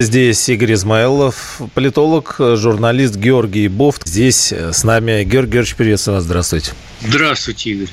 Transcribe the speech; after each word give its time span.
Здесь 0.00 0.48
Игорь 0.48 0.74
Измайлов, 0.74 1.60
политолог, 1.74 2.36
журналист 2.38 3.16
Георгий 3.16 3.66
Бофт. 3.66 4.06
Здесь 4.06 4.52
с 4.52 4.84
нами 4.84 5.24
Георгий 5.24 5.54
Георгиевич, 5.54 5.74
приветствую 5.74 6.16
вас, 6.16 6.24
здравствуйте. 6.24 6.72
Здравствуйте, 7.00 7.70
Игорь. 7.70 7.88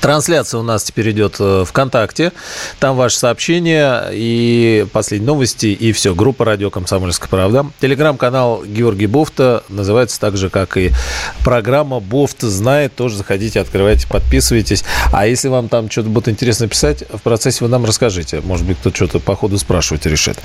Трансляция 0.00 0.58
у 0.58 0.62
нас 0.62 0.84
теперь 0.84 1.10
идет 1.12 1.36
э, 1.38 1.64
ВКонтакте. 1.66 2.32
Там 2.78 2.96
ваши 2.96 3.18
сообщения 3.18 4.08
и 4.12 4.86
последние 4.92 5.26
новости, 5.26 5.66
и 5.66 5.92
все. 5.92 6.14
Группа 6.14 6.44
«Радио 6.44 6.70
Комсомольская 6.70 7.28
правда». 7.28 7.66
Телеграм-канал 7.80 8.64
Георгий 8.64 9.06
Бофта 9.06 9.64
называется 9.68 10.20
так 10.20 10.36
же, 10.36 10.50
как 10.50 10.76
и 10.76 10.90
программа 11.44 12.00
«Бофт 12.00 12.42
знает». 12.42 12.94
Тоже 12.94 13.16
заходите, 13.16 13.60
открывайте, 13.60 14.06
подписывайтесь. 14.06 14.84
А 15.12 15.26
если 15.26 15.48
вам 15.48 15.68
там 15.68 15.90
что-то 15.90 16.08
будет 16.08 16.28
интересно 16.28 16.68
писать, 16.68 17.04
в 17.10 17.22
процессе 17.22 17.64
вы 17.64 17.70
нам 17.70 17.84
расскажите. 17.84 18.40
Может 18.42 18.66
быть, 18.66 18.78
кто 18.78 18.90
что-то 18.92 19.20
по 19.20 19.34
ходу 19.34 19.58
спрашивать 19.58 20.06
решит. 20.06 20.36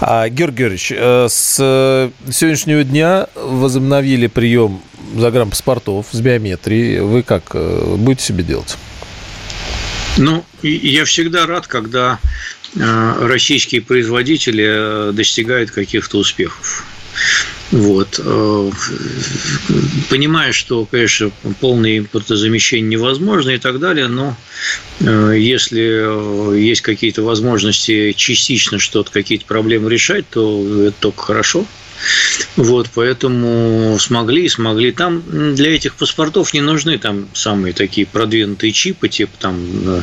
А, 0.00 0.28
Георгий 0.28 0.56
Георгиевич, 0.56 0.92
э, 0.96 1.26
с 1.28 2.10
сегодняшнего 2.30 2.82
дня 2.82 3.28
возобновили 3.34 4.26
прием 4.26 4.80
загранпаспортов 5.20 6.06
с 6.12 6.20
биометрией. 6.20 7.00
Вы 7.00 7.22
как 7.22 7.50
э, 7.54 7.94
будете 7.96 8.24
себе 8.24 8.44
делать? 8.44 8.76
Ну, 10.18 10.44
я 10.62 11.04
всегда 11.04 11.46
рад, 11.46 11.66
когда 11.66 12.18
э, 12.74 13.26
российские 13.26 13.82
производители 13.82 14.64
э, 14.66 15.12
достигают 15.12 15.70
каких-то 15.70 16.18
успехов. 16.18 16.84
Вот. 17.72 18.20
Понимаю, 20.10 20.52
что, 20.52 20.84
конечно, 20.84 21.32
полное 21.60 21.98
импортозамещение 21.98 22.88
невозможно 22.90 23.50
и 23.50 23.58
так 23.58 23.80
далее, 23.80 24.06
но 24.06 24.36
если 25.00 26.56
есть 26.56 26.82
какие-то 26.82 27.22
возможности 27.22 28.12
частично 28.12 28.78
что-то, 28.78 29.10
какие-то 29.10 29.46
проблемы 29.46 29.90
решать, 29.90 30.28
то 30.28 30.86
это 30.86 30.96
только 31.00 31.22
хорошо. 31.22 31.66
Вот, 32.56 32.88
поэтому 32.94 33.98
смогли 33.98 34.44
и 34.44 34.48
смогли. 34.48 34.92
Там 34.92 35.22
для 35.54 35.74
этих 35.74 35.94
паспортов 35.94 36.54
не 36.54 36.60
нужны 36.60 36.98
там 36.98 37.28
самые 37.34 37.72
такие 37.72 38.06
продвинутые 38.06 38.72
чипы, 38.72 39.08
типа 39.08 39.32
там 39.38 40.02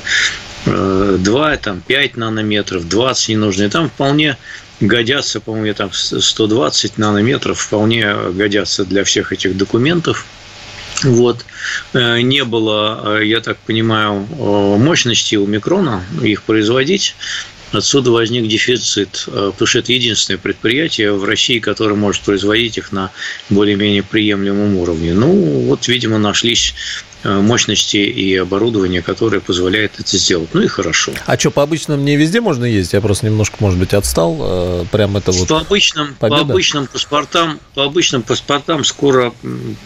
2, 0.66 1.54
э, 1.54 1.58
там 1.58 1.82
5 1.82 2.18
нанометров, 2.18 2.88
20 2.88 3.30
не 3.30 3.38
нужны. 3.38 3.70
Там 3.70 3.90
вполне 3.90 4.38
годятся, 4.80 5.40
по-моему, 5.40 5.74
там 5.74 5.92
120 5.94 6.98
нанометров 6.98 7.60
вполне 7.60 8.14
годятся 8.32 8.86
для 8.86 9.04
всех 9.04 9.32
этих 9.32 9.58
документов. 9.58 10.26
Вот. 11.04 11.46
Э, 11.94 12.22
не 12.22 12.44
было, 12.44 13.18
э, 13.20 13.26
я 13.26 13.42
так 13.42 13.58
понимаю, 13.58 14.28
мощности 14.78 15.36
у 15.36 15.48
микрона 15.48 16.04
их 16.22 16.44
производить. 16.44 17.16
Отсюда 17.74 18.12
возник 18.12 18.48
дефицит, 18.48 19.24
э, 19.26 19.50
потому 19.52 19.68
что 19.68 19.80
это 19.80 19.94
единственное 19.94 20.38
предприятие 20.38 21.12
в 21.14 21.24
России, 21.26 21.58
которое 21.58 21.96
может 21.96 22.22
производить 22.22 22.78
их 22.78 22.92
на 22.92 23.10
более-менее 23.50 24.04
приемлемом 24.04 24.76
уровне. 24.76 25.14
Ну, 25.14 25.34
вот, 25.66 25.88
видимо, 25.88 26.20
нашлись 26.20 26.76
мощности 27.24 27.98
и 27.98 28.36
оборудования, 28.36 29.02
которое 29.02 29.40
позволяет 29.40 30.00
это 30.00 30.18
сделать. 30.18 30.50
Ну 30.54 30.62
и 30.62 30.68
хорошо. 30.68 31.14
А 31.26 31.38
что, 31.38 31.52
по 31.52 31.64
обычным 31.64 32.04
не 32.04 32.16
везде 32.16 32.42
можно 32.42 32.66
ездить? 32.66 32.94
Я 32.94 33.02
просто 33.02 33.26
немножко, 33.26 33.58
может 33.60 33.80
быть, 33.80 33.94
отстал. 33.94 34.38
Э, 34.40 34.86
прям 34.92 35.18
это 35.18 35.32
вот 35.32 35.48
по 35.48 35.60
обычным, 35.60 36.16
по 36.16 36.28
обычным 36.28 36.88
паспортам, 36.88 37.60
по 37.74 37.84
обычным 37.84 38.22
паспортам 38.22 38.84
скоро 38.84 39.34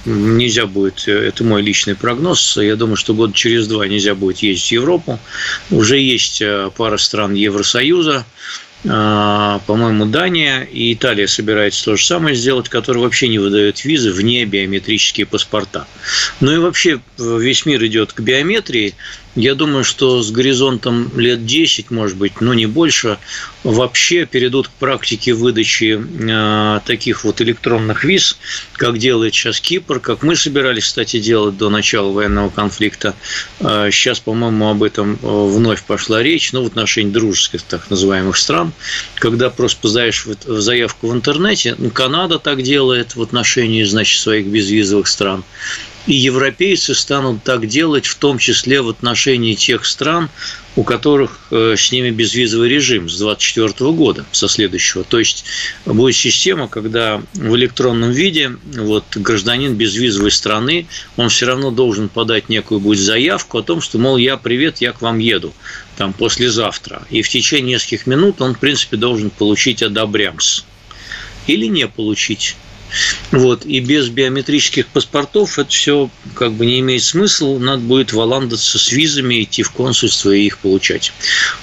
нельзя 0.05 0.65
будет. 0.65 1.07
Э, 1.07 1.27
это 1.27 1.43
мой 1.43 1.61
личный 1.61 1.95
прогноз. 1.95 2.57
Я 2.57 2.75
думаю, 2.75 2.95
что 2.97 3.13
год 3.13 3.33
через 3.33 3.67
два 3.67 3.87
нельзя 3.87 4.15
будет 4.15 4.39
ездить 4.39 4.67
в 4.67 4.71
Европу. 4.71 5.19
Уже 5.69 5.99
есть 5.99 6.41
пара 6.75 6.97
стран 6.97 7.33
Евросоюза, 7.33 8.25
по-моему, 8.83 10.05
Дания 10.05 10.61
и 10.61 10.93
Италия 10.93 11.27
собираются 11.27 11.85
то 11.85 11.95
же 11.95 12.05
самое 12.05 12.35
сделать, 12.35 12.69
которые 12.69 13.03
вообще 13.03 13.27
не 13.27 13.39
выдают 13.39 13.83
визы 13.83 14.11
вне 14.11 14.45
биометрические 14.45 15.25
паспорта. 15.25 15.87
Ну 16.39 16.53
и 16.53 16.57
вообще 16.57 16.99
весь 17.17 17.65
мир 17.65 17.83
идет 17.85 18.13
к 18.13 18.19
биометрии, 18.21 18.95
я 19.37 19.53
думаю, 19.53 19.83
что 19.83 20.23
с 20.23 20.31
горизонтом 20.31 21.11
лет 21.15 21.45
10, 21.45 21.91
может 21.91 22.17
быть, 22.17 22.41
но 22.41 22.55
не 22.55 22.65
больше, 22.65 23.19
вообще 23.63 24.25
перейдут 24.25 24.67
к 24.67 24.71
практике 24.71 25.33
выдачи 25.33 26.01
э, 26.01 26.79
таких 26.85 27.23
вот 27.23 27.39
электронных 27.39 28.03
виз, 28.03 28.39
как 28.73 28.97
делает 28.97 29.35
сейчас 29.35 29.61
Кипр, 29.61 29.99
как 29.99 30.23
мы 30.23 30.35
собирались, 30.35 30.85
кстати, 30.85 31.19
делать 31.19 31.55
до 31.55 31.69
начала 31.69 32.11
военного 32.11 32.49
конфликта. 32.49 33.13
Э, 33.59 33.89
сейчас, 33.91 34.19
по-моему, 34.19 34.69
об 34.69 34.81
этом 34.81 35.13
э, 35.13 35.17
вновь 35.21 35.83
пошла 35.83 36.23
речь, 36.23 36.51
ну, 36.51 36.63
в 36.63 36.67
отношении 36.67 37.11
дружеских 37.11 37.61
так 37.61 37.91
называемых 37.91 38.37
стран, 38.37 38.73
когда 39.15 39.51
просто 39.51 39.79
поздаешь 39.81 40.25
заявку 40.47 41.09
в 41.09 41.13
интернете, 41.13 41.75
ну, 41.77 41.91
Канада 41.91 42.39
так 42.39 42.63
делает 42.63 43.15
в 43.15 43.21
отношении, 43.21 43.83
значит, 43.83 44.19
своих 44.19 44.47
безвизовых 44.47 45.07
стран, 45.07 45.43
и 46.07 46.13
европейцы 46.13 46.95
станут 46.95 47.43
так 47.43 47.67
делать, 47.67 48.05
в 48.05 48.15
том 48.15 48.39
числе 48.39 48.81
в 48.81 48.89
отношении 48.89 49.53
тех 49.53 49.85
стран, 49.85 50.29
у 50.77 50.83
которых 50.83 51.39
э, 51.51 51.75
с 51.77 51.91
ними 51.91 52.11
безвизовый 52.11 52.69
режим 52.69 53.09
с 53.09 53.17
2024 53.17 53.91
года, 53.91 54.25
со 54.31 54.47
следующего. 54.47 55.03
То 55.03 55.19
есть 55.19 55.43
будет 55.85 56.15
система, 56.15 56.69
когда 56.69 57.21
в 57.33 57.55
электронном 57.55 58.11
виде 58.11 58.55
вот, 58.63 59.03
гражданин 59.15 59.75
безвизовой 59.75 60.31
страны, 60.31 60.87
он 61.17 61.29
все 61.29 61.45
равно 61.45 61.71
должен 61.71 62.09
подать 62.09 62.47
некую 62.47 62.79
будет 62.79 62.99
заявку 62.99 63.57
о 63.57 63.63
том, 63.63 63.81
что, 63.81 63.97
мол, 63.97 64.17
я 64.17 64.37
привет, 64.37 64.77
я 64.77 64.93
к 64.93 65.01
вам 65.01 65.17
еду 65.19 65.53
там 65.97 66.13
послезавтра. 66.13 67.01
И 67.09 67.21
в 67.21 67.29
течение 67.29 67.73
нескольких 67.73 68.07
минут 68.07 68.39
он, 68.41 68.53
в 68.53 68.59
принципе, 68.59 68.97
должен 68.97 69.29
получить 69.29 69.81
одобрямс. 69.81 70.63
Или 71.47 71.65
не 71.65 71.87
получить. 71.87 72.55
Вот. 73.31 73.65
И 73.65 73.79
без 73.79 74.09
биометрических 74.09 74.87
паспортов 74.87 75.59
это 75.59 75.69
все 75.69 76.09
как 76.33 76.53
бы 76.53 76.65
не 76.65 76.79
имеет 76.79 77.03
смысла. 77.03 77.57
Надо 77.57 77.81
будет 77.81 78.13
валандаться 78.13 78.79
с 78.79 78.91
визами, 78.91 79.43
идти 79.43 79.63
в 79.63 79.71
консульство 79.71 80.31
и 80.31 80.45
их 80.45 80.57
получать. 80.59 81.13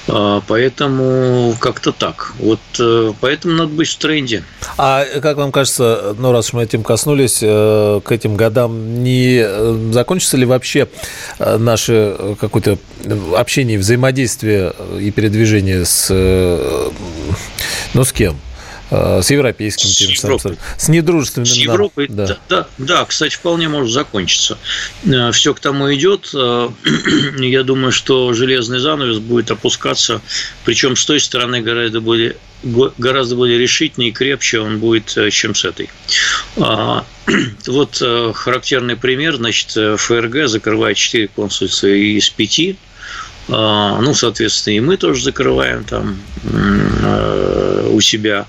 А, 0.09 0.43
поэтому 0.47 1.57
как-то 1.61 1.93
так. 1.93 2.35
Вот 2.39 2.61
э, 2.79 3.13
поэтому 3.21 3.55
надо 3.55 3.71
быть 3.71 3.89
в 3.89 3.97
тренде. 3.97 4.45
А 4.77 5.05
как 5.21 5.37
вам 5.37 5.53
кажется, 5.53 6.15
ну 6.19 6.33
раз 6.33 6.53
мы 6.53 6.65
этим 6.65 6.83
коснулись, 6.83 7.39
э, 7.43 8.01
к 8.05 8.13
этим 8.13 8.37
годам 8.37 9.03
не 9.03 9.43
э, 9.45 9.91
закончится 9.93 10.37
ли 10.37 10.45
вообще 10.45 10.89
наше 11.39 12.37
какое-то 12.41 12.79
общение, 13.37 13.79
взаимодействие 13.79 14.73
и 15.01 15.11
передвижение 15.11 15.85
с 15.85 16.11
ну, 17.95 18.05
с 18.05 18.13
кем? 18.13 18.37
Э, 18.95 19.23
с 19.23 19.31
европейским 19.31 19.89
с 19.89 19.97
тем 19.97 20.15
самым, 20.15 20.59
с 20.79 20.89
недружественным. 20.89 21.47
С 21.47 21.55
Европой, 21.55 22.07
да. 22.09 22.27
Да, 22.27 22.39
да, 22.49 22.69
да, 22.79 23.05
кстати, 23.05 23.35
вполне 23.35 23.69
может 23.69 23.93
закончиться. 23.93 24.59
Э, 25.05 25.33
Все 25.33 25.53
к 25.55 25.61
тому 25.61 25.93
идет. 25.93 26.31
Э, 26.35 26.69
я 27.39 27.63
думаю, 27.65 27.93
что 27.93 28.33
железный 28.33 28.79
занавес 28.79 29.19
будет 29.19 29.51
опускаться, 29.51 30.21
причем 30.65 30.97
с 30.97 31.05
той 31.05 31.21
стороны 31.21 31.61
гораздо 31.61 32.01
более 32.01 32.37
гораздо 32.97 33.37
более 33.37 33.59
решительнее 33.59 34.09
и 34.09 34.13
крепче 34.13 34.59
он 34.59 34.79
будет, 34.79 35.19
чем 35.31 35.55
с 35.55 35.67
этой. 35.67 35.91
А, 36.57 37.05
вот 37.67 38.03
характерный 38.35 38.97
пример, 38.97 39.37
значит, 39.37 40.01
ФРГ 40.01 40.49
закрывает 40.49 40.97
4 40.97 41.29
консульства 41.29 41.89
из 41.89 42.31
5, 42.31 42.61
а, 42.61 42.75
ну, 43.49 44.15
соответственно, 44.15 44.75
и 44.75 44.81
мы 44.81 44.97
тоже 44.97 45.23
закрываем 45.23 45.85
там 45.85 46.19
у 47.91 48.01
себя. 48.01 48.47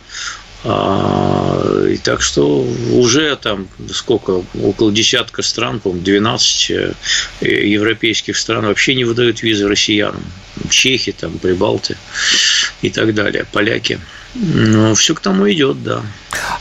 А, 0.68 1.86
и 1.88 1.98
так 1.98 2.24
что 2.24 2.68
уже 2.92 3.36
там 3.36 3.68
сколько, 3.94 4.44
около 4.64 4.92
десятка 4.92 5.44
стран, 5.44 5.80
по-моему, 5.80 6.04
12 6.04 6.72
э, 6.72 6.94
европейских 7.42 8.36
стран 8.36 8.66
вообще 8.66 8.96
не 8.96 9.04
выдают 9.04 9.44
визы 9.44 9.68
россиянам. 9.68 10.24
Чехи, 10.70 11.12
там, 11.12 11.38
Прибалты 11.38 11.98
и 12.82 12.90
так 12.90 13.14
далее, 13.14 13.46
поляки. 13.52 14.00
Ну, 14.36 14.94
все 14.96 15.16
к 15.16 15.22
тому 15.22 15.50
идет, 15.50 15.82
да. 15.82 16.02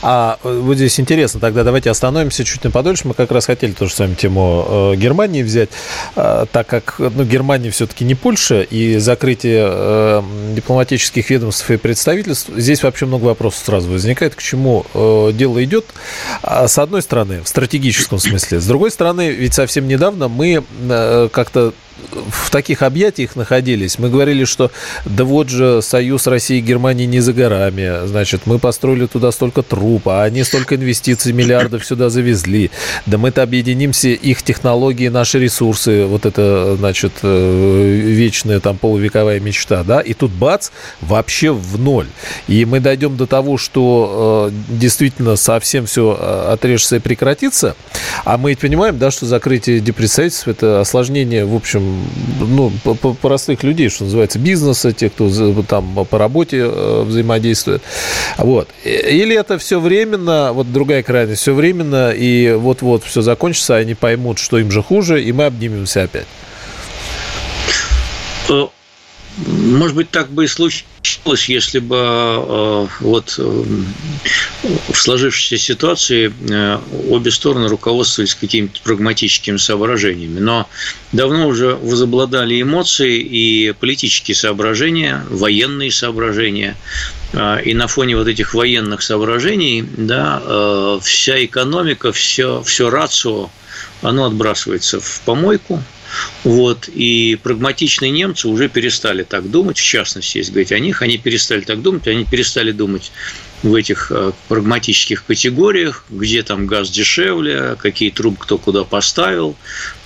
А 0.01 0.39
вот 0.43 0.77
здесь 0.77 0.97
интересно, 0.97 1.41
тогда 1.41 1.65
давайте 1.65 1.89
остановимся 1.89 2.45
чуть 2.45 2.63
на 2.63 2.71
подольше. 2.71 3.05
Мы 3.05 3.13
как 3.13 3.31
раз 3.31 3.47
хотели 3.47 3.73
тоже 3.73 3.93
с 3.93 3.99
вами 3.99 4.13
тему 4.13 4.93
э, 4.93 4.95
Германии 4.95 5.43
взять, 5.43 5.69
э, 6.15 6.45
так 6.49 6.67
как 6.67 6.95
ну, 6.99 7.25
Германия 7.25 7.71
все-таки 7.71 8.05
не 8.05 8.15
Польша, 8.15 8.61
и 8.61 8.97
закрытие 8.97 9.65
э, 9.67 10.21
дипломатических 10.55 11.29
ведомств 11.29 11.69
и 11.69 11.75
представительств, 11.75 12.49
здесь 12.55 12.81
вообще 12.81 13.07
много 13.07 13.25
вопросов 13.25 13.65
сразу 13.65 13.89
возникает, 13.89 14.35
к 14.35 14.41
чему 14.41 14.85
э, 14.93 15.31
дело 15.33 15.61
идет. 15.61 15.85
А, 16.43 16.69
с 16.69 16.77
одной 16.77 17.01
стороны, 17.01 17.41
в 17.41 17.47
стратегическом 17.49 18.19
смысле, 18.19 18.61
с 18.61 18.65
другой 18.65 18.91
стороны, 18.91 19.31
ведь 19.31 19.53
совсем 19.53 19.87
недавно 19.87 20.29
мы 20.29 20.63
э, 20.89 21.29
как-то 21.29 21.73
в 22.11 22.49
таких 22.51 22.81
объятиях 22.81 23.35
находились. 23.35 23.99
Мы 23.99 24.09
говорили, 24.09 24.45
что 24.45 24.71
да 25.05 25.23
вот 25.23 25.49
же 25.49 25.81
союз 25.81 26.27
России 26.27 26.57
и 26.57 26.61
Германии 26.61 27.05
не 27.05 27.19
за 27.19 27.33
горами. 27.33 28.05
Значит, 28.07 28.41
мы 28.45 28.59
построили 28.59 29.05
туда 29.05 29.31
столько 29.31 29.63
труб, 29.63 30.07
а 30.09 30.23
они 30.23 30.43
столько 30.43 30.75
инвестиций, 30.75 31.33
миллиардов 31.33 31.85
сюда 31.85 32.09
завезли. 32.09 32.71
Да 33.05 33.17
мы-то 33.17 33.43
объединимся, 33.43 34.09
их 34.09 34.43
технологии, 34.43 35.07
наши 35.07 35.39
ресурсы. 35.39 36.05
Вот 36.05 36.25
это, 36.25 36.75
значит, 36.77 37.13
э, 37.23 37.99
вечная 38.03 38.59
там 38.59 38.77
полувековая 38.77 39.39
мечта, 39.39 39.83
да? 39.83 40.01
И 40.01 40.13
тут 40.13 40.31
бац, 40.31 40.69
вообще 41.01 41.51
в 41.51 41.79
ноль. 41.79 42.07
И 42.47 42.65
мы 42.65 42.79
дойдем 42.79 43.17
до 43.17 43.25
того, 43.25 43.57
что 43.57 44.51
э, 44.51 44.73
действительно 44.79 45.35
совсем 45.35 45.85
все 45.85 46.17
э, 46.19 46.53
отрежется 46.53 46.97
и 46.97 46.99
прекратится. 46.99 47.75
А 48.23 48.37
мы 48.37 48.51
ведь 48.51 48.59
понимаем, 48.59 48.97
да, 48.97 49.11
что 49.11 49.25
закрытие 49.25 49.79
депредставительств– 49.79 50.47
это 50.47 50.81
осложнение, 50.81 51.45
в 51.45 51.55
общем, 51.55 51.84
ну, 52.39 52.71
простых 53.21 53.63
людей, 53.63 53.89
что 53.89 54.03
называется, 54.05 54.39
бизнеса, 54.39 54.91
тех, 54.91 55.13
кто 55.13 55.29
там 55.63 56.05
по 56.05 56.17
работе 56.17 56.57
э, 56.59 57.03
взаимодействует. 57.03 57.81
Вот. 58.37 58.69
Или 58.83 59.35
это 59.35 59.57
все 59.57 59.79
временно, 59.79 60.51
вот 60.53 60.71
другая 60.71 61.03
крайность, 61.03 61.41
все 61.41 61.53
временно, 61.53 62.11
и 62.11 62.53
вот-вот 62.53 63.03
все 63.03 63.21
закончится, 63.21 63.75
они 63.75 63.93
поймут, 63.93 64.39
что 64.39 64.57
им 64.57 64.71
же 64.71 64.81
хуже, 64.81 65.23
и 65.23 65.31
мы 65.31 65.45
обнимемся 65.45 66.03
опять. 66.03 66.27
Э, 69.37 69.49
может 69.49 69.95
быть, 69.95 70.09
так 70.09 70.29
бы 70.29 70.45
и 70.45 70.47
случилось, 70.47 71.49
если 71.49 71.79
бы 71.79 71.97
э, 71.97 72.87
вот 73.01 73.35
э, 73.37 73.63
в 74.63 74.95
сложившейся 74.95 75.57
ситуации 75.57 76.31
э, 76.49 76.79
обе 77.09 77.31
стороны 77.31 77.67
руководствовались 77.67 78.35
какими-то 78.35 78.79
прагматическими 78.81 79.57
соображениями. 79.57 80.39
Но 80.39 80.69
давно 81.11 81.47
уже 81.47 81.75
возобладали 81.75 82.61
эмоции 82.61 83.19
и 83.19 83.73
политические 83.73 84.35
соображения, 84.35 85.25
военные 85.29 85.91
соображения. 85.91 86.75
И 87.65 87.73
на 87.73 87.87
фоне 87.87 88.15
вот 88.15 88.27
этих 88.27 88.53
военных 88.53 89.01
соображений 89.01 89.83
да, 89.97 90.99
вся 91.01 91.43
экономика, 91.43 92.13
все, 92.13 92.63
все 92.63 92.89
рацио, 92.89 93.49
оно 94.01 94.25
отбрасывается 94.25 95.01
в 95.01 95.21
помойку– 95.25 95.83
вот, 96.43 96.87
и 96.87 97.37
прагматичные 97.41 98.11
немцы 98.11 98.47
уже 98.47 98.69
перестали 98.69 99.23
так 99.23 99.49
думать, 99.49 99.77
в 99.77 99.83
частности, 99.83 100.39
если 100.39 100.51
говорить 100.51 100.71
о 100.71 100.79
них, 100.79 101.01
они 101.01 101.17
перестали 101.17 101.61
так 101.61 101.81
думать, 101.81 102.07
они 102.07 102.25
перестали 102.25 102.71
думать 102.71 103.11
в 103.63 103.73
этих 103.73 104.11
э, 104.11 104.31
прагматических 104.47 105.25
категориях, 105.25 106.05
где 106.09 106.43
там 106.43 106.67
газ 106.67 106.89
дешевле, 106.89 107.75
какие 107.79 108.11
трубы 108.11 108.37
кто 108.39 108.57
куда 108.57 108.83
поставил. 108.83 109.55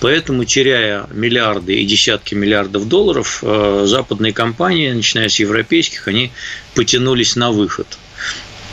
Поэтому, 0.00 0.44
теряя 0.44 1.06
миллиарды 1.12 1.74
и 1.74 1.84
десятки 1.84 2.34
миллиардов 2.34 2.88
долларов, 2.88 3.40
э, 3.42 3.84
западные 3.86 4.32
компании, 4.32 4.90
начиная 4.92 5.28
с 5.28 5.38
европейских, 5.38 6.08
они 6.08 6.32
потянулись 6.74 7.36
на 7.36 7.50
выход 7.50 7.98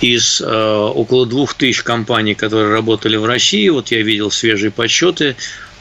из 0.01 0.41
э, 0.41 0.45
около 0.45 1.25
двух 1.25 1.53
тысяч 1.55 1.81
компаний, 1.81 2.35
которые 2.35 2.69
работали 2.69 3.17
в 3.17 3.25
России, 3.25 3.67
вот 3.69 3.91
я 3.91 4.01
видел 4.01 4.31
свежие 4.31 4.71
подсчеты, 4.71 5.35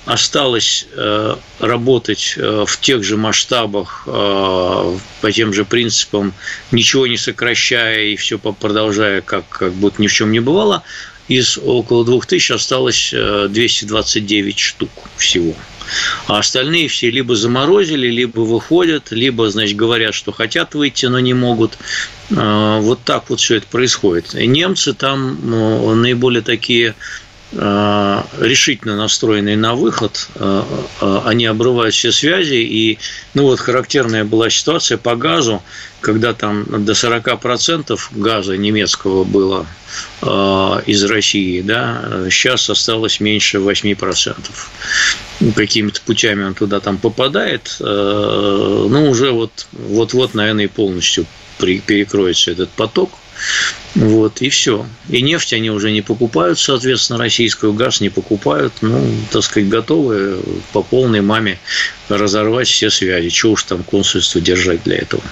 осталось 0.06 0.86
э, 0.92 1.36
работать 1.58 2.34
э, 2.36 2.64
в 2.66 2.80
тех 2.80 3.02
же 3.02 3.16
масштабах, 3.16 4.04
э, 4.06 4.98
по 5.20 5.32
тем 5.32 5.52
же 5.52 5.64
принципам, 5.64 6.32
ничего 6.70 7.08
не 7.08 7.16
сокращая 7.16 8.04
и 8.04 8.16
все 8.16 8.38
продолжая, 8.38 9.20
как, 9.20 9.48
как 9.48 9.72
будто 9.72 10.00
ни 10.00 10.06
в 10.06 10.12
чем 10.12 10.30
не 10.30 10.40
бывало, 10.40 10.84
из 11.26 11.58
около 11.58 12.04
2000 12.04 12.52
осталось 12.52 13.12
229 13.12 14.58
штук 14.58 14.90
всего. 15.16 15.54
А 16.28 16.38
остальные 16.38 16.86
все 16.86 17.10
либо 17.10 17.34
заморозили, 17.34 18.06
либо 18.06 18.40
выходят, 18.40 19.10
либо, 19.10 19.50
значит, 19.50 19.76
говорят, 19.76 20.14
что 20.14 20.30
хотят 20.30 20.74
выйти, 20.74 21.06
но 21.06 21.18
не 21.18 21.34
могут. 21.34 21.78
Вот 22.28 23.00
так 23.04 23.30
вот 23.30 23.40
все 23.40 23.56
это 23.56 23.66
происходит. 23.68 24.34
немцы 24.34 24.94
там 24.94 26.00
наиболее 26.00 26.42
такие 26.42 26.96
решительно 27.52 28.96
настроенные 28.96 29.56
на 29.56 29.74
выход, 29.74 30.28
э, 30.34 30.62
э, 31.00 31.20
они 31.24 31.46
обрывают 31.46 31.94
все 31.94 32.10
связи, 32.10 32.56
и, 32.56 32.98
ну 33.34 33.44
вот, 33.44 33.60
характерная 33.60 34.24
была 34.24 34.50
ситуация 34.50 34.98
по 34.98 35.14
газу, 35.14 35.62
когда 36.00 36.34
там 36.34 36.84
до 36.84 36.92
40% 36.92 37.98
газа 38.12 38.56
немецкого 38.56 39.24
было 39.24 39.66
из 40.20 41.04
России, 41.04 41.62
да, 41.62 42.26
сейчас 42.30 42.68
осталось 42.68 43.18
меньше 43.18 43.58
8%. 43.58 44.36
Какими-то 45.54 46.00
путями 46.02 46.44
он 46.44 46.54
туда 46.54 46.80
там 46.80 46.98
попадает, 46.98 47.76
ну, 47.80 49.08
уже 49.08 49.30
вот, 49.30 49.66
вот-вот, 49.72 50.34
наверное, 50.34 50.64
и 50.64 50.68
полностью 50.68 51.24
перекроется 51.58 52.50
этот 52.50 52.68
поток– 52.70 53.12
вот, 53.94 54.42
и 54.42 54.50
все. 54.50 54.86
И 55.08 55.22
нефть 55.22 55.52
они 55.52 55.70
уже 55.70 55.90
не 55.90 56.02
покупают, 56.02 56.58
соответственно, 56.58 57.18
российскую, 57.18 57.72
газ 57.72 58.00
не 58.00 58.10
покупают. 58.10 58.74
Ну, 58.82 59.10
так 59.30 59.42
сказать, 59.42 59.68
готовы 59.68 60.38
по 60.72 60.82
полной 60.82 61.22
маме 61.22 61.58
разорвать 62.08 62.68
все 62.68 62.90
связи. 62.90 63.30
Чего 63.30 63.52
уж 63.52 63.62
там 63.64 63.82
консульство 63.82 64.40
держать 64.40 64.82
для 64.84 64.98
этого. 64.98 65.22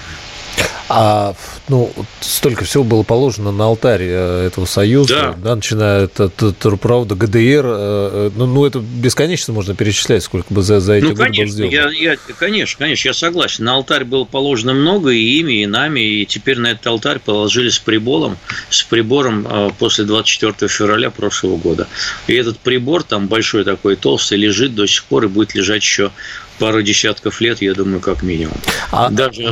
А 0.87 1.33
ну, 1.67 1.91
столько 2.21 2.63
всего 2.63 2.83
было 2.83 3.01
положено 3.01 3.51
на 3.51 3.65
алтарь 3.65 4.03
э, 4.03 4.45
этого 4.45 4.65
союза, 4.65 5.15
да, 5.15 5.33
да 5.33 5.55
начиная 5.55 6.03
от, 6.03 6.19
от, 6.19 6.43
от 6.43 6.79
правда 6.79 7.15
ГДР, 7.15 7.39
э, 7.39 7.61
э, 7.65 8.31
ну, 8.35 8.45
ну, 8.45 8.65
это 8.65 8.79
бесконечно 8.79 9.51
можно 9.51 9.73
перечислять, 9.73 10.21
сколько 10.21 10.53
бы 10.53 10.61
за, 10.61 10.79
за 10.79 10.93
эти 10.93 11.05
ну, 11.05 11.09
годы 11.11 11.23
конечно, 11.23 11.57
было 11.57 11.69
сделано. 11.69 11.91
Я, 11.91 12.11
я, 12.11 12.17
конечно, 12.37 12.77
конечно, 12.77 13.07
я 13.07 13.13
согласен. 13.15 13.63
На 13.63 13.73
алтарь 13.73 14.03
было 14.03 14.25
положено 14.25 14.73
много 14.73 15.09
и 15.09 15.39
ими, 15.39 15.63
и 15.63 15.65
нами, 15.65 16.01
и 16.01 16.25
теперь 16.25 16.59
на 16.59 16.67
этот 16.67 16.85
алтарь 16.85 17.17
положили 17.17 17.69
с 17.69 17.79
прибором, 17.79 18.37
с 18.69 18.83
прибором 18.83 19.73
после 19.79 20.05
24 20.05 20.69
февраля 20.69 21.09
прошлого 21.09 21.57
года. 21.57 21.87
И 22.27 22.33
этот 22.35 22.59
прибор 22.59 23.01
там 23.01 23.27
большой 23.27 23.63
такой, 23.63 23.95
толстый, 23.95 24.37
лежит 24.37 24.75
до 24.75 24.85
сих 24.85 25.03
пор 25.05 25.25
и 25.25 25.27
будет 25.27 25.55
лежать 25.55 25.81
еще 25.81 26.11
пару 26.59 26.81
десятков 26.81 27.41
лет, 27.41 27.61
я 27.61 27.73
думаю, 27.73 27.99
как 27.99 28.23
минимум. 28.23 28.57
А... 28.91 29.09
Даже 29.09 29.51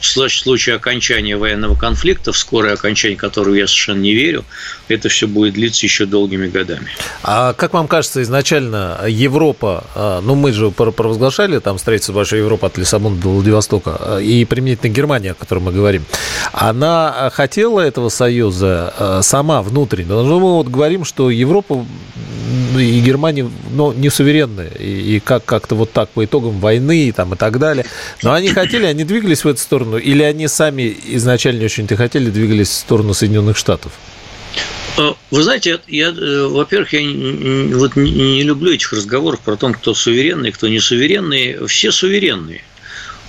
в 0.00 0.28
случае 0.28 0.76
окончания 0.76 1.36
военного 1.36 1.74
конфликта, 1.74 2.32
в 2.32 2.36
скорое 2.36 2.74
окончание 2.74 3.16
которого 3.16 3.54
я 3.54 3.66
совершенно 3.66 4.00
не 4.00 4.14
верю, 4.14 4.44
это 4.88 5.08
все 5.08 5.26
будет 5.26 5.54
длиться 5.54 5.86
еще 5.86 6.04
долгими 6.06 6.46
годами. 6.46 6.88
А 7.22 7.54
как 7.54 7.72
вам 7.72 7.88
кажется, 7.88 8.22
изначально 8.22 9.00
Европа, 9.08 9.84
а, 9.94 10.20
ну 10.20 10.34
мы 10.34 10.52
же 10.52 10.70
провозглашали 10.70 11.58
там 11.58 11.78
строительство 11.78 12.12
Большой 12.12 12.40
Европы 12.40 12.66
от 12.66 12.76
Лиссабона 12.76 13.16
до 13.16 13.28
Владивостока, 13.30 13.96
а, 13.98 14.18
и 14.18 14.44
применительно 14.44 14.90
Германия, 14.90 15.32
о 15.32 15.34
которой 15.34 15.60
мы 15.60 15.72
говорим, 15.72 16.04
она 16.52 17.30
хотела 17.32 17.80
этого 17.80 18.10
союза 18.10 18.94
а, 18.98 19.22
сама 19.22 19.62
внутренне? 19.62 20.08
Но 20.08 20.38
мы 20.38 20.56
вот 20.56 20.68
говорим, 20.68 21.04
что 21.04 21.30
Европа 21.30 21.84
и 22.78 23.00
Германия 23.00 23.50
ну, 23.72 23.92
не 23.92 24.10
суверенные, 24.10 24.70
и, 24.78 25.16
и 25.16 25.20
как, 25.20 25.44
как-то 25.44 25.74
вот 25.74 25.92
так 25.92 26.08
по 26.10 26.24
итогам 26.24 26.60
войны 26.60 27.08
и, 27.08 27.12
там, 27.12 27.34
и 27.34 27.36
так 27.36 27.58
далее. 27.58 27.86
Но 28.22 28.32
они 28.32 28.48
хотели, 28.48 28.84
они 28.84 29.04
двигались 29.04 29.44
в 29.44 29.48
эту 29.48 29.60
сторону, 29.60 29.98
или 29.98 30.22
они 30.22 30.48
сами 30.48 30.96
изначально 31.06 31.64
очень-то 31.64 31.96
хотели, 31.96 32.30
двигались 32.30 32.68
в 32.68 32.74
сторону 32.74 33.14
Соединенных 33.14 33.56
Штатов? 33.56 33.92
Э, 34.96 35.12
вы 35.30 35.42
знаете, 35.42 35.80
я, 35.88 36.08
э, 36.08 36.46
во-первых, 36.46 36.92
я 36.92 37.00
вот 37.76 37.96
не 37.96 38.42
люблю 38.42 38.72
этих 38.72 38.92
разговоров 38.92 39.40
про 39.40 39.56
то, 39.56 39.72
кто 39.72 39.94
суверенный, 39.94 40.52
кто 40.52 40.68
не 40.68 40.80
суверенный. 40.80 41.66
Все 41.66 41.90
суверенные. 41.90 42.62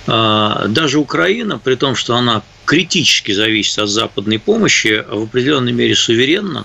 А, 0.06 0.66
даже 0.68 0.98
Украина, 0.98 1.58
при 1.58 1.74
том, 1.74 1.96
что 1.96 2.14
она 2.14 2.42
критически 2.64 3.32
зависит 3.32 3.78
от 3.78 3.88
западной 3.88 4.38
помощи, 4.38 5.04
в 5.08 5.24
определенной 5.24 5.72
мере 5.72 5.96
суверенна, 5.96 6.64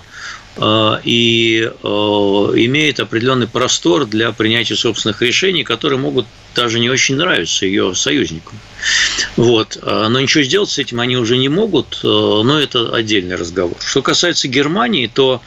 и 0.60 1.70
э, 1.82 1.86
имеет 1.86 3.00
определенный 3.00 3.48
простор 3.48 4.04
для 4.04 4.32
принятия 4.32 4.76
собственных 4.76 5.22
решений, 5.22 5.64
которые 5.64 5.98
могут 5.98 6.26
даже 6.54 6.78
не 6.78 6.90
очень 6.90 7.16
нравиться 7.16 7.64
ее 7.64 7.94
союзникам. 7.94 8.58
Вот. 9.36 9.78
Э, 9.80 10.08
но 10.08 10.20
ничего 10.20 10.44
сделать 10.44 10.68
с 10.68 10.78
этим 10.78 11.00
они 11.00 11.16
уже 11.16 11.38
не 11.38 11.48
могут, 11.48 12.00
но 12.02 12.60
это 12.60 12.94
отдельный 12.94 13.36
разговор. 13.36 13.76
Что 13.80 14.02
касается 14.02 14.46
Германии, 14.48 15.10
то 15.12 15.40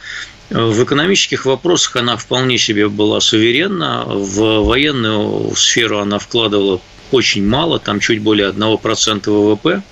в 0.50 0.84
экономических 0.84 1.46
вопросах 1.46 1.96
она 1.96 2.16
вполне 2.16 2.58
себе 2.58 2.88
была 2.88 3.20
суверенна, 3.20 4.04
в 4.06 4.64
военную 4.64 5.54
сферу 5.56 5.98
она 5.98 6.18
вкладывала 6.18 6.80
очень 7.12 7.46
мало, 7.46 7.78
там 7.78 8.00
чуть 8.00 8.20
более 8.20 8.50
1% 8.50 9.30
ВВП 9.30 9.82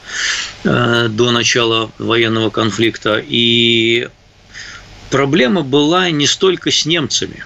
до 0.65 1.31
начала 1.31 1.91
военного 1.99 2.51
конфликта, 2.51 3.23
и 3.25 4.09
проблема 5.11 5.63
была 5.63 6.11
не 6.11 6.27
столько 6.27 6.71
с 6.71 6.87
немцами. 6.87 7.45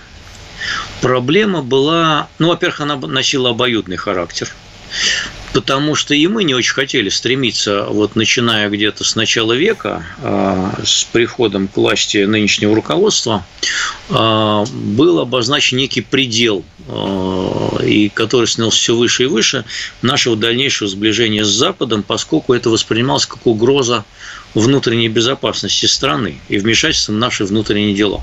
Проблема 1.01 1.63
была, 1.63 2.29
ну, 2.39 2.49
во-первых, 2.49 2.81
она 2.81 2.97
носила 2.97 3.51
обоюдный 3.51 3.97
характер– 3.97 4.49
потому 5.53 5.95
что 5.95 6.15
и 6.15 6.27
мы 6.27 6.45
не 6.45 6.55
очень 6.55 6.73
хотели 6.73 7.09
стремиться, 7.09 7.87
вот 7.89 8.17
начиная 8.17 8.69
где-то 8.69 9.05
с 9.05 9.17
начала 9.17 9.53
века, 9.53 10.05
а, 10.23 10.79
с 10.85 11.05
приходом 11.05 11.69
к 11.69 11.77
власти 11.77 12.25
нынешнего 12.25 12.75
руководства, 12.75 13.45
а, 14.11 14.65
был 14.67 15.21
обозначен 15.21 15.79
некий 15.79 16.01
предел, 16.01 16.65
а, 16.89 17.79
и 17.83 18.09
который 18.09 18.47
снялся 18.47 18.79
все 18.79 18.95
выше 18.95 19.25
и 19.25 19.27
выше 19.27 19.65
нашего 20.03 20.37
дальнейшего 20.37 20.89
сближения 20.89 21.45
с 21.45 21.49
Западом, 21.49 22.03
поскольку 22.03 22.55
это 22.55 22.71
воспринималось 22.71 23.27
как 23.27 23.47
угроза 23.47 24.05
внутренней 24.55 25.09
безопасности 25.09 25.87
страны 25.87 26.39
и 26.49 26.59
вмешательство 26.59 27.13
в 27.13 27.17
наши 27.17 27.45
внутренние 27.45 27.95
дела. 27.95 28.23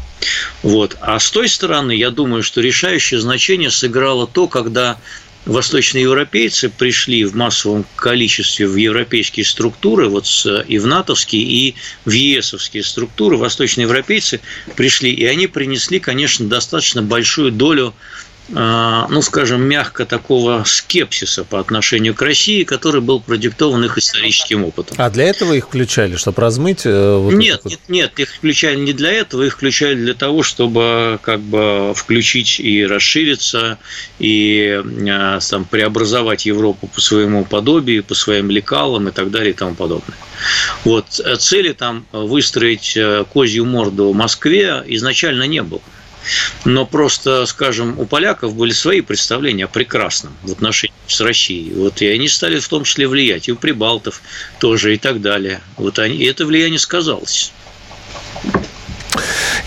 Вот. 0.64 0.98
А 1.02 1.20
с 1.20 1.30
той 1.32 1.48
стороны, 1.48 1.92
я 1.92 2.12
думаю, 2.12 2.44
что 2.44 2.62
решающее 2.62 3.20
значение 3.20 3.72
сыграло 3.72 4.28
то, 4.28 4.48
когда 4.48 4.98
восточноевропейцы 5.46 6.70
пришли 6.70 7.24
в 7.24 7.36
массовом 7.36 7.86
количестве 7.96 8.68
в 8.68 8.76
европейские 8.76 9.46
структуры, 9.46 10.10
вот 10.10 10.26
и 10.68 10.80
в 10.80 10.88
натовские, 10.88 11.44
и 11.44 11.76
в 12.04 12.12
ЕСовские 12.12 12.84
структуры, 12.84 13.38
восточноевропейцы 13.38 14.42
пришли, 14.76 15.12
и 15.12 15.26
они 15.26 15.48
принесли, 15.48 16.00
конечно, 16.00 16.48
достаточно 16.48 17.02
большую 17.04 17.52
долю 17.52 17.94
ну, 18.50 19.22
скажем, 19.24 19.64
мягко 19.64 20.06
такого 20.06 20.64
скепсиса 20.66 21.44
по 21.44 21.60
отношению 21.60 22.14
к 22.14 22.22
России, 22.22 22.64
который 22.64 23.02
был 23.02 23.20
продиктован 23.20 23.84
их 23.86 23.98
историческим 23.98 24.66
опытом. 24.66 24.96
А 25.00 25.10
для 25.10 25.26
этого 25.26 25.54
их 25.54 25.66
включали, 25.66 26.16
чтобы 26.16 26.42
размыть? 26.42 26.86
Э, 26.86 27.18
вот 27.18 27.34
нет, 27.34 27.62
вот... 27.64 27.72
нет, 27.72 27.80
нет, 27.88 28.20
их 28.20 28.30
включали 28.30 28.78
не 28.80 28.94
для 28.94 29.12
этого, 29.12 29.44
их 29.44 29.54
включали 29.54 29.96
для 29.96 30.14
того, 30.14 30.44
чтобы 30.44 31.20
как 31.24 31.40
бы 31.40 31.94
включить 31.96 32.60
и 32.60 32.86
расшириться, 32.86 33.80
и 34.20 34.82
а, 35.10 35.40
там, 35.40 35.66
преобразовать 35.66 36.46
Европу 36.46 36.88
по 36.88 37.02
своему 37.02 37.46
подобию, 37.46 38.04
по 38.04 38.14
своим 38.14 38.52
лекалам 38.52 39.08
и 39.10 39.12
так 39.12 39.32
далее 39.32 39.52
и 39.52 39.54
тому 39.54 39.74
подобное. 39.74 40.18
Вот 40.84 41.08
цели 41.08 41.74
там 41.74 42.06
выстроить 42.12 42.96
э, 42.96 43.26
козью 43.32 43.66
морду 43.66 44.12
в 44.12 44.16
Москве 44.16 44.84
изначально 44.86 45.44
не 45.44 45.64
было. 45.64 45.82
Но 46.66 46.86
просто, 46.86 47.46
скажем, 47.46 48.00
у 48.00 48.06
поляков 48.06 48.56
были 48.56 48.72
свои 48.72 49.02
представления 49.02 49.66
о 49.66 49.68
прекрасном 49.68 50.36
в 50.44 50.52
отношении 50.52 50.94
с 51.08 51.22
Россией. 51.22 51.74
Вот, 51.74 52.02
и 52.02 52.08
они 52.08 52.28
стали 52.28 52.60
в 52.60 52.68
том 52.68 52.84
числе 52.84 53.08
влиять. 53.08 53.48
И 53.48 53.52
у 53.52 53.56
прибалтов 53.56 54.22
тоже 54.60 54.94
и 54.94 54.98
так 54.98 55.22
далее. 55.22 55.62
Вот 55.78 56.00
они, 56.00 56.18
и 56.18 56.26
это 56.26 56.46
влияние 56.46 56.80
сказалось. 56.80 57.52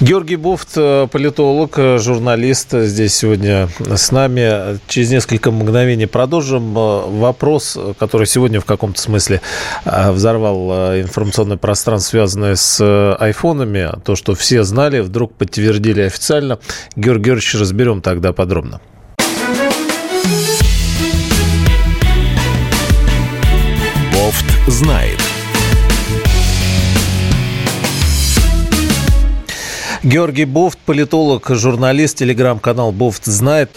Георгий 0.00 0.36
Буфт, 0.36 0.68
э, 0.76 1.08
политолог, 1.10 1.76
э, 1.76 1.98
журналист, 1.98 2.68
здесь 2.70 3.16
сегодня 3.16 3.68
с 3.80 4.12
нами. 4.12 4.78
Через 4.86 5.10
несколько 5.10 5.50
мгновений 5.50 6.06
продолжим. 6.06 6.78
Э, 6.78 7.02
вопрос, 7.08 7.76
который 7.98 8.28
сегодня 8.28 8.60
в 8.60 8.64
каком-то 8.64 9.00
смысле 9.00 9.40
взорвал 9.84 11.00
информационное 11.00 11.56
пространство, 11.56 12.10
связанное 12.10 12.54
с 12.54 12.80
айфонами. 13.18 13.90
То, 14.04 14.14
что 14.14 14.36
все 14.36 14.62
знали, 14.62 15.00
вдруг 15.00 15.34
подтвердили 15.34 16.02
официально. 16.02 16.60
Георгий 16.94 17.24
Георгиевич, 17.24 17.54
разберем 17.56 18.00
тогда 18.00 18.32
подробно. 18.32 18.80
Бофт 24.12 24.46
знает. 24.68 25.17
Георгий 30.04 30.44
Бофт, 30.44 30.78
политолог, 30.78 31.48
журналист, 31.48 32.18
телеграм-канал 32.18 32.92
Бофт 32.92 33.24
знает. 33.24 33.70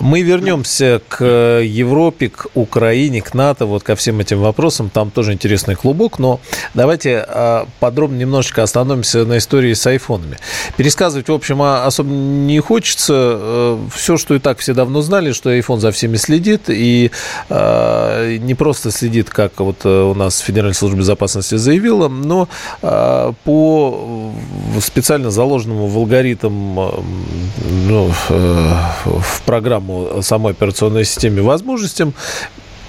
Мы 0.00 0.20
вернемся 0.20 1.00
к 1.08 1.24
Европе, 1.24 2.28
к 2.28 2.48
Украине, 2.54 3.22
к 3.22 3.32
НАТО, 3.32 3.64
вот 3.64 3.82
ко 3.82 3.96
всем 3.96 4.20
этим 4.20 4.40
вопросам. 4.40 4.90
Там 4.90 5.10
тоже 5.10 5.32
интересный 5.32 5.74
клубок, 5.74 6.18
но 6.18 6.40
давайте 6.74 7.24
а, 7.26 7.66
подробно 7.80 8.18
немножечко 8.18 8.62
остановимся 8.62 9.24
на 9.24 9.38
истории 9.38 9.72
с 9.72 9.86
айфонами. 9.86 10.36
Пересказывать, 10.76 11.28
в 11.28 11.32
общем, 11.32 11.62
а, 11.62 11.86
особо 11.86 12.10
не 12.10 12.60
хочется. 12.60 13.12
Э, 13.14 13.78
Все, 13.94 14.18
что 14.18 14.34
и 14.34 14.38
так 14.38 14.58
все 14.58 14.74
давно 14.74 15.00
знали, 15.00 15.32
что 15.32 15.56
iPhone 15.56 15.78
за 15.80 15.90
всеми 15.90 16.16
следит, 16.16 16.64
и 16.68 17.10
не 17.48 18.54
просто 18.54 18.90
следит, 18.90 19.30
как 19.30 19.60
вот 19.60 19.84
э, 19.84 19.88
у 19.88 20.14
нас 20.14 20.38
Федеральная 20.38 20.74
служба 20.74 20.98
безопасности 20.98 21.54
заявила, 21.54 22.08
но 22.08 22.48
по 22.80 24.32
специально 24.80 25.30
заложенным 25.30 25.61
заложенному 25.62 25.86
в 25.86 25.96
алгоритм, 25.96 26.74
ну, 26.74 28.12
э, 28.28 28.74
в 29.04 29.42
программу 29.44 30.22
самой 30.22 30.52
операционной 30.52 31.04
системе 31.04 31.42
возможностям, 31.42 32.14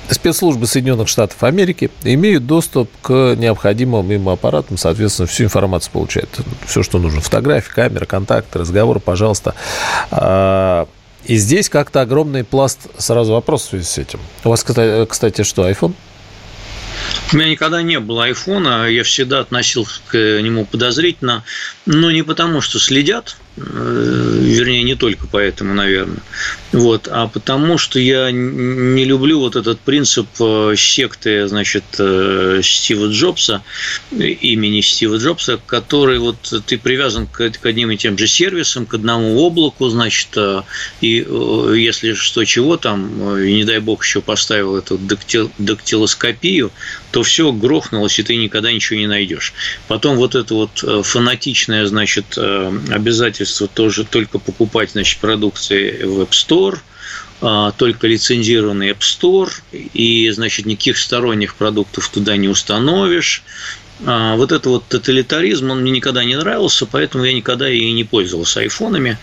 спецслужбы 0.09 0.67
Соединенных 0.67 1.07
Штатов 1.07 1.43
Америки 1.43 1.89
имеют 2.03 2.45
доступ 2.45 2.89
к 3.01 3.35
необходимым 3.37 4.11
им 4.11 4.29
аппаратам, 4.29 4.77
соответственно, 4.77 5.27
всю 5.27 5.45
информацию 5.45 5.91
получают. 5.91 6.29
Все, 6.65 6.83
что 6.83 6.99
нужно. 6.99 7.21
Фотографии, 7.21 7.71
камера, 7.71 8.05
контакты, 8.05 8.59
разговор, 8.59 8.99
пожалуйста. 8.99 9.55
А, 10.11 10.87
и 11.25 11.37
здесь 11.37 11.69
как-то 11.69 12.01
огромный 12.01 12.43
пласт 12.43 12.79
сразу 12.97 13.33
вопросов 13.33 13.67
в 13.67 13.69
связи 13.71 13.85
с 13.85 13.97
этим. 13.97 14.19
У 14.43 14.49
вас, 14.49 14.63
кстати, 14.63 15.43
что, 15.43 15.69
iPhone? 15.69 15.93
У 17.33 17.37
меня 17.37 17.49
никогда 17.49 17.81
не 17.81 17.99
было 17.99 18.25
айфона, 18.25 18.87
я 18.87 19.03
всегда 19.03 19.39
относился 19.39 20.01
к 20.07 20.15
нему 20.15 20.65
подозрительно, 20.65 21.43
но 21.87 22.11
не 22.11 22.21
потому, 22.21 22.61
что 22.61 22.79
следят, 22.79 23.37
вернее, 23.55 24.83
не 24.83 24.95
только 24.95 25.27
поэтому, 25.31 25.73
наверное, 25.73 26.21
вот, 26.71 27.07
а 27.11 27.27
потому 27.27 27.77
что 27.77 27.99
я 27.99 28.31
не 28.31 29.05
люблю 29.05 29.39
вот 29.39 29.55
этот 29.55 29.79
принцип 29.79 30.27
э, 30.39 30.73
секты, 30.75 31.47
значит, 31.47 31.83
э, 31.99 32.61
Стива 32.63 33.11
Джобса, 33.11 33.63
имени 34.11 34.81
Стива 34.81 35.17
Джобса, 35.17 35.59
который 35.67 36.17
вот 36.17 36.37
ты 36.65 36.79
привязан 36.79 37.27
к, 37.27 37.51
одним 37.63 37.91
и 37.91 37.97
тем 37.97 38.17
же 38.17 38.25
сервисам, 38.25 38.87
к 38.87 38.95
одному 38.95 39.37
облаку, 39.37 39.87
значит, 39.89 40.35
и 41.01 41.27
если 41.75 42.13
что 42.13 42.43
чего 42.43 42.77
там, 42.77 43.37
и 43.37 43.53
не 43.53 43.65
дай 43.65 43.79
бог 43.79 44.03
еще 44.03 44.21
поставил 44.21 44.75
эту 44.75 44.99
дактилоскопию, 45.59 46.71
то 47.11 47.21
все 47.21 47.51
грохнулось, 47.51 48.17
и 48.17 48.23
ты 48.23 48.35
никогда 48.35 48.71
ничего 48.71 48.99
не 48.99 49.07
найдешь. 49.07 49.53
Потом 49.87 50.15
вот 50.17 50.33
это 50.33 50.55
вот 50.55 50.83
фанатичное, 51.05 51.85
значит, 51.85 52.37
обязательство 52.37 53.42
обязательство 53.43 53.67
тоже 53.67 54.05
только 54.05 54.39
покупать 54.39 54.91
значит, 54.91 55.19
продукции 55.19 56.03
в 56.03 56.21
App 56.21 56.31
Store, 56.31 56.79
а, 57.41 57.71
только 57.71 58.07
лицензированный 58.07 58.91
App 58.91 58.99
Store, 58.99 59.51
и, 59.71 60.29
значит, 60.31 60.65
никаких 60.65 60.97
сторонних 60.97 61.55
продуктов 61.55 62.09
туда 62.09 62.37
не 62.37 62.47
установишь. 62.47 63.43
А, 64.05 64.35
вот 64.35 64.51
это 64.51 64.69
вот 64.69 64.85
тоталитаризм, 64.87 65.71
он 65.71 65.81
мне 65.81 65.91
никогда 65.91 66.23
не 66.23 66.35
нравился, 66.35 66.85
поэтому 66.85 67.23
я 67.23 67.33
никогда 67.33 67.69
и 67.69 67.91
не 67.91 68.03
пользовался 68.03 68.61
айфонами. 68.61 69.17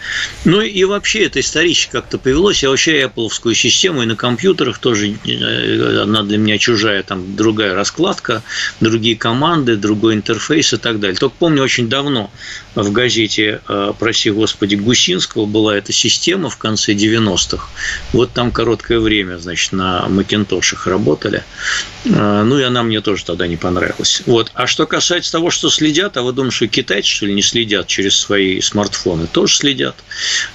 Ну 0.44 0.60
и 0.60 0.84
вообще 0.84 1.24
это 1.24 1.40
исторически 1.40 1.92
как-то 1.92 2.18
повелось. 2.18 2.62
Я 2.62 2.70
вообще 2.70 3.02
Apple 3.02 3.54
систему 3.54 4.02
и 4.02 4.06
на 4.06 4.16
компьютерах 4.16 4.78
тоже 4.78 5.16
э, 5.26 6.00
одна 6.02 6.22
для 6.22 6.38
меня 6.38 6.56
чужая, 6.56 7.02
там 7.02 7.36
другая 7.36 7.74
раскладка, 7.74 8.42
другие 8.80 9.16
команды, 9.16 9.76
другой 9.76 10.14
интерфейс 10.14 10.72
и 10.72 10.76
так 10.76 11.00
далее. 11.00 11.16
Только 11.16 11.34
помню 11.38 11.62
очень 11.62 11.88
давно 11.88 12.30
в 12.74 12.92
газете, 12.92 13.60
э, 13.68 13.92
проси 13.98 14.30
господи, 14.30 14.76
Гусинского 14.76 15.46
была 15.46 15.76
эта 15.76 15.92
система 15.92 16.48
в 16.50 16.56
конце 16.56 16.92
90-х. 16.92 17.68
Вот 18.12 18.32
там 18.32 18.52
короткое 18.52 19.00
время, 19.00 19.38
значит, 19.38 19.72
на 19.72 20.06
Макинтошах 20.08 20.86
работали. 20.86 21.42
Э, 22.04 22.42
ну 22.44 22.58
и 22.58 22.62
она 22.62 22.82
мне 22.82 23.00
тоже 23.00 23.24
тогда 23.24 23.46
не 23.46 23.56
понравилась. 23.56 24.22
Вот. 24.26 24.52
А 24.54 24.66
что 24.66 24.86
касается 24.86 25.32
того, 25.32 25.50
что 25.50 25.68
следят, 25.68 26.16
а 26.16 26.22
вы 26.22 26.32
думаете, 26.32 26.56
что 26.56 26.68
китайцы, 26.68 27.08
что 27.08 27.26
ли, 27.26 27.34
не 27.34 27.42
следят 27.42 27.86
через 27.88 28.16
свои 28.16 28.60
смартфоны? 28.60 29.26
Тоже 29.26 29.56
следят. 29.56 29.96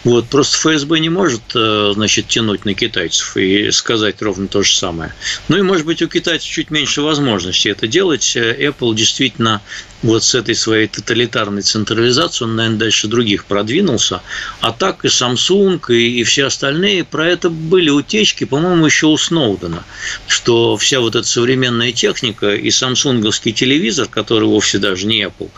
Вот. 0.03 0.27
Просто 0.27 0.57
ФСБ 0.57 0.99
не 0.99 1.09
может, 1.09 1.41
э, 1.53 1.91
значит, 1.93 2.27
тянуть 2.27 2.65
на 2.65 2.73
китайцев 2.73 3.35
и 3.35 3.71
сказать 3.71 4.21
ровно 4.21 4.47
то 4.47 4.63
же 4.63 4.75
самое. 4.75 5.13
Ну 5.49 5.57
и, 5.57 5.61
может 5.61 5.85
быть, 5.85 6.01
у 6.01 6.07
китайцев 6.07 6.49
чуть 6.49 6.71
меньше 6.71 7.01
возможностей 7.01 7.69
это 7.69 7.87
делать. 7.87 8.35
Apple 8.35 8.95
действительно 8.95 9.61
вот 10.05 10.23
с 10.23 10.35
этой 10.35 10.55
своей 10.55 10.87
тоталитарной 10.87 11.63
централизацией, 11.63 12.47
он, 12.47 12.55
наверное, 12.55 12.79
дальше 12.79 13.07
других 13.07 13.45
продвинулся. 13.45 14.21
А 14.61 14.71
так 14.71 15.03
и 15.03 15.07
Samsung, 15.07 15.81
и, 15.89 16.19
и 16.19 16.23
все 16.23 16.45
остальные, 16.45 17.03
про 17.03 17.27
это 17.27 17.49
были 17.49 17.89
утечки, 17.89 18.43
по-моему, 18.43 18.85
еще 18.85 19.07
у 19.07 19.17
Сноудена, 19.17 19.83
что 20.27 20.77
вся 20.77 20.99
вот 20.99 21.15
эта 21.15 21.27
современная 21.27 21.91
техника 21.91 22.53
и 22.53 22.69
самсунговский 22.69 23.51
телевизор, 23.51 24.07
который 24.07 24.47
вовсе 24.47 24.77
даже 24.77 25.07
не 25.07 25.23
Apple, 25.23 25.49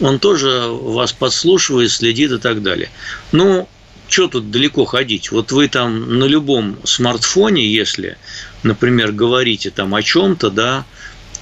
он 0.00 0.20
тоже 0.20 0.68
вас 0.70 1.12
подслушивает, 1.12 1.90
следит 1.90 2.30
и 2.30 2.38
так 2.38 2.62
далее. 2.62 2.90
Ну, 3.32 3.68
что 4.08 4.28
тут 4.28 4.52
далеко 4.52 4.84
ходить? 4.84 5.32
Вот 5.32 5.50
вы 5.50 5.68
там 5.68 6.20
на 6.20 6.24
любом 6.24 6.78
смартфоне, 6.84 7.66
если, 7.66 8.18
например, 8.62 9.10
говорите 9.10 9.70
там 9.70 9.96
о 9.96 10.02
чем-то, 10.02 10.50
да, 10.50 10.84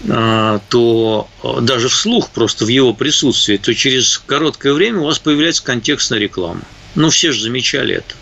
то 0.06 1.28
даже 1.60 1.88
вслух, 1.88 2.30
просто 2.30 2.64
в 2.64 2.68
его 2.68 2.92
присутствии, 2.94 3.56
то 3.56 3.74
через 3.74 4.18
короткое 4.18 4.72
время 4.72 5.00
у 5.00 5.04
вас 5.04 5.18
появляется 5.18 5.62
контекстная 5.62 6.18
реклама. 6.18 6.62
Ну, 6.94 7.10
все 7.10 7.32
же 7.32 7.42
замечали 7.42 7.96
это. 7.96 8.14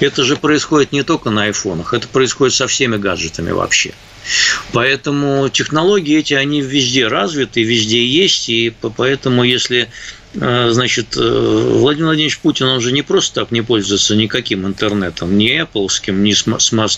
Это 0.00 0.24
же 0.24 0.36
происходит 0.36 0.92
не 0.92 1.02
только 1.02 1.30
на 1.30 1.44
айфонах, 1.44 1.92
это 1.92 2.08
происходит 2.08 2.54
со 2.54 2.66
всеми 2.66 2.96
гаджетами 2.96 3.50
вообще. 3.50 3.92
Поэтому 4.72 5.48
технологии 5.48 6.18
эти, 6.18 6.34
они 6.34 6.60
везде 6.60 7.06
развиты, 7.06 7.62
везде 7.62 8.04
есть, 8.04 8.48
и 8.48 8.72
поэтому 8.96 9.44
если 9.44 9.88
а, 10.38 10.70
значит, 10.70 11.16
э, 11.16 11.20
Владимир 11.20 12.06
Владимирович 12.06 12.38
Путин, 12.38 12.66
он 12.66 12.80
же 12.80 12.92
не 12.92 13.02
просто 13.02 13.40
так 13.40 13.50
не 13.50 13.62
пользуется 13.62 14.14
никаким 14.14 14.64
интернетом, 14.64 15.36
ни 15.36 15.60
Apple, 15.60 15.88
ни, 16.12 16.34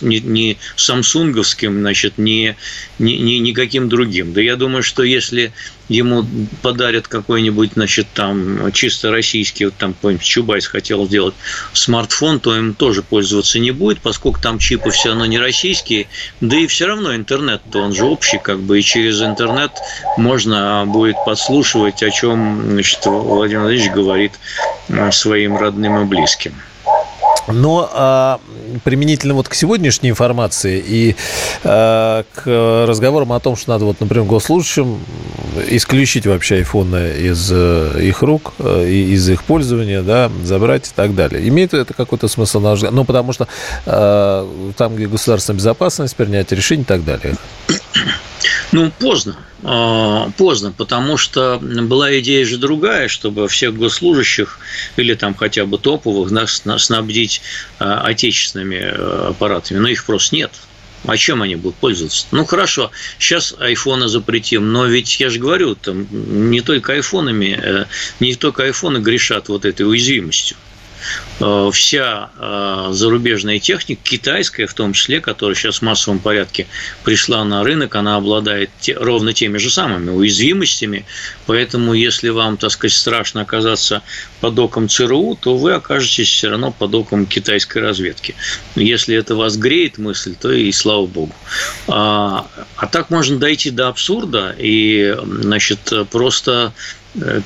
ни, 0.07 0.17
ни 0.19 0.59
самсунговским, 0.77 1.81
значит, 1.81 2.19
ни, 2.19 2.57
ни, 2.99 3.13
ни 3.13 3.35
никаким 3.39 3.89
другим. 3.89 4.35
Да 4.35 4.43
я 4.43 4.57
думаю, 4.57 4.83
что 4.83 5.03
если 5.03 5.53
ему 5.89 6.27
подарят 6.61 7.09
какой-нибудь, 7.09 7.73
значит, 7.75 8.07
там 8.13 8.71
чисто 8.73 9.11
российский, 9.11 9.65
вот 9.67 9.75
там 9.79 9.95
какой-нибудь 9.95 10.27
Чубайс 10.27 10.67
хотел 10.67 11.07
сделать 11.07 11.35
смартфон, 11.73 12.39
то 12.39 12.57
им 12.57 12.75
тоже 12.75 13.03
пользоваться 13.03 13.59
не 13.59 13.71
будет, 13.71 14.01
поскольку 14.01 14.41
там 14.41 14.59
чипы 14.59 14.91
все 14.91 15.11
равно 15.11 15.25
не 15.25 15.39
российские, 15.39 16.07
да 16.43 16.57
и 16.57 16.67
все 16.67 16.87
равно 16.87 17.12
интернет-то 17.17 17.81
он 17.81 17.93
же 17.93 18.07
общий, 18.07 18.39
как 18.39 18.59
бы, 18.59 18.79
и 18.79 18.83
через 18.83 19.23
интернет 19.23 19.71
можно 20.17 20.85
будет 20.87 21.19
подслушивать, 21.19 22.03
о 22.03 22.11
чем, 22.11 22.73
значит, 22.73 23.05
Владимир 23.07 23.63
Владимирович 23.63 23.91
говорит 23.91 24.33
своим 25.11 25.57
родным 25.57 26.01
и 26.01 26.05
близким. 26.05 26.55
Но 27.53 27.89
а, 27.93 28.41
применительно 28.85 29.35
вот 29.35 29.49
к 29.49 29.55
сегодняшней 29.55 30.11
информации 30.11 30.83
и 30.85 31.17
а, 31.65 32.25
к 32.35 32.87
разговорам 32.87 33.33
о 33.33 33.41
том, 33.41 33.57
что 33.57 33.71
надо, 33.71 33.85
вот, 33.85 34.01
например, 34.01 34.25
госслужащим 34.27 34.99
исключить 35.69 36.27
вообще 36.27 36.57
айфоны 36.57 37.13
из 37.19 37.51
э, 37.53 38.01
их 38.03 38.23
рук, 38.23 38.55
э, 38.59 38.89
из 38.89 39.29
их 39.29 39.45
пользования, 39.45 40.03
да, 40.03 40.31
забрать 40.45 40.89
и 40.89 40.93
так 40.95 41.15
далее. 41.15 41.47
Имеет 41.49 41.75
это 41.75 41.93
какой-то 41.95 42.29
смысл? 42.29 42.61
Ну, 42.61 43.05
потому 43.05 43.33
что 43.33 43.49
а, 43.87 44.73
там, 44.77 44.97
где 44.97 45.07
государственная 45.07 45.59
безопасность, 45.59 46.17
принятие 46.17 46.57
решений 46.57 46.83
и 46.83 46.87
так 46.87 47.05
далее. 47.05 47.37
Ну, 48.73 48.91
поздно. 48.99 49.37
А, 49.63 50.31
поздно, 50.39 50.73
потому 50.73 51.19
что 51.19 51.59
была 51.61 52.19
идея 52.19 52.45
же 52.47 52.57
другая, 52.57 53.09
чтобы 53.09 53.47
всех 53.49 53.77
госслужащих 53.77 54.59
или 54.97 55.15
там 55.15 55.35
хотя 55.35 55.67
бы 55.67 55.79
топовых 55.79 56.31
нас 56.31 56.63
снабдить 56.79 57.43
а, 57.79 58.01
отечественными 58.01 58.81
а, 58.83 59.29
аппаратами, 59.31 59.79
но 59.79 59.89
их 59.89 60.05
просто 60.05 60.37
нет. 60.37 60.53
А 61.05 61.17
чем 61.17 61.43
они 61.43 61.57
будут 61.57 61.77
пользоваться? 61.77 62.27
Ну 62.31 62.45
хорошо, 62.45 62.91
сейчас 63.19 63.55
айфоны 63.59 64.09
запретим, 64.09 64.73
но 64.73 64.87
ведь 64.87 65.19
я 65.21 65.31
же 65.31 65.39
говорю, 65.39 65.75
там 65.75 66.07
не 66.51 66.61
только 66.61 66.93
айфонами, 66.93 67.59
э, 67.61 67.85
не 68.21 68.37
только 68.37 68.63
айфоны 68.63 68.99
грешат 68.99 69.49
вот 69.49 69.65
этой 69.65 69.83
уязвимостью. 69.83 70.57
Э, 71.41 71.71
вся 71.73 72.31
э, 72.39 72.89
зарубежная 72.93 73.59
техника, 73.59 74.01
китайская 74.05 74.67
в 74.67 74.75
том 74.75 74.93
числе, 74.93 75.21
которая 75.21 75.57
сейчас 75.57 75.79
в 75.79 75.83
массовом 75.83 76.19
порядке 76.19 76.67
пришла 77.05 77.45
на 77.45 77.65
рынок, 77.65 77.97
она 77.97 78.17
обладает 78.17 78.71
ровно 78.97 79.33
теми 79.33 79.59
же 79.59 79.71
самыми 79.71 80.11
уязвимостями. 80.11 81.05
Поэтому, 81.47 81.95
если 81.95 82.29
вам, 82.29 82.57
так 82.57 82.71
сказать, 82.71 82.97
страшно 82.97 83.41
оказаться 83.41 84.03
под 84.41 84.59
оком 84.59 84.89
ЦРУ, 84.89 85.37
то 85.41 85.57
вы 85.57 85.73
окажетесь 85.73 86.29
все 86.29 86.51
равно 86.51 86.71
под 86.71 86.95
оком 86.95 87.27
китайской 87.27 87.79
разведки. 87.79 88.35
Если 88.77 89.17
это 89.17 89.35
вас 89.35 89.57
греет 89.57 89.99
мысль, 89.99 90.35
то 90.41 90.53
и 90.53 90.71
слава 90.71 91.07
богу. 91.07 91.35
А, 91.89 92.47
а 92.77 92.87
так 92.87 93.11
можно 93.11 93.39
дойти 93.39 93.71
до 93.71 93.89
абсурда 93.89 94.55
и, 94.59 95.17
значит, 95.25 95.93
просто 96.11 96.73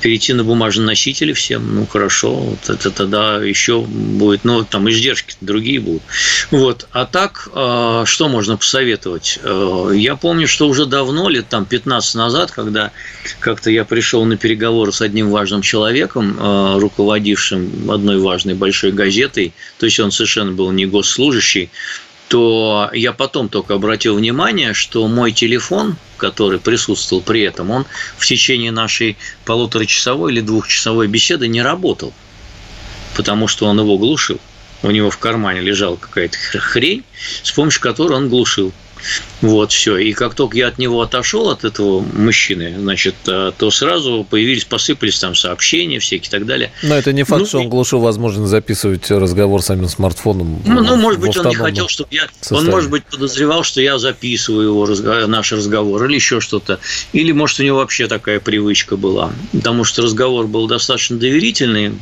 перейти 0.01 0.33
на 0.33 0.45
бумажные 0.45 0.87
носители 0.87 1.33
всем, 1.33 1.75
ну 1.75 1.87
хорошо, 1.87 2.35
вот 2.35 2.71
это 2.71 2.91
тогда 2.91 3.43
еще 3.43 3.81
будет, 3.81 4.45
ну 4.45 4.65
там 4.65 4.89
издержки 4.89 5.35
другие 5.41 5.81
будут. 5.81 6.03
Вот. 6.51 6.87
А 6.93 7.05
так, 7.05 7.49
э, 7.53 8.05
что 8.07 8.29
можно 8.29 8.57
посоветовать? 8.57 9.41
Э, 9.43 9.91
я 9.95 10.17
помню, 10.17 10.47
что 10.47 10.69
уже 10.69 10.87
давно, 10.87 11.29
лет 11.29 11.49
там 11.49 11.65
15 11.65 12.15
назад, 12.15 12.53
когда 12.53 12.93
как-то 13.41 13.71
я 13.71 13.85
пришел 13.85 14.25
на 14.25 14.37
переговоры 14.37 14.93
с 14.93 15.01
одним 15.01 15.31
важным 15.31 15.63
человеком, 15.63 16.37
руководившим 16.79 17.91
одной 17.91 18.19
важной 18.19 18.55
большой 18.55 18.93
газетой, 18.93 19.53
то 19.79 19.87
есть 19.87 19.99
он 19.99 20.13
совершенно 20.13 20.53
был 20.53 20.71
не 20.71 20.87
госслужащий, 20.87 21.71
то 22.29 22.91
я 22.93 23.13
потом 23.13 23.49
только 23.49 23.75
обратил 23.75 24.17
внимание, 24.17 24.75
что 24.75 25.07
мой 25.07 25.33
телефон, 25.33 25.97
который 26.17 26.59
присутствовал 26.59 27.23
при 27.23 27.43
этом, 27.43 27.71
он 27.71 27.87
в 28.17 28.27
течение 28.27 28.73
нашей 28.73 29.17
полуторачасовой 29.45 30.33
или 30.33 30.41
двухчасовой 30.41 31.07
беседы 31.07 31.47
не 31.47 31.63
работал, 31.63 32.13
потому 33.17 33.47
что 33.47 33.67
он 33.67 33.79
его 33.79 33.97
глушил. 33.97 34.41
У 34.83 34.91
него 34.91 35.11
в 35.11 35.19
кармане 35.19 35.61
лежала 35.61 35.97
какая-то 35.97 36.37
хрень, 36.59 37.05
с 37.43 37.53
помощью 37.53 37.81
которой 37.81 38.15
он 38.15 38.29
глушил. 38.29 38.73
Вот, 39.43 39.73
все. 39.73 39.99
И 39.99 40.13
как 40.13 40.35
только 40.35 40.57
я 40.57 40.69
от 40.69 40.79
него 40.79 41.03
отошел, 41.03 41.51
от 41.51 41.65
этого 41.65 42.01
мужчины, 42.01 42.75
значит, 42.79 43.15
э, 43.27 43.53
то 43.57 43.71
сразу 43.71 44.27
появились, 44.29 44.65
посыпались 44.65 45.19
там 45.19 45.35
сообщения 45.35 45.99
всякие 45.99 46.29
и 46.29 46.31
так 46.31 46.47
далее. 46.47 46.73
Но 46.83 46.97
это 46.97 47.13
не 47.13 47.23
факт, 47.23 47.41
ну, 47.41 47.47
что 47.47 47.61
он 47.61 47.69
глушил 47.69 48.01
возможность 48.01 48.51
записывать 48.51 49.11
разговор 49.11 49.63
с 49.63 49.67
самим 49.67 49.89
смартфоном. 49.89 50.63
Ну, 50.65 50.83
ну 50.83 50.97
может 50.97 51.21
быть, 51.21 51.37
он 51.37 51.49
не 51.49 51.55
хотел, 51.55 51.89
чтобы 51.89 52.09
я... 52.13 52.27
Состоянии. 52.41 52.69
Он, 52.69 52.75
может 52.75 52.91
быть, 52.91 53.05
подозревал, 53.05 53.63
что 53.63 53.81
я 53.81 53.99
записываю 53.99 54.69
его, 54.69 54.87
разговор, 54.87 55.27
наш 55.27 55.53
разговор 55.53 56.05
или 56.07 56.15
еще 56.15 56.41
что-то. 56.41 56.81
Или, 57.13 57.33
может, 57.33 57.61
у 57.61 57.63
него 57.63 57.79
вообще 57.79 58.07
такая 58.09 58.41
привычка 58.41 58.97
была. 58.97 59.33
Потому 59.53 59.85
что 59.85 60.03
разговор 60.03 60.47
был 60.47 60.67
достаточно 60.67 61.19
доверительный, 61.19 61.93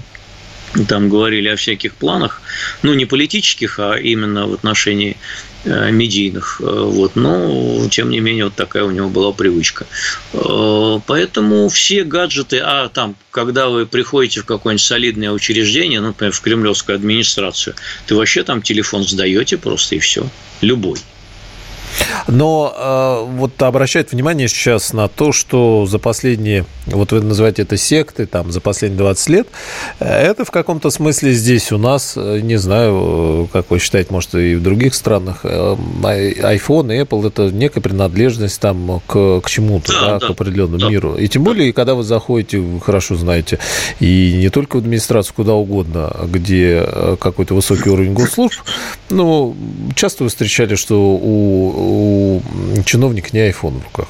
там 0.88 1.08
говорили 1.08 1.48
о 1.48 1.56
всяких 1.56 1.94
планах, 1.94 2.42
ну, 2.82 2.94
не 2.94 3.04
политических, 3.04 3.78
а 3.78 3.94
именно 3.94 4.46
в 4.46 4.54
отношении 4.54 5.16
Э, 5.16 5.53
медийных. 5.64 6.60
Э, 6.60 6.64
вот. 6.64 7.16
Но, 7.16 7.88
тем 7.90 8.10
не 8.10 8.20
менее, 8.20 8.44
вот 8.44 8.54
такая 8.54 8.84
у 8.84 8.90
него 8.90 9.08
была 9.08 9.32
привычка. 9.32 9.86
Э, 10.32 11.00
поэтому 11.06 11.68
все 11.68 12.04
гаджеты, 12.04 12.58
а 12.58 12.88
там, 12.88 13.16
когда 13.30 13.68
вы 13.68 13.86
приходите 13.86 14.40
в 14.40 14.46
какое-нибудь 14.46 14.84
солидное 14.84 15.30
учреждение, 15.30 16.00
ну, 16.00 16.08
например, 16.08 16.32
в 16.32 16.40
кремлевскую 16.40 16.96
администрацию, 16.96 17.74
ты 18.06 18.14
вообще 18.14 18.42
там 18.42 18.62
телефон 18.62 19.04
сдаете 19.04 19.58
просто 19.58 19.96
и 19.96 19.98
все. 19.98 20.26
Любой. 20.60 20.98
Но 22.26 22.74
э, 22.76 23.36
вот 23.38 23.60
обращают 23.62 24.12
внимание 24.12 24.48
сейчас 24.48 24.92
на 24.92 25.08
то, 25.08 25.32
что 25.32 25.86
за 25.86 25.98
последние, 25.98 26.64
вот 26.86 27.12
вы 27.12 27.20
называете 27.20 27.62
это 27.62 27.76
секты, 27.76 28.26
там, 28.26 28.50
за 28.50 28.60
последние 28.60 28.98
20 28.98 29.28
лет, 29.28 29.48
э, 30.00 30.06
это 30.06 30.44
в 30.44 30.50
каком-то 30.50 30.90
смысле 30.90 31.32
здесь 31.32 31.72
у 31.72 31.78
нас, 31.78 32.14
э, 32.16 32.40
не 32.40 32.56
знаю, 32.56 33.48
как 33.52 33.70
вы 33.70 33.78
считаете, 33.78 34.12
может, 34.12 34.34
и 34.34 34.54
в 34.54 34.62
других 34.62 34.94
странах, 34.94 35.44
iPhone 35.44 36.94
и 36.94 37.00
Apple– 37.02 37.26
это 37.28 37.50
некая 37.50 37.80
принадлежность 37.80 38.60
там 38.60 39.00
к, 39.06 39.40
к 39.40 39.50
чему-то, 39.50 39.92
да, 39.92 40.00
да, 40.00 40.18
да, 40.18 40.26
к 40.26 40.30
определенному 40.30 40.78
да. 40.78 40.88
миру. 40.88 41.14
И 41.14 41.28
тем 41.28 41.44
более, 41.44 41.72
когда 41.72 41.94
вы 41.94 42.02
заходите, 42.02 42.58
вы 42.58 42.80
хорошо 42.80 43.16
знаете, 43.16 43.58
и 44.00 44.34
не 44.38 44.48
только 44.48 44.76
в 44.76 44.78
администрацию, 44.78 45.34
куда 45.34 45.54
угодно, 45.54 46.14
где 46.24 46.86
какой-то 47.20 47.54
высокий 47.54 47.90
уровень 47.90 48.14
госслужб, 48.14 48.60
но 49.10 49.54
часто 49.94 50.24
вы 50.24 50.30
встречали, 50.30 50.74
что 50.74 51.14
у 51.14 51.83
у 51.84 52.42
чиновника 52.84 53.28
не 53.32 53.50
iPhone 53.50 53.80
в 53.80 53.84
руках. 53.84 54.08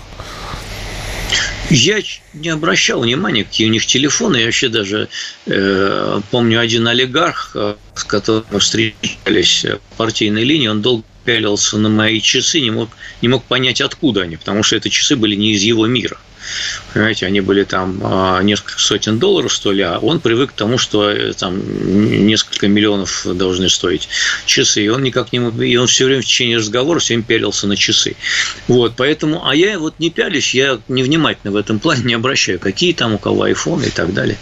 Я 1.70 2.00
не 2.34 2.50
обращал 2.50 3.00
внимания, 3.00 3.44
какие 3.44 3.66
у 3.66 3.70
них 3.70 3.86
телефоны. 3.86 4.36
Я 4.36 4.44
вообще 4.44 4.68
даже 4.68 5.08
э, 5.46 6.20
помню 6.30 6.60
один 6.60 6.86
олигарх, 6.86 7.52
э, 7.54 7.74
с 7.94 8.04
которым 8.04 8.60
встречались 8.60 9.66
партийной 9.96 10.44
линии, 10.44 10.68
он 10.68 10.82
долго 10.82 11.04
пялился 11.24 11.78
на 11.78 11.88
мои 11.88 12.20
часы, 12.20 12.60
не 12.60 12.70
мог, 12.70 12.90
не 13.22 13.28
мог 13.28 13.44
понять, 13.44 13.80
откуда 13.80 14.22
они, 14.22 14.36
потому 14.36 14.62
что 14.62 14.76
это 14.76 14.90
часы 14.90 15.16
были 15.16 15.34
не 15.34 15.54
из 15.54 15.62
его 15.62 15.86
мира. 15.86 16.18
Понимаете, 16.92 17.26
они 17.26 17.40
были 17.40 17.64
там 17.64 18.00
а, 18.02 18.42
несколько 18.42 18.78
сотен 18.78 19.18
долларов 19.18 19.52
стоили, 19.52 19.82
а 19.82 19.98
он 19.98 20.20
привык 20.20 20.50
к 20.50 20.54
тому, 20.54 20.78
что 20.78 21.10
э, 21.10 21.32
там 21.32 21.60
несколько 22.26 22.68
миллионов 22.68 23.26
должны 23.26 23.68
стоить 23.68 24.08
часы. 24.46 24.84
И 24.84 24.88
он 24.88 25.02
никак 25.02 25.32
не 25.32 25.40
мог, 25.40 25.60
и 25.60 25.76
он 25.76 25.86
все 25.86 26.06
время 26.06 26.22
в 26.22 26.24
течение 26.24 26.58
разговора 26.58 26.98
все 26.98 27.14
время 27.14 27.24
пялился 27.24 27.66
на 27.66 27.76
часы. 27.76 28.16
Вот, 28.68 28.94
поэтому, 28.96 29.46
а 29.46 29.54
я 29.54 29.78
вот 29.78 29.94
не 29.98 30.10
пялюсь, 30.10 30.54
я 30.54 30.78
невнимательно 30.88 31.52
в 31.52 31.56
этом 31.56 31.78
плане 31.78 32.04
не 32.04 32.14
обращаю, 32.14 32.58
какие 32.58 32.92
там 32.92 33.14
у 33.14 33.18
кого 33.18 33.42
айфоны 33.44 33.86
и 33.86 33.90
так 33.90 34.14
далее. 34.14 34.38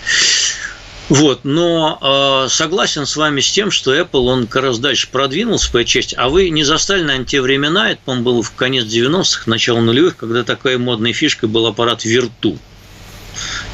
Вот, 1.12 1.40
но 1.44 1.98
э, 2.46 2.48
согласен 2.48 3.04
с 3.04 3.16
вами 3.16 3.42
с 3.42 3.52
тем, 3.52 3.70
что 3.70 3.94
Apple, 3.94 4.24
он 4.28 4.46
гораздо 4.46 4.84
дальше 4.84 5.08
продвинулся 5.12 5.70
по 5.70 5.76
этой 5.76 5.90
части. 5.90 6.14
А 6.14 6.30
вы 6.30 6.48
не 6.48 6.64
застали, 6.64 7.02
наверное, 7.02 7.26
те 7.26 7.42
времена, 7.42 7.90
это, 7.90 8.00
по-моему, 8.02 8.24
было 8.24 8.42
в 8.42 8.54
конец 8.54 8.86
90-х, 8.86 9.42
начало 9.44 9.80
нулевых, 9.80 10.16
когда 10.16 10.42
такая 10.42 10.78
модная 10.78 11.12
фишка 11.12 11.48
был 11.48 11.66
аппарат 11.66 12.06
Virtu. 12.06 12.58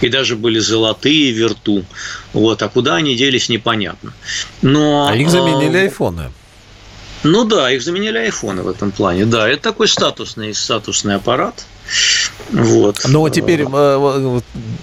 И 0.00 0.08
даже 0.08 0.34
были 0.34 0.58
золотые 0.58 1.32
Virtu. 1.32 1.84
Вот, 2.32 2.60
а 2.60 2.68
куда 2.68 2.96
они 2.96 3.14
делись, 3.14 3.48
непонятно. 3.48 4.12
Но, 4.60 5.06
а 5.08 5.14
их 5.14 5.30
заменили 5.30 5.76
а, 5.76 5.82
айфоны. 5.82 6.32
Ну 7.22 7.44
да, 7.44 7.70
их 7.70 7.82
заменили 7.82 8.18
айфоны 8.18 8.62
в 8.62 8.68
этом 8.68 8.90
плане. 8.90 9.26
Да, 9.26 9.48
это 9.48 9.62
такой 9.62 9.86
статусный, 9.86 10.52
статусный 10.54 11.14
аппарат– 11.14 11.66
Вот. 12.50 13.00
Но 13.06 13.28
теперь, 13.28 13.64
э, 13.70 14.40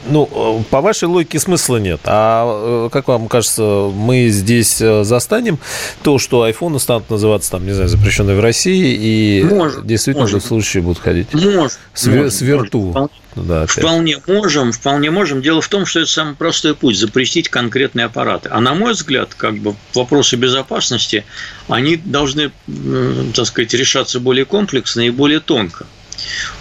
ну, 0.07 0.65
по 0.69 0.81
вашей 0.81 1.07
логике 1.07 1.39
смысла 1.39 1.77
нет. 1.77 2.01
А 2.05 2.89
как 2.89 3.07
вам 3.07 3.27
кажется, 3.27 3.91
мы 3.93 4.29
здесь 4.29 4.77
застанем 4.77 5.59
то, 6.03 6.19
что 6.19 6.43
айфоны 6.43 6.79
станут 6.79 7.09
называться, 7.09 7.51
там, 7.51 7.65
не 7.65 7.73
знаю, 7.73 7.89
запрещенные 7.89 8.37
в 8.37 8.39
России, 8.39 8.95
и 8.95 9.43
может, 9.43 9.85
действительно 9.85 10.25
может. 10.25 10.43
в 10.43 10.47
случае 10.47 10.83
будут 10.83 10.99
ходить 10.99 11.33
может, 11.33 11.79
с, 11.93 12.05
может, 12.07 12.33
с 12.33 12.41
верту. 12.41 12.91
Может. 12.93 13.11
Да, 13.35 13.65
вполне 13.67 14.21
можем, 14.27 14.71
вполне 14.71 15.11
можем. 15.11 15.41
Дело 15.41 15.61
в 15.61 15.67
том, 15.67 15.85
что 15.85 15.99
это 15.99 16.09
самый 16.09 16.35
простой 16.35 16.73
путь– 16.73 16.97
запретить 16.97 17.49
конкретные 17.49 18.05
аппараты. 18.05 18.49
А 18.49 18.61
на 18.61 18.73
мой 18.73 18.93
взгляд, 18.93 19.33
как 19.35 19.57
бы 19.57 19.75
вопросы 19.93 20.37
безопасности, 20.37 21.25
они 21.67 21.97
должны, 21.97 22.51
так 23.33 23.45
сказать, 23.45 23.73
решаться 23.73 24.21
более 24.21 24.45
комплексно 24.45 25.01
и 25.01 25.09
более 25.09 25.41
тонко 25.41 25.85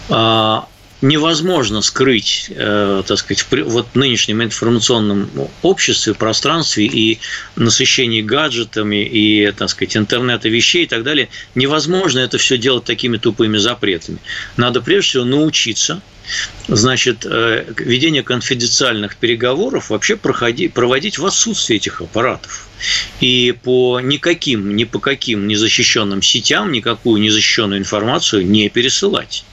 а, 0.09 0.67
невозможно 1.05 1.83
скрыть, 1.83 2.47
э, 2.49 3.03
так 3.07 3.19
сказать, 3.19 3.43
в 3.51 3.65
вот 3.65 3.95
нынешнем 3.95 4.43
информационном 4.43 5.31
обществе, 5.63 6.15
пространстве 6.15 6.87
и 6.87 7.19
насыщении 7.57 8.23
гаджетами 8.23 9.05
и, 9.05 9.53
так 9.53 9.69
сказать, 9.69 9.97
интернета 9.99 10.49
вещей 10.49 10.85
и 10.85 10.87
так 10.87 11.03
далее, 11.03 11.29
невозможно 11.55 12.21
это 12.21 12.39
все 12.39 12.57
делать 12.57 12.85
такими 12.85 13.19
тупыми 13.19 13.59
запретами. 13.59 14.19
Надо 14.57 14.81
прежде 14.81 15.11
всего 15.11 15.25
научиться 15.25 16.01
значит, 16.69 17.27
э, 17.27 17.67
ведение 17.77 18.23
конфиденциальных 18.23 19.17
переговоров 19.17 19.91
вообще 19.91 20.17
проходи, 20.17 20.69
проводить 20.69 21.19
в 21.19 21.27
отсутствии 21.27 21.77
этих 21.77 22.01
аппаратов. 22.01 22.67
И 23.21 23.55
по 23.63 24.01
никаким, 24.01 24.75
ни 24.75 24.85
по 24.85 25.01
каким 25.01 25.47
незащищенным 25.47 26.23
сетям 26.23 26.73
никакую 26.73 27.21
незащищенную 27.21 27.79
информацию 27.79 28.47
не 28.47 28.71
пересылать. 28.71 29.45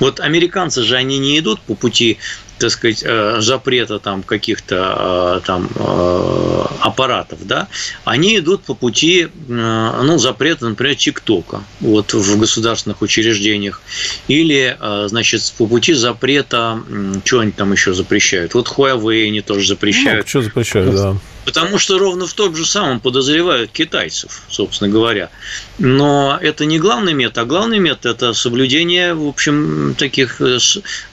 Вот 0.00 0.20
американцы 0.20 0.82
же, 0.82 0.96
они 0.96 1.18
не 1.18 1.38
идут 1.38 1.60
по 1.60 1.74
пути 1.74 2.18
так 2.58 2.70
сказать, 2.70 3.02
э, 3.04 3.36
запрета 3.40 3.98
там 3.98 4.22
каких-то 4.22 5.38
э, 5.38 5.46
там 5.46 5.68
э, 5.74 6.64
аппаратов, 6.80 7.46
да, 7.46 7.68
они 8.04 8.38
идут 8.38 8.64
по 8.64 8.74
пути, 8.74 9.28
ну, 9.48 10.18
запрета, 10.18 10.68
например, 10.68 10.96
ТикТока 10.96 11.62
вот 11.80 12.12
в 12.12 12.38
государственных 12.38 13.02
учреждениях 13.02 13.80
или, 14.28 14.76
значит, 15.06 15.52
по 15.56 15.66
пути 15.66 15.94
запрета, 15.94 16.82
что 17.24 17.40
они 17.40 17.52
там 17.52 17.72
еще 17.72 17.94
запрещают? 17.94 18.54
Вот 18.54 18.68
Huawei 18.68 19.26
они 19.26 19.40
тоже 19.40 19.66
запрещают. 19.68 20.24
Ну, 20.24 20.28
что 20.28 20.42
запрещают, 20.42 20.94
да. 20.94 21.16
Потому 21.48 21.78
что 21.78 21.98
ровно 21.98 22.26
в 22.26 22.34
том 22.34 22.54
же 22.54 22.66
самом 22.66 23.00
подозревают 23.00 23.70
китайцев, 23.72 24.42
собственно 24.50 24.90
говоря. 24.90 25.30
Но 25.78 26.38
это 26.42 26.66
не 26.66 26.78
главный 26.78 27.14
метод, 27.14 27.38
а 27.38 27.44
главный 27.46 27.78
метод– 27.78 28.04
это 28.16 28.34
соблюдение, 28.34 29.14
в 29.14 29.26
общем, 29.26 29.94
таких 29.96 30.42
э, 30.42 30.58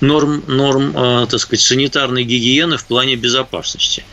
норм, 0.02 0.44
норм 0.48 0.92
э, 0.94 1.28
так 1.28 1.40
сказать, 1.40 1.64
санитарной 1.64 2.26
гигиены 2.26 2.76
в 2.76 2.84
плане 2.84 3.16
безопасности. 3.16 4.04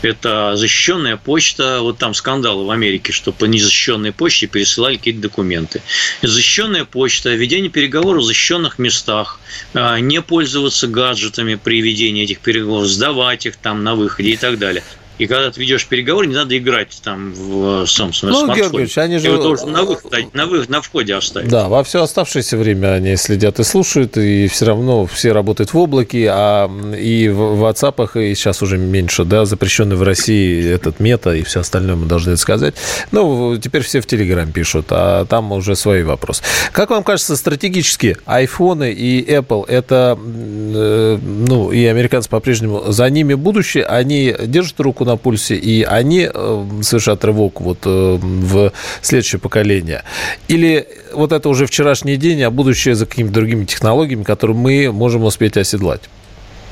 Это 0.00 0.56
защищенная 0.56 1.18
почта, 1.18 1.80
вот 1.82 1.98
там 1.98 2.14
скандалы 2.14 2.64
в 2.64 2.70
Америке, 2.70 3.12
что 3.12 3.32
по 3.32 3.44
незащищенной 3.44 4.12
почте 4.12 4.46
пересылали 4.46 4.96
какие-то 4.96 5.20
документы. 5.20 5.82
Защищенная 6.22 6.86
почта, 6.86 7.34
ведение 7.34 7.70
переговоров 7.70 8.22
в 8.22 8.26
защищенных 8.26 8.78
местах, 8.78 9.40
э, 9.74 9.98
не 10.00 10.22
пользоваться 10.22 10.86
гаджетами 10.86 11.56
при 11.56 11.82
ведении 11.82 12.24
этих 12.24 12.40
переговоров, 12.40 12.88
сдавать 12.88 13.44
их 13.44 13.56
там 13.58 13.84
на 13.84 13.94
выходе 13.94 14.30
и 14.30 14.36
так 14.38 14.58
далее. 14.58 14.82
И 15.18 15.26
когда 15.26 15.50
ты 15.50 15.60
ведешь 15.60 15.86
переговоры, 15.86 16.26
не 16.26 16.34
надо 16.34 16.56
играть 16.56 17.00
там 17.02 17.32
в 17.32 17.86
сам 17.86 18.10
ну, 18.22 18.54
Георгиевич, 18.54 18.98
они 18.98 19.18
же... 19.18 19.28
Его 19.28 19.42
должен 19.42 19.72
на, 19.72 19.82
выход, 19.82 20.12
на, 20.34 20.46
выход, 20.46 20.68
на 20.68 20.82
входе 20.82 21.14
оставить. 21.14 21.48
Да, 21.48 21.68
во 21.68 21.82
все 21.84 22.02
оставшееся 22.02 22.56
время 22.56 22.94
они 22.94 23.16
следят 23.16 23.58
и 23.58 23.64
слушают, 23.64 24.16
и 24.18 24.46
все 24.48 24.66
равно 24.66 25.06
все 25.06 25.32
работают 25.32 25.72
в 25.72 25.78
облаке, 25.78 26.28
а 26.30 26.70
и 26.94 27.28
в 27.28 27.64
WhatsApp, 27.64 28.30
и 28.30 28.34
сейчас 28.34 28.62
уже 28.62 28.76
меньше, 28.76 29.24
да, 29.24 29.46
запрещенный 29.46 29.96
в 29.96 30.02
России 30.02 30.68
этот 30.68 31.00
мета 31.00 31.34
и 31.34 31.42
все 31.42 31.60
остальное 31.60 31.96
мы 31.96 32.06
должны 32.06 32.36
сказать. 32.36 32.74
Ну, 33.10 33.56
теперь 33.56 33.82
все 33.82 34.00
в 34.00 34.06
Телеграм 34.06 34.52
пишут, 34.52 34.86
а 34.90 35.24
там 35.24 35.52
уже 35.52 35.76
свои 35.76 36.02
вопросы. 36.02 36.42
Как 36.72 36.90
вам 36.90 37.02
кажется, 37.02 37.36
стратегически 37.36 38.18
айфоны 38.26 38.92
и 38.92 39.24
Apple, 39.24 39.64
это, 39.66 40.18
э, 40.18 41.18
ну, 41.22 41.72
и 41.72 41.84
американцы 41.86 42.28
по-прежнему, 42.28 42.92
за 42.92 43.08
ними 43.08 43.34
будущее, 43.34 43.84
они 43.84 44.34
держат 44.46 44.78
руку 44.80 45.05
на 45.06 45.16
пульсе, 45.16 45.56
и 45.56 45.82
они 45.82 46.28
э, 46.32 46.66
совершат 46.82 47.24
рывок 47.24 47.60
вот 47.60 47.78
э, 47.84 48.18
в 48.20 48.72
следующее 49.00 49.40
поколение? 49.40 50.02
Или 50.48 50.86
вот 51.12 51.32
это 51.32 51.48
уже 51.48 51.66
вчерашний 51.66 52.16
день, 52.16 52.42
а 52.42 52.50
будущее 52.50 52.94
за 52.94 53.06
какими-то 53.06 53.34
другими 53.34 53.64
технологиями, 53.64 54.24
которые 54.24 54.56
мы 54.56 54.92
можем 54.92 55.24
успеть 55.24 55.56
оседлать? 55.56 56.02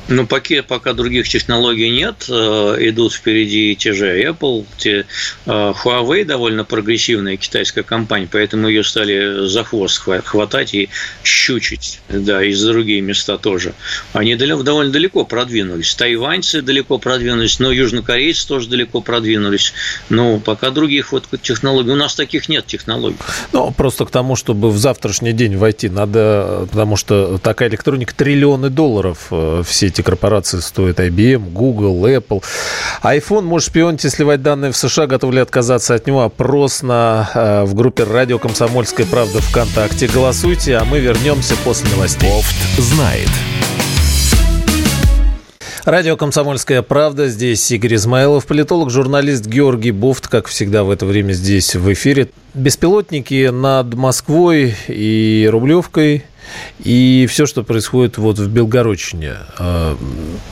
Ну, 0.08 0.26
пока, 0.26 0.62
пока 0.62 0.92
других 0.92 1.28
технологий 1.28 1.90
нет, 1.90 2.26
э, 2.28 2.76
идут 2.80 3.14
впереди 3.14 3.74
те 3.74 3.94
же 3.94 4.20
Apple, 4.22 4.66
те, 4.76 5.06
э, 5.46 5.50
Huawei 5.50 6.24
довольно 6.24 6.64
прогрессивная 6.64 7.36
китайская 7.36 7.82
компания, 7.82 8.28
поэтому 8.30 8.68
ее 8.68 8.84
стали 8.84 9.46
за 9.46 9.64
хвост 9.64 10.02
хватать 10.24 10.74
и 10.74 10.90
щучить, 11.22 12.00
да, 12.10 12.44
и 12.44 12.52
за 12.52 12.72
другие 12.72 13.00
места 13.00 13.38
тоже. 13.38 13.72
Они 14.12 14.34
довольно 14.36 14.92
далеко 14.92 15.24
продвинулись. 15.24 15.94
Тайваньцы 15.94 16.60
далеко 16.60 16.98
продвинулись, 16.98 17.58
но 17.58 17.72
южнокорейцы 17.72 18.46
тоже 18.46 18.68
далеко 18.68 19.00
продвинулись. 19.00 19.72
Но 20.10 20.38
пока 20.38 20.70
других 20.70 21.12
вот 21.12 21.24
технологий, 21.42 21.90
у 21.90 21.96
нас 21.96 22.14
таких 22.14 22.48
нет 22.48 22.66
технологий. 22.66 23.16
Ну, 23.52 23.70
просто 23.70 24.04
к 24.04 24.10
тому, 24.10 24.36
чтобы 24.36 24.70
в 24.70 24.76
завтрашний 24.76 25.32
день 25.32 25.56
войти, 25.56 25.88
надо, 25.88 26.68
потому 26.70 26.96
что 26.96 27.38
такая 27.38 27.70
электроника 27.70 28.14
триллионы 28.14 28.68
долларов 28.68 29.28
э, 29.30 29.62
все 29.66 29.93
эти 29.94 30.02
корпорации 30.02 30.59
стоят 30.59 30.98
IBM, 30.98 31.52
Google, 31.52 32.04
Apple. 32.07 32.42
iPhone 33.02 33.42
может 33.42 33.68
шпионить 33.68 34.04
и 34.04 34.09
сливать 34.11 34.42
данные 34.42 34.72
в 34.72 34.76
США. 34.76 35.07
Готовы 35.07 35.35
ли 35.35 35.40
отказаться 35.40 35.94
от 35.94 36.07
него? 36.07 36.22
Опрос 36.22 36.83
на, 36.83 37.30
э, 37.33 37.64
в 37.64 37.74
группе 37.74 38.02
«Радио 38.02 38.38
Комсомольская 38.40 39.07
правда» 39.07 39.40
ВКонтакте. 39.40 40.09
Голосуйте, 40.09 40.76
а 40.76 40.85
мы 40.85 40.98
вернемся 40.98 41.54
после 41.64 41.88
новостей. 41.90 42.28
Офт 42.28 42.57
знает. 42.78 43.28
Радио 45.85 46.16
«Комсомольская 46.16 46.83
правда». 46.83 47.28
Здесь 47.28 47.70
Игорь 47.70 47.94
Измайлов, 47.94 48.46
политолог, 48.46 48.90
журналист 48.90 49.46
Георгий 49.46 49.92
Буфт, 49.92 50.26
как 50.26 50.48
всегда 50.48 50.83
в 50.83 50.90
это 50.90 51.07
время 51.07 51.35
здесь 51.35 51.76
в 51.76 51.92
эфире. 51.92 52.30
Беспилотники 52.54 53.50
над 53.52 53.94
Москвой 53.94 54.74
и 54.88 55.48
Рублевкой 55.52 56.24
и 56.80 57.26
все, 57.28 57.46
что 57.46 57.62
происходит 57.62 58.18
вот 58.18 58.38
в 58.38 58.48
Белгородчине. 58.48 59.35
Э, 59.59 59.96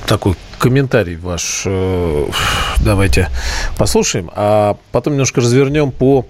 такой 0.07 0.35
комментарий 0.59 1.17
ваш 1.17 1.63
э, 1.67 2.27
давайте 2.85 3.29
послушаем, 3.77 4.31
а 4.35 4.77
потом 4.93 5.15
немножко 5.15 5.41
развернем 5.41 5.91
по 5.91 6.27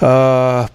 э, 0.00 0.66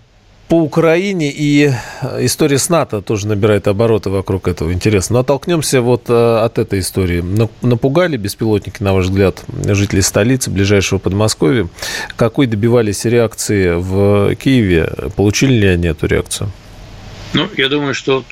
по 0.48 0.62
Украине 0.62 1.32
и 1.32 1.72
история 2.20 2.60
с 2.60 2.70
НАТО 2.70 3.02
тоже 3.02 3.26
набирает 3.28 3.68
обороты 3.68 4.12
вокруг 4.12 4.48
этого. 4.48 4.72
Интересно. 4.72 5.16
Но 5.16 5.20
оттолкнемся 5.22 5.82
вот 5.82 6.08
от 6.08 6.60
этой 6.60 6.82
истории. 6.82 7.24
Напугали 7.64 8.16
беспилотники, 8.16 8.84
на 8.84 8.94
ваш 8.94 9.06
взгляд, 9.06 9.44
жителей 9.66 10.04
столицы, 10.04 10.52
ближайшего 10.52 11.00
Подмосковья? 11.00 11.68
Какой 12.16 12.46
добивались 12.46 13.06
реакции 13.06 13.74
в 13.74 14.36
Киеве? 14.36 14.88
Получили 15.16 15.54
ли 15.54 15.68
они 15.68 15.88
эту 15.88 16.06
реакцию? 16.06 16.52
Ну, 17.36 17.50
я 17.58 17.68
думаю, 17.68 17.94
что 17.94 18.24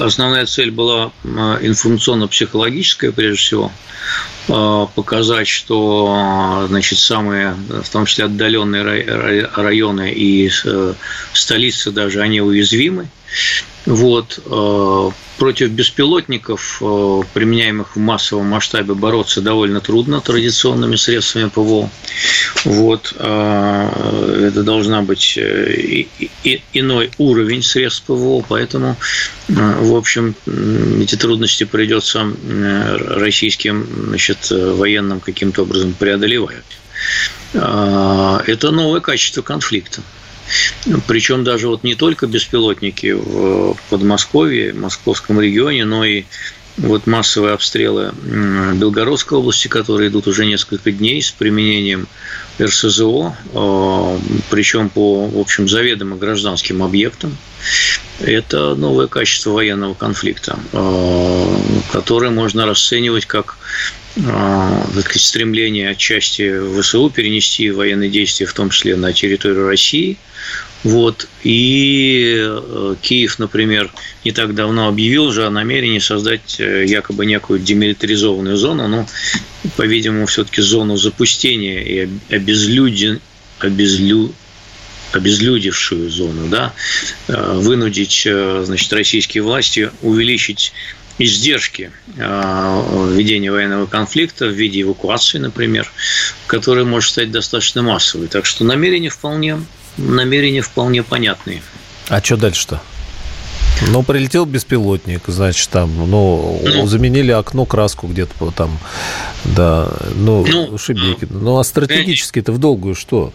основная 0.00 0.46
цель 0.46 0.70
была 0.70 1.12
а, 1.24 1.58
информационно-психологическая, 1.60 3.12
прежде 3.12 3.36
всего. 3.36 3.72
А, 4.48 4.86
показать, 4.86 5.46
что 5.46 6.66
значит, 6.68 6.98
самые, 6.98 7.54
в 7.68 7.88
том 7.90 8.06
числе 8.06 8.24
отдаленные 8.24 9.46
районы 9.54 10.10
и 10.10 10.50
э, 10.64 10.94
столицы 11.34 11.90
даже, 11.90 12.22
они 12.22 12.40
уязвимы. 12.40 13.08
Вот. 13.86 14.38
Э, 14.44 15.10
против 15.38 15.70
беспилотников, 15.70 16.82
э, 16.82 17.22
применяемых 17.32 17.96
в 17.96 17.98
массовом 17.98 18.46
масштабе, 18.46 18.94
бороться 18.94 19.40
довольно 19.40 19.80
трудно 19.80 20.20
традиционными 20.20 20.96
средствами 20.96 21.48
ПВО. 21.48 21.88
Вот. 22.64 23.14
Это 23.16 24.62
должна 24.62 25.00
быть 25.02 25.38
иной 26.74 27.10
уровень 27.16 27.62
средств 27.62 28.04
ПВО, 28.04 28.44
поэтому, 28.46 28.96
в 29.48 29.96
общем, 29.96 30.34
эти 31.00 31.16
трудности 31.16 31.64
придется 31.64 32.30
российским 33.16 33.86
значит, 34.08 34.50
военным 34.50 35.20
каким-то 35.20 35.62
образом 35.62 35.94
преодолевают. 35.94 36.66
А, 37.54 38.42
это 38.46 38.70
новое 38.70 39.00
качество 39.00 39.42
конфликта. 39.42 40.02
Причем 41.06 41.44
даже 41.44 41.68
вот 41.68 41.84
не 41.84 41.94
только 41.94 42.26
беспилотники 42.26 43.12
в 43.12 43.76
Подмосковье, 43.88 44.72
в 44.72 44.80
московском 44.80 45.40
регионе, 45.40 45.84
но 45.84 46.04
и 46.04 46.24
вот 46.76 47.06
массовые 47.06 47.54
обстрелы 47.54 48.12
Белгородской 48.74 49.38
области, 49.38 49.68
которые 49.68 50.08
идут 50.08 50.26
уже 50.26 50.46
несколько 50.46 50.92
дней 50.92 51.20
с 51.20 51.30
применением 51.30 52.06
РСЗО, 52.60 53.36
а, 53.54 54.20
причем 54.50 54.88
по, 54.88 55.26
в 55.26 55.38
общем, 55.38 55.68
заведомо 55.68 56.16
гражданским 56.16 56.82
объектам. 56.82 57.36
Это 58.20 58.74
новое 58.74 59.06
качество 59.06 59.50
военного 59.50 59.94
конфликта, 59.94 60.58
которое 61.90 62.30
можно 62.30 62.66
расценивать 62.66 63.24
как 63.24 63.56
сказать, 64.14 65.22
стремление 65.22 65.90
отчасти 65.90 66.60
ВСУ 66.80 67.10
перенести 67.10 67.70
военные 67.70 68.10
действия, 68.10 68.46
в 68.46 68.52
том 68.52 68.70
числе 68.70 68.96
на 68.96 69.12
территорию 69.12 69.66
России. 69.66 70.18
Вот. 70.82 71.28
И 71.44 72.36
э, 72.38 72.94
Киев, 73.02 73.38
например, 73.38 73.90
не 74.24 74.32
так 74.32 74.54
давно 74.54 74.88
объявил 74.88 75.24
уже 75.24 75.46
о 75.46 75.50
намерении 75.50 75.98
создать 75.98 76.58
э, 76.58 76.86
якобы 76.86 77.26
некую 77.26 77.60
демилитаризованную 77.60 78.56
зону, 78.56 78.88
но, 78.88 79.06
по-видимому, 79.76 80.26
все-таки 80.26 80.62
зону 80.62 80.96
запустения 80.96 81.82
и 81.82 82.08
обезлюден, 82.34 83.20
обезлю, 83.58 84.32
обезлюдевшую 85.12 86.08
зону, 86.08 86.48
да, 86.48 86.72
э, 87.28 87.52
вынудить 87.58 88.26
значит, 88.26 88.92
российские 88.92 89.42
власти 89.42 89.90
увеличить 90.00 90.72
издержки 91.18 91.90
ведения 92.16 93.52
военного 93.52 93.84
конфликта 93.84 94.46
в 94.46 94.52
виде 94.52 94.80
эвакуации, 94.80 95.36
например, 95.36 95.92
который 96.46 96.86
может 96.86 97.10
стать 97.10 97.30
достаточно 97.30 97.82
массовой. 97.82 98.28
Так 98.28 98.46
что 98.46 98.64
намерения 98.64 99.10
вполне, 99.10 99.58
намерения 100.00 100.62
вполне 100.62 101.02
понятные. 101.02 101.62
А 102.08 102.20
что 102.22 102.36
дальше-то? 102.36 102.80
Ну, 103.88 104.02
прилетел 104.02 104.44
беспилотник, 104.44 105.22
значит, 105.26 105.70
там, 105.70 105.90
ну, 105.96 106.60
ну 106.62 106.86
заменили 106.86 107.30
окно, 107.30 107.64
краску 107.64 108.08
где-то 108.08 108.50
там, 108.50 108.78
да, 109.44 109.88
ну, 110.14 110.44
ну 110.46 110.76
шибейки. 110.76 111.26
Ну, 111.30 111.58
а 111.58 111.64
стратегически 111.64 112.40
это 112.40 112.52
в 112.52 112.58
долгую 112.58 112.94
что? 112.94 113.32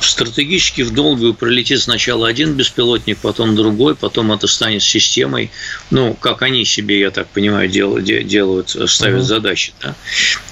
Стратегически 0.00 0.82
в 0.82 0.92
долгую 0.92 1.34
пролетит 1.34 1.80
сначала 1.80 2.28
один 2.28 2.54
беспилотник, 2.54 3.18
потом 3.18 3.54
другой, 3.56 3.94
потом 3.94 4.32
это 4.32 4.46
станет 4.46 4.82
системой. 4.82 5.50
Ну, 5.90 6.14
как 6.14 6.42
они 6.42 6.64
себе, 6.64 7.00
я 7.00 7.10
так 7.10 7.28
понимаю, 7.28 7.68
делают, 7.68 8.04
делают 8.04 8.70
ставят 8.70 9.22
uh-huh. 9.22 9.24
задачи. 9.24 9.72
Да? 9.80 9.94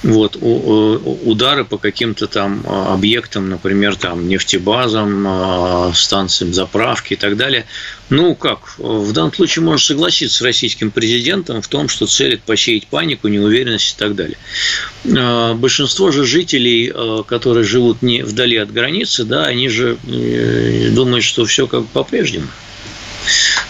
Вот, 0.02 0.36
удары 0.40 1.64
по 1.64 1.78
каким-то 1.78 2.26
там 2.26 2.62
а, 2.66 2.94
объектам, 2.94 3.48
например, 3.48 3.96
там 3.96 4.28
нефтебазам, 4.28 5.94
станциям 5.94 6.54
заправки 6.54 7.14
и 7.14 7.16
так 7.16 7.36
далее, 7.36 7.66
ну, 8.10 8.34
как? 8.34 8.78
В 8.78 9.12
данном 9.12 9.34
случае 9.34 9.64
можно 9.64 9.84
согласиться 9.84 10.38
с 10.38 10.42
российским 10.42 10.90
президентом 10.90 11.60
в 11.60 11.68
том, 11.68 11.88
что 11.88 12.06
цель– 12.06 12.40
посеять 12.46 12.86
панику, 12.86 13.28
неуверенность 13.28 13.94
и 13.94 13.98
так 13.98 14.14
далее. 14.14 14.38
А, 15.16 15.54
большинство 15.54 16.10
же 16.10 16.24
жителей, 16.24 16.90
а, 16.94 17.22
которые 17.22 17.64
живут 17.64 18.00
не 18.00 18.22
вдали 18.22 18.56
от 18.56 18.72
границы, 18.72 19.24
да, 19.24 19.44
они 19.44 19.68
же 19.68 19.98
э, 20.06 20.88
думают, 20.90 21.24
что 21.24 21.44
все 21.44 21.66
как 21.66 21.86
по-прежнему. 21.88 22.46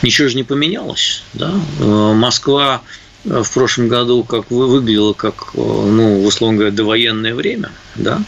Ничего 0.02 0.28
же 0.28 0.36
не 0.36 0.44
поменялось. 0.44 1.22
Да? 1.34 1.54
А, 1.80 2.14
Москва 2.14 2.82
в 3.24 3.52
прошлом 3.52 3.88
году 3.88 4.22
как 4.22 4.50
выглядела 4.50 5.12
как, 5.12 5.54
ну, 5.54 6.24
условно 6.24 6.58
говоря, 6.58 6.74
довоенное 6.74 7.34
время, 7.34 7.72
да, 7.96 8.22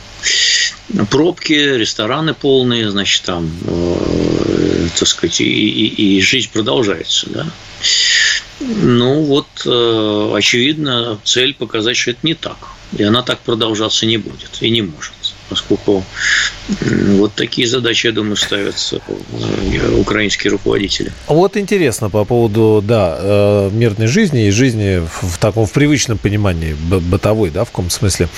пробки, 1.11 1.53
рестораны 1.53 2.35
полные, 2.35 2.91
значит, 2.91 3.23
там, 3.23 3.51
э, 3.67 4.89
так 4.99 5.09
сказать, 5.09 5.41
и, 5.41 5.45
и, 5.45 6.19
и 6.19 6.21
жизнь 6.21 6.51
продолжается, 6.53 7.29
да. 7.31 7.47
Ну, 8.61 9.23
вот, 9.23 9.49
э, 9.65 10.33
очевидно, 10.35 11.19
цель 11.25 11.55
показать, 11.55 11.97
что 11.97 12.11
это 12.11 12.21
не 12.23 12.35
так. 12.35 12.59
И 12.97 13.03
она 13.03 13.23
так 13.23 13.41
продолжаться 13.41 14.05
не 14.05 14.19
будет 14.19 14.51
и 14.61 14.69
не 14.69 14.83
может 14.83 15.13
поскольку 15.51 16.05
вот 17.19 17.35
такие 17.35 17.67
задачи, 17.67 18.07
я 18.07 18.13
думаю, 18.13 18.37
ставятся 18.37 19.01
э, 19.09 19.95
украинские 19.99 20.53
руководители. 20.53 21.13
Вот 21.27 21.57
интересно 21.57 22.09
по 22.09 22.25
поводу, 22.25 22.83
да, 22.87 23.19
э, 23.21 23.71
мирной 23.73 24.07
жизни 24.07 24.47
и 24.47 24.51
жизни 24.51 25.03
в 25.21 25.39
таком 25.39 25.67
в 25.67 25.73
привычном 25.73 26.17
понимании 26.19 26.75
бытовой, 26.75 27.51
да, 27.51 27.65
в 27.65 27.71
каком 27.71 27.91
смысле. 27.91 28.29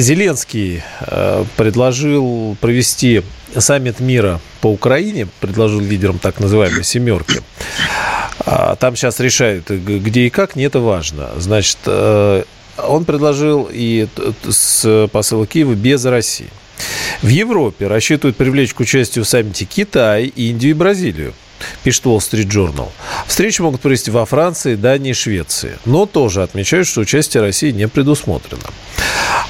Зеленский 0.00 0.82
э, 1.00 1.44
предложил 1.56 2.56
провести 2.60 3.22
саммит 3.56 4.00
мира 4.00 4.40
по 4.60 4.68
Украине, 4.68 5.26
предложил 5.40 5.80
лидерам 5.80 6.18
так 6.18 6.40
называемой 6.40 6.84
«семерки». 6.84 7.42
А, 8.40 8.76
там 8.76 8.96
сейчас 8.96 9.20
решают, 9.20 9.68
где 9.70 10.22
и 10.22 10.30
как, 10.30 10.56
не 10.56 10.64
это 10.64 10.78
важно. 10.78 11.30
Значит, 11.36 11.78
э, 11.86 12.44
он 12.76 13.04
предложил 13.04 13.68
и 13.70 14.06
с 14.48 15.08
посыла 15.12 15.46
Киева 15.46 15.74
без 15.74 16.04
России. 16.04 16.48
В 17.22 17.28
Европе 17.28 17.88
рассчитывают 17.88 18.36
привлечь 18.36 18.74
к 18.74 18.80
участию 18.80 19.24
в 19.24 19.28
саммите 19.28 19.64
Китай, 19.64 20.26
Индию 20.26 20.70
и 20.70 20.74
Бразилию 20.74 21.34
пишет 21.82 22.04
Wall 22.04 22.18
Street 22.18 22.48
Journal. 22.48 22.88
Встречи 23.26 23.60
могут 23.60 23.80
провести 23.80 24.10
во 24.10 24.24
Франции, 24.26 24.74
Дании 24.74 25.10
и 25.10 25.14
Швеции. 25.14 25.78
Но 25.84 26.06
тоже 26.06 26.42
отмечают, 26.42 26.86
что 26.86 27.00
участие 27.00 27.42
России 27.42 27.70
не 27.70 27.88
предусмотрено. 27.88 28.64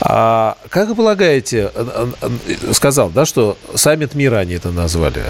А 0.01 0.57
как 0.71 0.89
вы 0.89 0.95
полагаете, 0.95 1.71
э, 1.75 2.07
э, 2.23 2.31
э, 2.47 2.73
сказал, 2.73 3.11
да, 3.11 3.27
что 3.27 3.59
саммит 3.75 4.15
мира 4.15 4.37
они 4.37 4.55
это 4.55 4.71
назвали, 4.71 5.23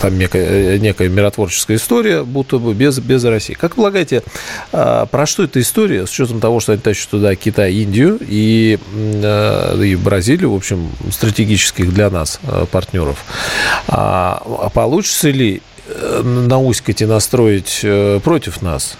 там 0.00 0.18
некая, 0.18 0.78
некая 0.78 1.08
миротворческая 1.08 1.76
история, 1.76 2.22
будто 2.22 2.58
бы 2.58 2.74
без, 2.74 2.98
без 2.98 3.24
России. 3.24 3.54
Как 3.54 3.72
вы 3.72 3.82
полагаете, 3.82 4.22
про 4.70 5.26
что 5.26 5.44
эта 5.44 5.60
история, 5.60 6.06
с 6.06 6.10
учетом 6.10 6.40
того, 6.40 6.60
что 6.60 6.72
они 6.72 6.80
тащат 6.80 7.10
туда 7.10 7.34
Китай, 7.34 7.72
Индию 7.72 8.18
и, 8.20 8.78
и 8.78 9.96
Бразилию, 9.96 10.52
в 10.52 10.56
общем, 10.56 10.90
стратегических 11.10 11.92
для 11.92 12.10
нас 12.10 12.40
партнеров, 12.70 13.24
а 13.88 14.70
получится 14.74 15.30
ли 15.30 15.62
науськать 16.22 17.02
и 17.02 17.06
настроить 17.06 17.84
против 18.22 18.62
нас 18.62 18.96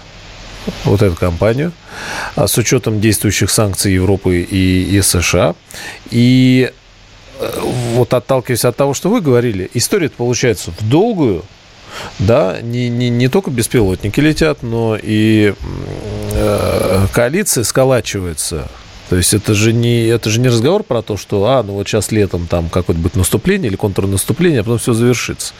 вот 0.83 1.01
эту 1.01 1.15
компанию 1.15 1.71
а, 2.35 2.47
с 2.47 2.57
учетом 2.57 3.01
действующих 3.01 3.49
санкций 3.49 3.93
Европы 3.93 4.41
и, 4.41 4.97
и 4.97 5.01
США. 5.01 5.55
И 6.09 6.71
э, 7.39 7.59
вот 7.93 8.13
отталкиваясь 8.13 8.65
от 8.65 8.75
того, 8.75 8.93
что 8.93 9.09
вы 9.09 9.21
говорили, 9.21 9.69
история 9.73 10.09
получается 10.09 10.71
в 10.77 10.87
долгую, 10.87 11.43
да, 12.19 12.59
не, 12.61 12.89
не, 12.89 13.09
не 13.09 13.27
только 13.27 13.51
беспилотники 13.51 14.19
летят, 14.19 14.63
но 14.63 14.97
и 15.01 15.53
э, 16.33 17.07
коалиция 17.13 17.63
сколачивается. 17.63 18.69
То 19.09 19.17
есть 19.17 19.33
это 19.33 19.53
же, 19.53 19.73
не, 19.73 20.05
это 20.05 20.29
же 20.29 20.39
не 20.39 20.47
разговор 20.47 20.83
про 20.83 21.01
то, 21.01 21.17
что, 21.17 21.45
а, 21.45 21.63
ну 21.63 21.73
вот 21.73 21.85
сейчас 21.85 22.13
летом 22.13 22.47
там 22.47 22.69
какое-то 22.69 23.01
будет 23.01 23.17
наступление 23.17 23.67
или 23.67 23.75
контрнаступление, 23.75 24.61
а 24.61 24.63
потом 24.63 24.79
все 24.79 24.93
завершится. 24.93 25.53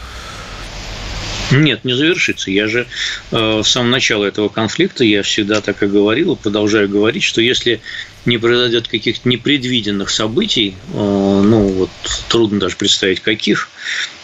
Нет, 1.51 1.83
не 1.83 1.93
завершится. 1.93 2.49
Я 2.49 2.67
же 2.67 2.87
э, 3.31 3.59
в 3.59 3.63
самом 3.63 3.91
начале 3.91 4.27
этого 4.27 4.49
конфликта, 4.49 5.03
я 5.03 5.23
всегда 5.23 5.61
так 5.61 5.83
и 5.83 5.87
говорил, 5.87 6.33
и 6.33 6.37
продолжаю 6.37 6.87
говорить, 6.87 7.23
что 7.23 7.41
если 7.41 7.81
не 8.25 8.37
произойдет 8.37 8.87
каких-то 8.87 9.27
непредвиденных 9.27 10.09
событий, 10.09 10.75
э, 10.93 10.97
ну 10.97 11.67
вот 11.67 11.89
трудно 12.29 12.59
даже 12.59 12.77
представить 12.77 13.19
каких, 13.19 13.69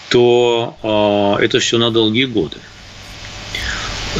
то 0.10 1.38
э, 1.40 1.44
это 1.44 1.60
все 1.60 1.78
на 1.78 1.92
долгие 1.92 2.26
годы 2.26 2.58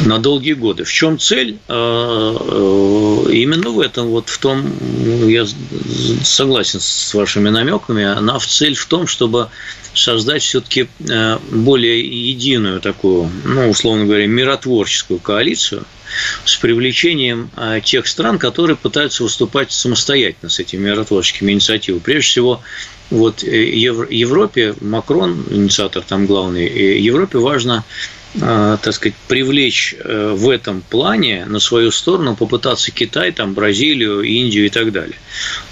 на 0.04 0.18
долгие 0.18 0.52
годы. 0.52 0.84
В 0.84 0.92
чем 0.92 1.18
цель? 1.18 1.58
Именно 1.68 3.70
в 3.70 3.80
этом, 3.80 4.08
вот 4.08 4.28
в 4.28 4.38
том, 4.38 4.64
я 5.26 5.44
согласен 6.22 6.78
с 6.78 7.14
вашими 7.14 7.48
намеками, 7.48 8.04
она 8.04 8.38
в 8.38 8.46
цель 8.46 8.76
в 8.76 8.86
том, 8.86 9.08
чтобы 9.08 9.48
создать 9.98 10.42
все-таки 10.42 10.88
э, 11.08 11.38
более 11.50 12.00
единую 12.00 12.80
такую, 12.80 13.30
ну, 13.44 13.68
условно 13.68 14.04
говоря, 14.06 14.26
миротворческую 14.26 15.20
коалицию 15.20 15.84
с 16.44 16.56
привлечением 16.56 17.50
э, 17.56 17.80
тех 17.84 18.06
стран, 18.06 18.38
которые 18.38 18.76
пытаются 18.76 19.22
выступать 19.22 19.72
самостоятельно 19.72 20.48
с 20.48 20.58
этими 20.58 20.86
миротворческими 20.86 21.52
инициативами. 21.52 22.00
Прежде 22.00 22.30
всего, 22.30 22.62
вот 23.10 23.42
э, 23.42 23.64
Европе 23.64 24.74
Макрон, 24.80 25.44
инициатор 25.50 26.02
там 26.02 26.26
главный, 26.26 26.98
Европе 27.00 27.38
важно 27.38 27.84
так 28.34 28.92
сказать, 28.92 29.14
привлечь 29.26 29.94
э, 29.98 30.34
в 30.36 30.50
этом 30.50 30.82
плане 30.82 31.46
на 31.46 31.60
свою 31.60 31.90
сторону, 31.90 32.36
попытаться 32.36 32.90
Китай, 32.90 33.32
там, 33.32 33.54
Бразилию, 33.54 34.20
Индию 34.20 34.66
и 34.66 34.68
так 34.68 34.92
далее, 34.92 35.16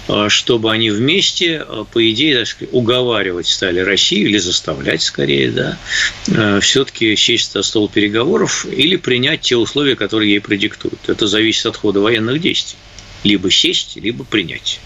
э, 0.07 0.25
чтобы 0.29 0.71
они 0.71 0.89
вместе, 0.89 1.65
по 1.93 2.11
идее, 2.11 2.39
так 2.39 2.47
сказать, 2.47 2.73
уговаривать 2.73 3.47
стали 3.47 3.79
Россию 3.79 4.29
или 4.29 4.39
заставлять 4.39 5.03
скорее, 5.03 5.51
да, 5.51 6.59
все-таки 6.61 7.15
сесть 7.15 7.53
за 7.53 7.61
стол 7.61 7.89
переговоров 7.89 8.65
или 8.65 8.95
принять 8.95 9.41
те 9.41 9.55
условия, 9.55 9.95
которые 9.95 10.31
ей 10.31 10.41
продиктуют. 10.41 10.99
Это 11.07 11.27
зависит 11.27 11.67
от 11.67 11.77
хода 11.77 11.99
военных 11.99 12.41
действий 12.41 12.77
либо 13.23 13.51
сесть, 13.51 13.97
либо 13.97 14.23
принять. 14.23 14.79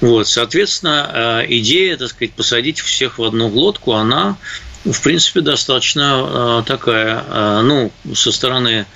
Вот, 0.00 0.28
соответственно, 0.28 1.44
идея, 1.48 1.96
так 1.96 2.08
сказать, 2.08 2.32
посадить 2.34 2.80
всех 2.80 3.18
в 3.18 3.24
одну 3.24 3.48
глотку, 3.48 3.92
она 3.92 4.36
в 4.84 5.00
принципе, 5.02 5.40
достаточно 5.40 6.10
а, 6.14 6.62
такая, 6.62 7.24
а, 7.28 7.62
ну, 7.62 7.92
со 8.14 8.32
стороны 8.32 8.86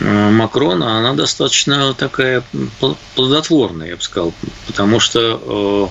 Э, 0.00 0.30
Макрона, 0.30 0.98
она 0.98 1.14
достаточно 1.14 1.94
такая 1.94 2.42
плодотворная, 3.14 3.88
я 3.88 3.96
бы 3.96 4.02
сказал, 4.02 4.34
потому 4.66 5.00
что 5.00 5.90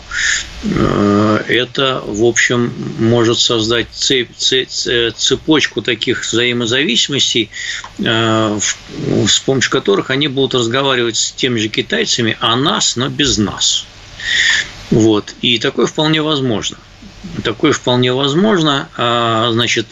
э, 0.64 0.68
э, 0.70 1.44
это, 1.48 2.04
в 2.06 2.24
общем, 2.24 2.72
может 3.00 3.40
создать 3.40 3.88
цепь, 3.92 4.30
цепочку 4.38 5.82
таких 5.82 6.22
взаимозависимостей, 6.22 7.50
с 7.98 9.40
помощью 9.46 9.72
которых 9.72 10.12
они 10.12 10.28
будут 10.28 10.56
разговаривать 10.56 11.18
с 11.18 11.32
теми 11.32 11.60
же 11.60 11.68
китайцами 11.68 12.38
о 12.40 12.56
нас, 12.56 12.96
но 12.96 13.10
без 13.10 13.38
нас. 13.38 13.86
Вот. 14.92 15.34
И 15.42 15.58
такое 15.58 15.88
вполне 15.88 16.22
возможно. 16.22 16.78
Такое 17.44 17.72
вполне 17.72 18.14
возможно. 18.14 18.90
А, 18.98 19.52
значит, 19.52 19.86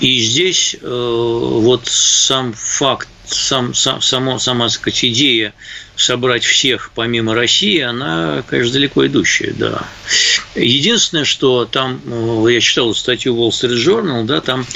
и 0.00 0.20
здесь 0.22 0.76
э, 0.80 0.86
вот 0.86 1.82
сам 1.86 2.52
факт, 2.52 3.08
сам, 3.32 3.74
сам, 3.74 4.00
само, 4.02 4.38
сама 4.38 4.68
сказать, 4.68 5.04
идея 5.04 5.54
собрать 6.00 6.44
всех 6.44 6.92
помимо 6.94 7.34
России, 7.34 7.80
она, 7.80 8.42
конечно, 8.48 8.72
далеко 8.72 9.06
идущая, 9.06 9.52
да. 9.52 9.86
Единственное, 10.54 11.24
что 11.24 11.66
там, 11.66 12.00
э, 12.04 12.46
я 12.52 12.60
читал 12.60 12.94
статью 12.94 13.36
Wall 13.36 13.50
Street 13.50 13.76
Journal, 13.76 14.24
да, 14.24 14.40
там 14.40 14.66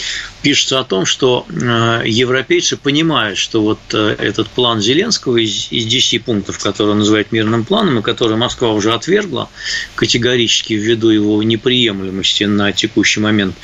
пишется 0.43 0.79
о 0.81 0.85
том, 0.85 1.07
что 1.07 1.47
э, 1.49 2.03
европейцы 2.05 2.77
понимают, 2.77 3.39
что 3.39 3.63
вот 3.63 3.79
э, 3.93 4.17
этот 4.19 4.49
план 4.49 4.83
Зеленского 4.83 5.39
из, 5.39 5.69
из 5.71 5.87
10 5.87 6.25
пунктов, 6.25 6.59
который 6.59 6.91
он 6.91 6.99
называет 6.99 7.33
мирным 7.33 7.65
планом, 7.65 7.99
и 7.99 8.03
который 8.03 8.37
Москва 8.37 8.73
уже 8.73 8.93
отвергла 8.93 9.49
категорически 9.95 10.75
ввиду 10.75 11.09
его 11.09 11.43
неприемлемости 11.43 12.45
на 12.45 12.73
текущий 12.73 13.21
момент 13.21 13.57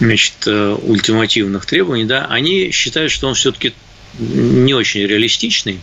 значит, 0.00 0.46
ультимативных 0.46 1.64
требований, 1.64 2.04
да, 2.04 2.26
они 2.26 2.70
считают, 2.70 3.12
что 3.12 3.28
он 3.28 3.34
все-таки 3.34 3.72
не 4.18 4.74
очень 4.74 5.02
реалистичный, 5.02 5.80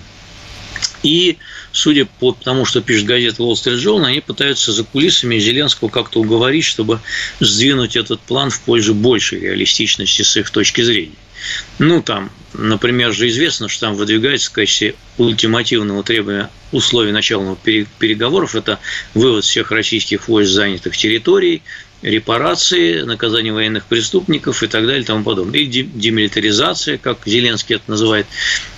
и, 1.03 1.37
судя 1.71 2.05
по 2.05 2.31
тому, 2.31 2.65
что 2.65 2.81
пишет 2.81 3.05
газета 3.05 3.43
Wall 3.43 3.53
Street 3.53 3.77
Journal, 3.77 4.05
они 4.05 4.21
пытаются 4.21 4.71
за 4.71 4.83
кулисами 4.83 5.37
Зеленского 5.37 5.89
как-то 5.89 6.21
уговорить, 6.21 6.63
чтобы 6.63 6.99
сдвинуть 7.39 7.95
этот 7.95 8.21
план 8.21 8.49
в 8.49 8.61
пользу 8.61 8.95
большей 8.95 9.41
реалистичности 9.41 10.21
с 10.21 10.37
их 10.37 10.49
точки 10.49 10.81
зрения. 10.81 11.15
Ну, 11.77 12.01
там, 12.01 12.31
например, 12.53 13.11
же 13.11 13.27
известно, 13.27 13.67
что 13.67 13.87
там 13.87 13.95
выдвигается 13.95 14.49
в 14.49 14.53
качестве 14.53 14.95
ультимативного 15.17 16.01
требования 16.03 16.49
условий 16.71 17.11
начала 17.11 17.55
переговоров– 17.55 18.55
это 18.55 18.79
вывод 19.13 19.43
всех 19.43 19.71
российских 19.71 20.29
войск 20.29 20.51
занятых 20.51 20.95
территорий, 20.95 21.61
репарации, 22.03 23.01
наказание 23.01 23.53
военных 23.53 23.85
преступников 23.85 24.61
и 24.61 24.67
так 24.67 24.85
далее 24.85 25.01
и 25.01 25.05
тому 25.05 25.23
подобное. 25.23 25.59
И 25.59 25.65
демилитаризация, 25.65 26.97
как 26.97 27.19
Зеленский 27.25 27.77
это 27.77 27.89
называет, 27.89 28.27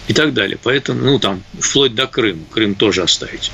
и 0.08 0.14
так 0.14 0.34
далее. 0.34 0.58
Поэтому, 0.62 1.04
ну, 1.04 1.20
там, 1.20 1.44
вплоть 1.60 1.96
до 1.96 2.08
Крыма, 2.08 2.46
Крым 2.52 2.76
тоже 2.76 3.02
оставить. 3.02 3.52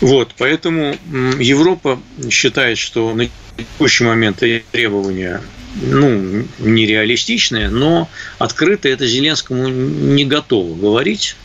Вот, 0.00 0.30
поэтому 0.38 0.96
Европа 1.38 2.00
считает, 2.30 2.78
что 2.78 3.12
на 3.14 3.28
текущий 3.56 4.04
момент 4.04 4.42
требования 4.72 5.42
ну, 5.74 6.46
нереалистичные, 6.58 7.68
но 7.68 8.08
открыто 8.38 8.88
это 8.88 9.06
Зеленскому 9.06 9.68
не 9.68 10.24
готово 10.24 10.74
говорить. 10.74 11.36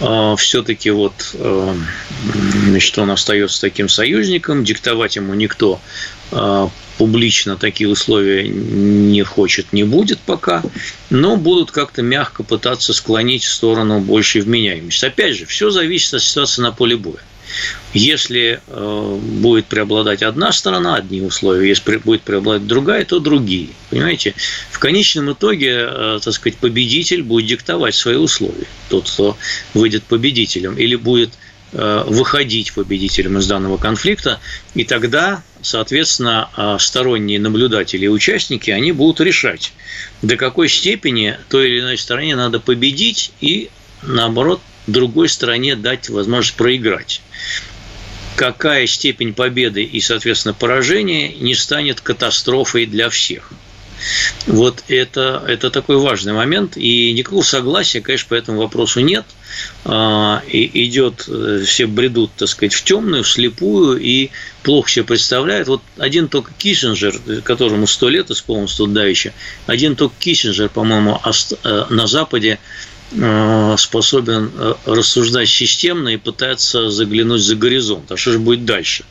А, 0.00 0.36
Все-таки 0.36 0.90
вот, 0.90 1.34
а, 1.34 1.76
значит, 2.66 2.98
он 2.98 3.10
остается 3.10 3.60
таким 3.60 3.88
союзником, 3.88 4.64
диктовать 4.64 5.16
ему 5.16 5.34
никто 5.34 5.80
публично 6.98 7.56
такие 7.56 7.88
условия 7.88 8.48
не 8.48 9.22
хочет, 9.22 9.72
не 9.72 9.84
будет 9.84 10.18
пока, 10.20 10.62
но 11.10 11.36
будут 11.36 11.70
как-то 11.70 12.02
мягко 12.02 12.42
пытаться 12.42 12.92
склонить 12.92 13.44
в 13.44 13.52
сторону 13.52 14.00
большей 14.00 14.40
вменяемости. 14.40 15.04
Опять 15.04 15.36
же, 15.36 15.46
все 15.46 15.70
зависит 15.70 16.14
от 16.14 16.22
ситуации 16.22 16.62
на 16.62 16.72
поле 16.72 16.96
боя. 16.96 17.22
Если 17.92 18.60
э, 18.66 19.18
будет 19.20 19.66
преобладать 19.66 20.22
одна 20.22 20.52
сторона, 20.52 20.94
одни 20.94 21.20
условия, 21.20 21.68
если 21.68 21.96
будет 21.98 22.22
преобладать 22.22 22.66
другая, 22.66 23.04
то 23.04 23.18
другие. 23.18 23.68
Понимаете? 23.90 24.34
В 24.70 24.78
конечном 24.78 25.32
итоге, 25.32 25.86
э, 25.88 26.20
так 26.22 26.32
сказать, 26.32 26.58
победитель 26.58 27.22
будет 27.22 27.46
диктовать 27.46 27.94
свои 27.94 28.16
условия. 28.16 28.66
Тот, 28.88 29.10
кто 29.10 29.36
выйдет 29.74 30.04
победителем, 30.04 30.76
или 30.76 30.96
будет 30.96 31.30
выходить 31.72 32.72
победителем 32.74 33.38
из 33.38 33.46
данного 33.46 33.78
конфликта, 33.78 34.40
и 34.74 34.84
тогда, 34.84 35.42
соответственно, 35.62 36.50
э, 36.56 36.76
сторонние 36.78 37.40
наблюдатели 37.40 38.04
и 38.04 38.08
участники, 38.08 38.70
они 38.70 38.92
будут 38.92 39.20
решать, 39.20 39.72
до 40.20 40.36
какой 40.36 40.68
степени 40.68 41.38
той 41.48 41.68
или 41.68 41.80
иной 41.80 41.98
стороне 41.98 42.36
надо 42.36 42.60
победить 42.60 43.32
и, 43.40 43.70
наоборот, 44.02 44.60
другой 44.86 45.28
стороне 45.28 45.76
дать 45.76 46.08
возможность 46.10 46.56
проиграть. 46.56 47.22
Какая 48.36 48.86
степень 48.86 49.34
победы 49.34 49.82
и, 49.82 50.00
соответственно, 50.00 50.54
поражения 50.54 51.34
не 51.34 51.54
станет 51.54 52.00
катастрофой 52.00 52.86
для 52.86 53.08
всех– 53.08 53.50
вот 54.46 54.84
это, 54.88 55.42
это 55.46 55.70
такой 55.70 55.98
важный 55.98 56.32
момент, 56.32 56.76
и 56.76 57.12
никакого 57.12 57.42
согласия, 57.42 58.00
конечно, 58.00 58.28
по 58.28 58.34
этому 58.34 58.60
вопросу 58.60 59.00
нет. 59.00 59.24
А, 59.84 60.42
и 60.48 60.86
идет, 60.86 61.26
э, 61.28 61.62
все 61.66 61.86
бредут, 61.86 62.30
так 62.36 62.48
сказать, 62.48 62.72
в 62.72 62.84
темную, 62.84 63.22
в 63.22 63.28
слепую, 63.28 63.98
и 63.98 64.30
плохо 64.62 64.90
себе 64.90 65.04
представляют. 65.04 65.68
Вот 65.68 65.82
один 65.98 66.28
только 66.28 66.52
Киссинджер, 66.56 67.14
которому 67.44 67.86
сто 67.86 68.08
лет 68.08 68.30
исполнилось 68.30 68.74
тут 68.74 68.92
давеча, 68.92 69.32
один 69.66 69.96
только 69.96 70.14
Киссинджер, 70.18 70.68
по-моему, 70.68 71.20
э, 71.64 71.84
на 71.90 72.06
Западе 72.06 72.58
способен 73.76 74.50
э, 74.56 74.74
рассуждать 74.86 75.48
системно 75.48 76.08
и 76.08 76.16
пытаться 76.16 76.90
заглянуть 76.90 77.42
за 77.42 77.56
горизонт. 77.56 78.10
А 78.10 78.16
что 78.16 78.32
же 78.32 78.38
будет 78.38 78.64
дальше? 78.64 79.04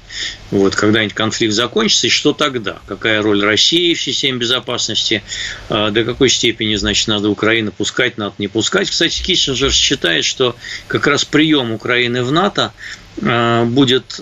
Вот, 0.50 0.76
когда-нибудь 0.76 1.14
конфликт 1.14 1.54
закончится, 1.54 2.08
и 2.08 2.10
что 2.10 2.34
тогда? 2.34 2.80
Какая 2.88 3.22
роль 3.22 3.44
России 3.44 3.94
в 3.94 4.02
системе 4.02 4.40
безопасности? 4.40 5.24
Э, 5.70 5.92
до 5.92 6.04
какой 6.04 6.30
степени, 6.30 6.76
значит, 6.76 7.08
надо 7.08 7.30
Украину 7.30 7.72
пускать, 7.72 8.18
надо 8.18 8.34
не 8.40 8.48
пускать? 8.48 8.90
Кстати, 8.90 9.22
Киссинджер 9.22 9.72
считает, 9.72 10.26
что 10.26 10.56
как 10.88 11.06
раз 11.06 11.24
прием 11.24 11.72
Украины 11.72 12.24
в 12.24 12.32
НАТО 12.32 12.74
будет 13.18 14.22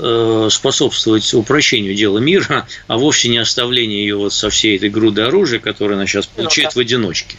способствовать 0.52 1.32
упрощению 1.36 1.94
дела 1.94 2.18
мира, 2.18 2.68
а 2.88 2.98
вовсе 2.98 3.30
не 3.30 3.38
оставлению 3.38 4.00
ее 4.00 4.16
вот 4.16 4.34
со 4.34 4.50
всей 4.50 4.78
этой 4.78 4.90
груды 4.90 5.22
оружия, 5.22 5.60
которое 5.60 5.94
она 5.94 6.08
сейчас 6.08 6.28
ну 6.36 6.42
получает 6.42 6.74
в 6.74 6.80
одиночке. 6.80 7.38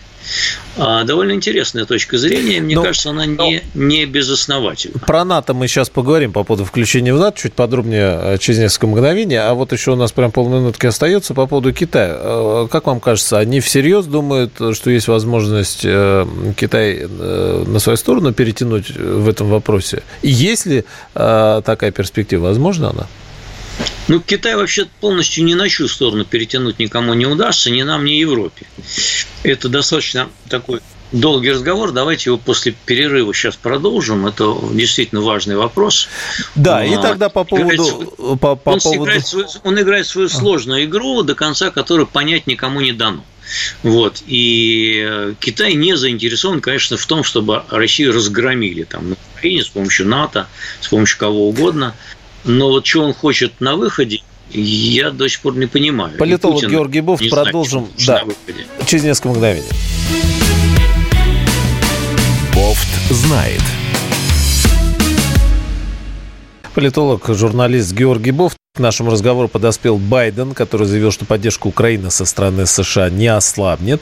А, 0.76 1.04
довольно 1.04 1.32
интересная 1.32 1.84
точка 1.84 2.16
зрения. 2.18 2.60
Мне 2.60 2.76
но, 2.76 2.82
кажется, 2.82 3.10
она 3.10 3.26
не, 3.26 3.62
не 3.74 4.06
безосновательна. 4.06 5.00
Про 5.00 5.24
НАТО 5.24 5.52
мы 5.54 5.68
сейчас 5.68 5.90
поговорим 5.90 6.32
по 6.32 6.44
поводу 6.44 6.64
включения 6.64 7.12
в 7.12 7.18
НАТО 7.18 7.38
чуть 7.38 7.52
подробнее 7.54 8.18
э, 8.22 8.38
через 8.38 8.60
несколько 8.60 8.86
мгновений. 8.86 9.36
А 9.36 9.52
вот 9.54 9.72
еще 9.72 9.92
у 9.92 9.96
нас 9.96 10.12
прям 10.12 10.30
полминутки 10.30 10.86
остается 10.86 11.34
по 11.34 11.46
поводу 11.46 11.72
Китая. 11.72 12.16
Э, 12.18 12.68
как 12.70 12.86
вам 12.86 13.00
кажется, 13.00 13.38
они 13.38 13.60
всерьез 13.60 14.06
думают, 14.06 14.52
что 14.72 14.90
есть 14.90 15.08
возможность 15.08 15.80
э, 15.84 16.26
Китай 16.56 17.06
на 17.08 17.78
свою 17.78 17.96
сторону 17.96 18.32
перетянуть 18.32 18.90
в 18.90 19.28
этом 19.28 19.48
вопросе? 19.48 20.02
И 20.22 20.30
есть 20.30 20.66
ли 20.66 20.84
такая 21.14 21.90
перспектива? 21.90 22.46
Возможно 22.46 22.90
она? 22.90 23.06
Ну, 24.08 24.20
Китай 24.20 24.56
вообще 24.56 24.86
полностью 25.00 25.44
ни 25.44 25.54
на 25.54 25.68
чью 25.68 25.88
сторону 25.88 26.24
перетянуть 26.24 26.78
никому 26.78 27.14
не 27.14 27.26
удастся, 27.26 27.70
ни 27.70 27.82
нам, 27.82 28.04
ни 28.04 28.12
Европе. 28.12 28.66
Это 29.42 29.68
достаточно 29.68 30.28
такой 30.48 30.80
долгий 31.12 31.52
разговор. 31.52 31.92
Давайте 31.92 32.30
его 32.30 32.38
после 32.38 32.74
перерыва 32.86 33.32
сейчас 33.34 33.56
продолжим. 33.56 34.26
Это 34.26 34.56
действительно 34.72 35.20
важный 35.20 35.56
вопрос. 35.56 36.08
Да, 36.54 36.84
и 36.84 36.94
тогда 36.96 37.28
по 37.28 37.44
поводу... 37.44 37.72
Играет, 37.72 38.40
по, 38.40 38.56
по 38.56 38.70
он, 38.70 38.80
поводу... 38.80 39.04
Играет 39.04 39.26
свою, 39.26 39.46
он 39.64 39.80
играет 39.80 40.06
свою 40.06 40.28
сложную 40.28 40.84
игру, 40.84 41.22
до 41.22 41.34
конца 41.34 41.70
которой 41.70 42.06
понять 42.06 42.46
никому 42.46 42.80
не 42.80 42.92
дано. 42.92 43.24
Вот. 43.82 44.22
И 44.26 45.34
Китай 45.40 45.74
не 45.74 45.96
заинтересован, 45.96 46.60
конечно, 46.60 46.96
в 46.96 47.06
том, 47.06 47.24
чтобы 47.24 47.64
Россию 47.68 48.12
разгромили 48.12 48.84
там, 48.84 49.10
на 49.10 49.16
Украине 49.34 49.64
с 49.64 49.68
помощью 49.68 50.06
НАТО, 50.06 50.46
с 50.80 50.88
помощью 50.88 51.18
кого 51.18 51.48
угодно. 51.48 51.94
Но 52.44 52.68
вот 52.68 52.86
что 52.86 53.02
он 53.02 53.14
хочет 53.14 53.60
на 53.60 53.76
выходе, 53.76 54.22
я 54.52 55.10
до 55.10 55.28
сих 55.28 55.40
пор 55.40 55.56
не 55.56 55.66
понимаю. 55.66 56.16
Политолог 56.18 56.62
Георгий 56.62 57.00
Бов, 57.00 57.20
продолжим 57.30 57.88
знает, 57.96 58.28
да, 58.46 58.86
через 58.86 59.04
несколько 59.04 59.28
мгновений. 59.28 59.68
Бофт 62.54 62.88
знает. 63.10 63.62
Политолог, 66.74 67.28
журналист 67.28 67.92
Георгий 67.92 68.30
Бофт. 68.30 68.59
К 68.72 68.78
нашему 68.78 69.10
разговору 69.10 69.48
подоспел 69.48 69.96
Байден, 69.98 70.54
который 70.54 70.86
заявил, 70.86 71.10
что 71.10 71.24
поддержка 71.24 71.66
Украины 71.66 72.08
со 72.12 72.24
стороны 72.24 72.66
США 72.66 73.10
не 73.10 73.26
ослабнет. 73.26 74.00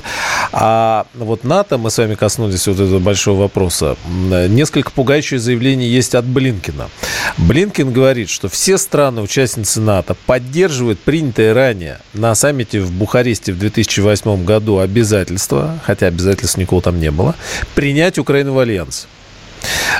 А 0.52 1.06
вот 1.14 1.42
НАТО, 1.42 1.78
мы 1.78 1.90
с 1.90 1.96
вами 1.96 2.16
коснулись 2.16 2.66
вот 2.66 2.74
этого 2.74 2.98
большого 2.98 3.40
вопроса. 3.40 3.96
Несколько 4.06 4.90
пугающие 4.90 5.40
заявления 5.40 5.88
есть 5.88 6.14
от 6.14 6.26
Блинкина. 6.26 6.90
Блинкин 7.38 7.94
говорит, 7.94 8.28
что 8.28 8.50
все 8.50 8.76
страны-участницы 8.76 9.80
НАТО 9.80 10.14
поддерживают 10.26 11.00
принятые 11.00 11.54
ранее 11.54 12.00
на 12.12 12.34
саммите 12.34 12.80
в 12.80 12.92
Бухаресте 12.92 13.54
в 13.54 13.58
2008 13.58 14.44
году 14.44 14.80
обязательства, 14.80 15.80
хотя 15.82 16.08
обязательств 16.08 16.58
никого 16.58 16.82
там 16.82 17.00
не 17.00 17.10
было, 17.10 17.34
принять 17.74 18.18
Украину 18.18 18.52
в 18.52 18.58
альянс. 18.58 19.08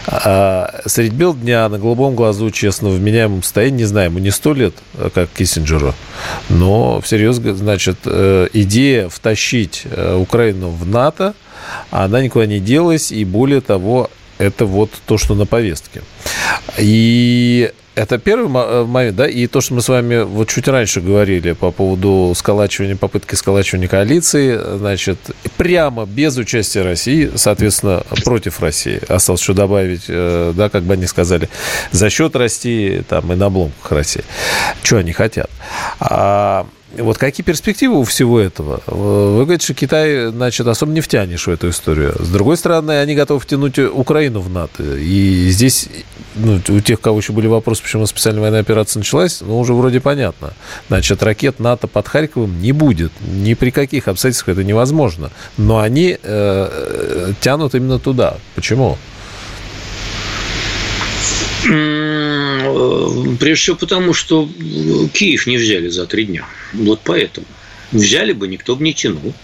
А 0.06 0.80
средь 0.86 1.12
бел 1.12 1.34
дня 1.34 1.68
на 1.68 1.78
голубом 1.78 2.14
глазу, 2.14 2.50
честно, 2.50 2.88
в 2.88 3.00
меняемом 3.00 3.42
состоянии, 3.42 3.78
не 3.78 3.84
знаю, 3.84 4.10
ему 4.10 4.18
не 4.18 4.30
сто 4.30 4.54
лет, 4.54 4.74
как 5.14 5.28
Киссинджеру, 5.36 5.94
но 6.48 7.00
всерьез, 7.00 7.36
значит, 7.36 7.98
э, 8.04 8.48
идея 8.52 9.08
втащить 9.08 9.82
э, 9.84 10.16
Украину 10.16 10.70
в 10.70 10.86
НАТО, 10.86 11.34
она 11.90 12.22
никуда 12.22 12.46
не 12.46 12.60
делась, 12.60 13.12
и 13.12 13.24
более 13.24 13.60
того, 13.60 14.10
это 14.38 14.66
вот 14.66 14.90
то, 15.06 15.18
что 15.18 15.34
на 15.34 15.46
повестке. 15.46 16.02
И 16.78 17.72
это 17.98 18.18
первый 18.18 18.46
э, 18.46 18.84
момент, 18.84 19.16
да, 19.16 19.28
и 19.28 19.46
то, 19.48 19.60
что 19.60 19.74
мы 19.74 19.82
с 19.82 19.88
вами 19.88 20.22
вот 20.22 20.48
чуть 20.48 20.68
раньше 20.68 21.00
говорили 21.00 21.52
по 21.52 21.72
поводу 21.72 22.32
сколачивания, 22.36 22.94
попытки 22.94 23.34
сколачивания 23.34 23.88
коалиции, 23.88 24.58
значит, 24.76 25.18
прямо 25.56 26.06
без 26.06 26.36
участия 26.36 26.82
России, 26.82 27.30
соответственно, 27.34 28.04
против 28.24 28.60
России. 28.60 29.00
Осталось 29.08 29.42
еще 29.42 29.52
добавить, 29.52 30.04
э, 30.06 30.52
да, 30.54 30.68
как 30.68 30.84
бы 30.84 30.94
они 30.94 31.06
сказали, 31.06 31.48
за 31.90 32.08
счет 32.08 32.36
России, 32.36 33.02
там, 33.08 33.32
и 33.32 33.36
на 33.36 33.46
обломках 33.46 33.90
России. 33.90 34.24
Что 34.82 34.98
они 34.98 35.12
хотят? 35.12 35.50
А 35.98 36.66
вот 36.96 37.18
какие 37.18 37.44
перспективы 37.44 37.98
у 37.98 38.04
всего 38.04 38.40
этого? 38.40 38.80
Вы 38.86 39.44
говорите, 39.44 39.64
что 39.64 39.74
Китай, 39.74 40.28
значит, 40.28 40.66
особо 40.66 40.92
не 40.92 41.00
втянешь 41.00 41.46
в 41.46 41.50
эту 41.50 41.70
историю. 41.70 42.14
С 42.18 42.28
другой 42.28 42.56
стороны, 42.56 42.92
они 42.92 43.14
готовы 43.14 43.40
втянуть 43.40 43.78
Украину 43.78 44.40
в 44.40 44.48
НАТО. 44.48 44.84
И 44.96 45.50
здесь, 45.50 45.88
ну, 46.38 46.60
у 46.68 46.80
тех, 46.80 47.00
кого 47.00 47.18
еще 47.18 47.32
были 47.32 47.46
вопросы, 47.46 47.82
почему 47.82 48.06
специальная 48.06 48.42
военная 48.42 48.60
операция 48.60 49.00
началась, 49.00 49.40
ну, 49.40 49.58
уже 49.58 49.72
вроде 49.74 50.00
понятно. 50.00 50.54
Значит, 50.88 51.22
ракет 51.22 51.60
НАТО 51.60 51.86
под 51.86 52.08
Харьковом 52.08 52.60
не 52.60 52.72
будет. 52.72 53.12
Ни 53.20 53.54
при 53.54 53.70
каких 53.70 54.08
обстоятельствах 54.08 54.56
это 54.56 54.64
невозможно. 54.64 55.30
Но 55.56 55.78
они 55.78 56.12
э, 56.12 56.18
э 56.22 57.32
тянут 57.40 57.74
именно 57.74 57.98
туда. 57.98 58.38
Почему? 58.54 58.96
Прежде 63.38 63.54
всего 63.54 63.76
потому, 63.76 64.14
что 64.14 64.48
Киев 65.12 65.46
не 65.46 65.56
взяли 65.56 65.88
за 65.88 66.06
три 66.06 66.26
дня. 66.26 66.44
Вот 66.72 67.00
поэтому. 67.04 67.46
Взяли 67.92 68.32
бы, 68.32 68.48
никто 68.48 68.76
бы 68.76 68.84
не 68.84 68.94
тянул. 68.94 69.34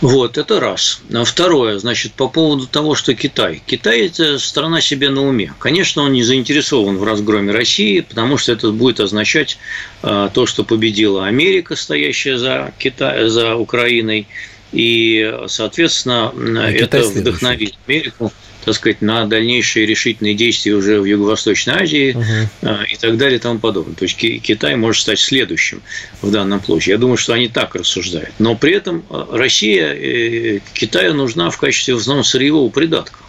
Вот, 0.00 0.36
это 0.36 0.60
раз. 0.60 1.00
А 1.12 1.24
второе, 1.24 1.78
значит, 1.78 2.12
по 2.12 2.28
поводу 2.28 2.66
того, 2.66 2.94
что 2.94 3.14
Китай. 3.14 3.62
Китай– 3.66 4.06
это 4.06 4.38
страна 4.38 4.80
себе 4.80 5.08
на 5.08 5.26
уме. 5.26 5.54
Конечно, 5.58 6.02
он 6.02 6.12
не 6.12 6.22
заинтересован 6.22 6.98
в 6.98 7.04
разгроме 7.04 7.52
России, 7.52 8.00
потому 8.00 8.36
что 8.36 8.52
это 8.52 8.70
будет 8.72 9.00
означать 9.00 9.58
а, 10.02 10.28
то, 10.28 10.44
что 10.46 10.64
победила 10.64 11.26
Америка, 11.26 11.76
стоящая 11.76 12.36
за, 12.36 12.74
Китай, 12.78 13.28
за 13.28 13.56
Украиной, 13.56 14.26
и, 14.72 15.34
соответственно, 15.46 16.32
а 16.34 16.70
это 16.70 17.00
вдохновит 17.02 17.74
Америку 17.86 18.32
так 18.66 18.74
сказать, 18.74 19.00
на 19.00 19.26
дальнейшие 19.26 19.86
решительные 19.86 20.34
действия 20.34 20.72
уже 20.72 21.00
в 21.00 21.04
Юго-Восточной 21.04 21.74
Азии 21.74 22.16
uh-huh. 22.16 22.84
и 22.88 22.96
так 22.96 23.16
далее 23.16 23.36
и 23.36 23.40
тому 23.40 23.60
подобное. 23.60 23.94
То 23.94 24.06
есть 24.06 24.16
Китай 24.16 24.74
может 24.74 25.02
стать 25.02 25.20
следующим 25.20 25.82
в 26.20 26.32
данном 26.32 26.62
случае. 26.64 26.94
Я 26.94 26.98
думаю, 26.98 27.16
что 27.16 27.32
они 27.32 27.46
так 27.46 27.76
рассуждают. 27.76 28.32
Но 28.40 28.56
при 28.56 28.74
этом 28.74 29.04
а, 29.08 29.28
Россия 29.30 29.94
э, 29.94 30.58
Китаю 30.72 31.14
нужна 31.14 31.50
в 31.50 31.58
качестве 31.58 31.94
в 31.94 31.98
основном 31.98 32.24
сырьевого 32.24 32.68
придатка. 32.68 33.20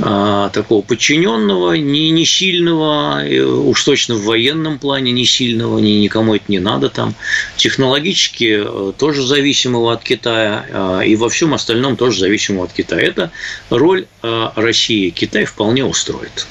А, 0.00 0.48
такого 0.48 0.80
подчиненного, 0.80 1.74
не, 1.74 2.10
не 2.10 2.24
сильного, 2.24 3.22
уж 3.66 3.84
точно 3.84 4.14
в 4.14 4.24
военном 4.24 4.78
плане 4.78 5.12
не 5.12 5.26
сильного, 5.26 5.78
ни, 5.78 5.90
никому 5.90 6.34
это 6.34 6.44
не 6.48 6.60
надо 6.60 6.88
там. 6.88 7.14
Технологически 7.56 8.62
э, 8.64 8.92
тоже 8.96 9.22
зависимого 9.22 9.92
от 9.92 10.02
Китая 10.02 10.64
а, 10.70 11.00
и 11.00 11.14
во 11.14 11.28
всем 11.28 11.52
остальном 11.52 11.96
тоже 11.96 12.20
зависимого 12.20 12.64
от 12.64 12.72
Китая. 12.72 13.02
Это 13.02 13.30
роль 13.68 14.06
а, 14.22 14.54
России 14.56 15.10
Китай 15.10 15.44
вполне 15.44 15.84
устроит. 15.84 16.46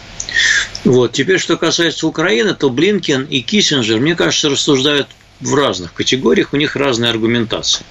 Вот. 0.83 1.11
Теперь, 1.13 1.39
что 1.39 1.57
касается 1.57 2.05
Украины, 2.07 2.53
то 2.53 2.69
Блинкен 2.69 3.23
и 3.23 3.41
Киссинджер, 3.41 3.99
мне 3.99 4.15
кажется, 4.15 4.49
рассуждают 4.49 5.07
в 5.41 5.55
разных 5.55 5.93
категориях, 5.93 6.53
у 6.53 6.57
них 6.57 6.75
разная 6.75 7.09
аргументация. 7.09 7.85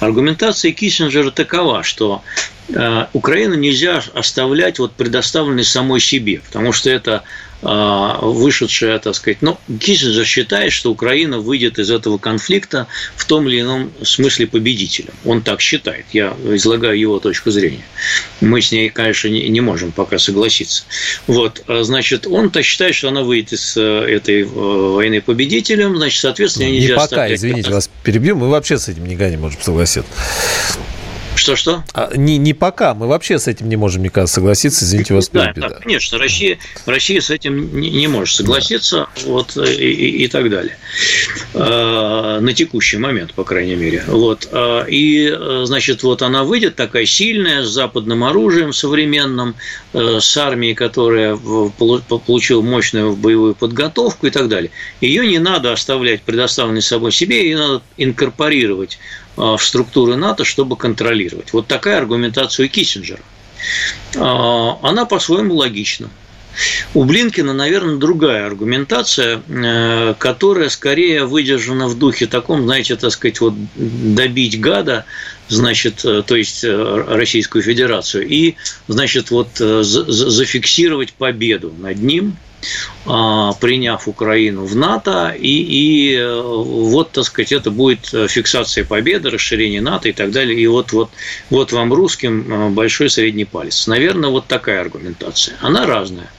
Аргументация 0.00 0.72
Киссинджера 0.72 1.30
такова, 1.30 1.82
что 1.82 2.22
Э, 2.68 3.06
Украину 3.12 3.54
нельзя 3.54 4.02
оставлять 4.14 4.78
вот 4.78 4.92
предоставленной 4.92 5.64
самой 5.64 6.00
себе, 6.00 6.40
потому 6.40 6.72
что 6.72 6.88
это 6.90 7.22
вышедшая, 7.64 8.98
так 8.98 9.14
сказать, 9.14 9.38
ну, 9.40 9.58
Киссинджер 9.80 10.24
считает, 10.24 10.72
что 10.72 10.90
Украина 10.90 11.38
выйдет 11.38 11.78
из 11.78 11.90
этого 11.90 12.18
конфликта 12.18 12.86
в 13.16 13.24
том 13.24 13.48
или 13.48 13.60
ином 13.60 13.90
смысле 14.02 14.46
победителем. 14.46 15.14
Он 15.24 15.42
так 15.42 15.60
считает. 15.60 16.04
Я 16.12 16.36
излагаю 16.44 16.98
его 16.98 17.18
точку 17.18 17.50
зрения. 17.50 17.84
Мы 18.40 18.60
с 18.60 18.70
ней, 18.70 18.90
конечно, 18.90 19.28
не 19.28 19.60
можем 19.60 19.92
пока 19.92 20.18
согласиться. 20.18 20.84
Вот, 21.26 21.62
а, 21.66 21.82
значит, 21.84 22.26
он-то 22.26 22.62
считает, 22.62 22.94
что 22.94 23.08
она 23.08 23.22
выйдет 23.22 23.54
из 23.54 23.76
э, 23.76 23.80
этой 23.80 24.44
войны 24.44 25.20
победителем, 25.20 25.96
значит, 25.96 26.20
соответственно, 26.20 26.66
нельзя 26.70 26.88
Не 26.88 26.94
пока, 26.94 27.04
оставлять... 27.04 27.38
извините, 27.38 27.70
вас 27.70 27.90
перебью, 28.02 28.36
мы 28.36 28.48
вообще 28.48 28.78
с 28.78 28.88
этим 28.88 29.06
никогда 29.06 29.30
не 29.30 29.36
можем 29.36 29.60
согласиться. 29.60 30.04
Что-что? 31.36 31.84
А, 31.92 32.10
не, 32.16 32.38
не 32.38 32.54
пока. 32.54 32.94
Мы 32.94 33.06
вообще 33.06 33.38
с 33.38 33.48
этим 33.48 33.68
не 33.68 33.76
можем, 33.76 34.00
мне 34.00 34.10
кажется, 34.10 34.36
согласиться. 34.36 34.84
Извините, 34.84 35.14
вас 35.14 35.28
да, 35.30 35.52
да, 35.54 35.68
конечно. 35.70 36.18
Россия, 36.18 36.58
Россия 36.86 37.20
с 37.20 37.30
этим 37.30 37.80
не, 37.80 37.90
не 37.90 38.08
может 38.08 38.34
согласиться 38.34 39.08
да. 39.16 39.22
вот, 39.26 39.56
и, 39.56 39.72
и, 39.72 40.24
и 40.24 40.28
так 40.28 40.48
далее. 40.50 40.76
А, 41.54 42.40
на 42.40 42.52
текущий 42.54 42.98
момент, 42.98 43.34
по 43.34 43.44
крайней 43.44 43.74
мере. 43.74 44.04
Вот. 44.06 44.48
А, 44.52 44.84
и, 44.84 45.32
значит, 45.64 46.02
вот 46.02 46.22
она 46.22 46.44
выйдет 46.44 46.76
такая 46.76 47.06
сильная, 47.06 47.64
с 47.64 47.68
западным 47.68 48.24
оружием 48.24 48.72
современным, 48.72 49.50
э, 49.50 49.54
с 49.94 50.36
армией, 50.36 50.74
которая 50.74 51.36
получила 51.36 52.62
мощную 52.62 53.14
боевую 53.14 53.54
подготовку 53.54 54.26
и 54.26 54.30
так 54.30 54.48
далее. 54.48 54.70
Ее 55.00 55.26
не 55.26 55.38
надо 55.38 55.72
оставлять 55.72 56.22
предоставленной 56.22 56.82
собой 56.82 57.12
себе, 57.12 57.44
ее 57.44 57.58
надо 57.58 57.82
инкорпорировать 57.96 58.98
а, 59.36 59.56
в 59.56 59.64
структуры 59.64 60.16
НАТО, 60.16 60.44
чтобы 60.44 60.76
контролировать. 60.76 61.52
Вот 61.52 61.68
такая 61.68 61.98
аргументация 61.98 62.66
у 62.66 62.68
Киссинджера. 62.68 63.20
А, 64.16 64.78
она 64.82 65.04
по-своему 65.04 65.54
логична. 65.54 66.10
У 66.94 67.04
Блинкина, 67.04 67.52
наверное, 67.52 67.96
другая 67.96 68.46
аргументация, 68.46 69.42
э, 69.48 70.14
которая 70.18 70.68
скорее 70.68 71.24
выдержана 71.24 71.88
в 71.88 71.98
духе 71.98 72.26
таком, 72.26 72.64
знаете, 72.64 72.96
так 72.96 73.10
сказать, 73.10 73.40
вот 73.40 73.54
добить 73.74 74.60
гада, 74.60 75.04
значит, 75.48 76.04
э, 76.04 76.22
то 76.26 76.36
есть 76.36 76.64
э, 76.64 77.04
Российскую 77.08 77.62
Федерацию, 77.62 78.26
и, 78.28 78.54
значит, 78.88 79.30
вот 79.30 79.48
зафиксировать 79.56 81.12
победу 81.12 81.72
над 81.78 81.98
ним– 81.98 82.36
а, 83.06 83.52
приняв 83.60 84.08
Украину 84.08 84.64
в 84.64 84.74
НАТО, 84.74 85.34
и, 85.38 85.48
и 85.48 86.26
вот, 86.26 87.12
так 87.12 87.24
сказать, 87.24 87.52
это 87.52 87.70
будет 87.70 88.06
фиксация 88.06 88.84
победы, 88.84 89.28
расширение 89.28 89.82
НАТО 89.82 90.08
и 90.08 90.12
так 90.12 90.30
далее, 90.30 90.58
и 90.58 90.66
вот, 90.66 90.92
вот, 90.92 91.10
вот 91.50 91.72
вам 91.72 91.92
русским 91.92 92.74
большой 92.74 93.10
средний 93.10 93.44
палец. 93.44 93.86
Наверное, 93.86 94.30
вот 94.30 94.46
такая 94.46 94.80
аргументация. 94.80 95.56
Она 95.60 95.84
разная. 95.86 96.30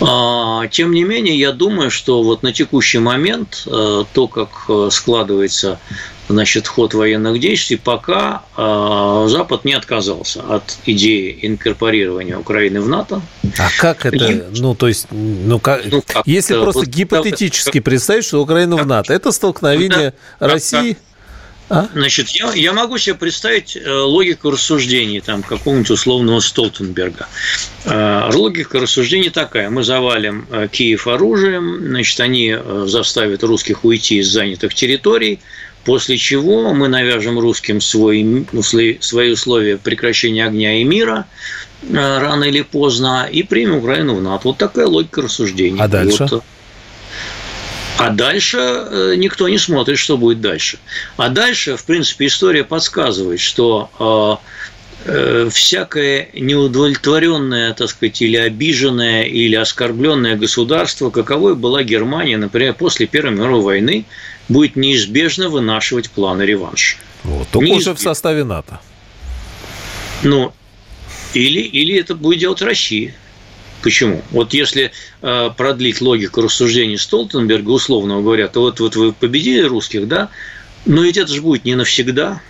А, 0.00 0.66
тем 0.68 0.92
не 0.92 1.04
менее, 1.04 1.38
я 1.38 1.52
думаю, 1.52 1.90
что 1.90 2.22
вот 2.22 2.42
на 2.42 2.52
текущий 2.52 2.98
момент 2.98 3.64
э, 3.66 4.04
то, 4.12 4.28
как 4.28 4.68
складывается 4.92 5.78
значит, 6.28 6.66
ход 6.66 6.94
военных 6.94 7.38
действий, 7.38 7.76
пока 7.76 8.42
Запад 8.56 9.64
не 9.64 9.74
отказался 9.74 10.42
от 10.42 10.78
идеи 10.86 11.38
инкорпорирования 11.42 12.38
Украины 12.38 12.80
в 12.80 12.88
НАТО. 12.88 13.20
А 13.58 13.68
как 13.78 14.06
это? 14.06 14.24
И... 14.24 14.42
Ну, 14.58 14.74
то 14.74 14.88
есть, 14.88 15.08
ну, 15.10 15.58
как... 15.58 15.84
Ну, 15.84 16.02
как 16.02 16.26
если 16.26 16.54
просто 16.54 16.80
вот, 16.80 16.88
гипотетически 16.88 17.78
как... 17.78 17.84
представить, 17.84 18.24
что 18.24 18.40
Украина 18.40 18.76
в 18.76 18.86
НАТО, 18.86 19.12
это 19.12 19.32
столкновение 19.32 20.14
да, 20.40 20.48
России... 20.48 20.96
А? 21.70 21.88
Значит, 21.94 22.28
я, 22.28 22.52
я 22.52 22.72
могу 22.72 22.98
себе 22.98 23.14
представить 23.14 23.76
э, 23.76 23.90
логику 23.90 24.50
рассуждений 24.50 25.20
там 25.20 25.42
какого-нибудь 25.42 25.90
условного 25.90 26.40
Столтенберга. 26.40 27.26
Э, 27.84 28.30
логика 28.32 28.80
рассуждений 28.80 29.30
такая: 29.30 29.70
мы 29.70 29.82
завалим 29.82 30.46
э, 30.50 30.68
Киев 30.70 31.06
оружием, 31.06 31.78
значит, 31.88 32.20
они 32.20 32.56
заставят 32.84 33.42
русских 33.44 33.84
уйти 33.84 34.18
из 34.18 34.28
занятых 34.28 34.74
территорий, 34.74 35.40
После 35.84 36.16
чего 36.16 36.72
мы 36.72 36.88
навяжем 36.88 37.38
русским 37.38 37.78
свои, 37.82 38.44
свои 39.00 39.32
условия 39.32 39.76
прекращения 39.76 40.46
огня 40.46 40.80
и 40.80 40.84
мира 40.84 41.26
рано 41.92 42.44
или 42.44 42.62
поздно 42.62 43.28
и 43.30 43.42
примем 43.42 43.76
Украину 43.76 44.14
в 44.14 44.22
НАТО. 44.22 44.48
Вот 44.48 44.56
такая 44.56 44.86
логика 44.86 45.20
рассуждений. 45.20 45.78
А 45.78 45.86
дальше? 45.86 46.26
Вот, 46.30 46.42
А 47.98 48.10
дальше 48.10 48.58
э, 48.58 49.14
никто 49.16 49.48
не 49.48 49.58
смотрит, 49.58 49.98
что 49.98 50.16
будет 50.16 50.40
дальше. 50.40 50.78
А 51.16 51.28
дальше, 51.28 51.76
в 51.76 51.84
принципе, 51.84 52.26
история 52.26 52.64
подсказывает, 52.64 53.40
что 53.40 54.40
э, 55.06 55.10
э, 55.10 55.48
всякое 55.50 56.28
неудовлетворенное, 56.34 57.72
так 57.74 57.88
сказать, 57.88 58.20
или 58.20 58.36
обиженное, 58.36 59.24
или 59.24 59.54
оскорбленное 59.54 60.36
государство, 60.36 61.10
каковой 61.10 61.54
была 61.54 61.84
Германия, 61.84 62.36
например, 62.36 62.74
после 62.74 63.06
Первой 63.06 63.32
мировой 63.32 63.62
войны, 63.62 64.06
будет 64.48 64.74
неизбежно 64.74 65.48
вынашивать 65.48 66.10
планы 66.10 66.42
реванша. 66.42 66.96
Вот, 67.22 67.48
только 67.48 67.66
неизбежно. 67.66 67.92
уже 67.92 68.00
в 68.00 68.02
составе 68.02 68.44
НАТО. 68.44 68.80
Ну, 70.22 70.52
или, 71.32 71.60
или 71.60 71.98
это 71.98 72.14
будет 72.14 72.40
делать 72.40 72.62
Россия. 72.62 73.14
Почему? 73.84 74.22
Вот 74.30 74.54
если 74.54 74.92
э, 75.20 75.50
продлить 75.54 76.00
логику 76.00 76.40
рассуждений 76.40 76.96
Столтенберга, 76.96 77.68
условно 77.68 78.22
говоря, 78.22 78.48
то 78.48 78.62
вот, 78.62 78.80
вот 78.80 78.96
вы 78.96 79.12
победили 79.12 79.60
русских, 79.60 80.08
да, 80.08 80.30
но 80.86 81.02
ведь 81.02 81.18
это 81.18 81.30
же 81.30 81.42
будет 81.42 81.66
не 81.66 81.74
навсегда, 81.74 82.40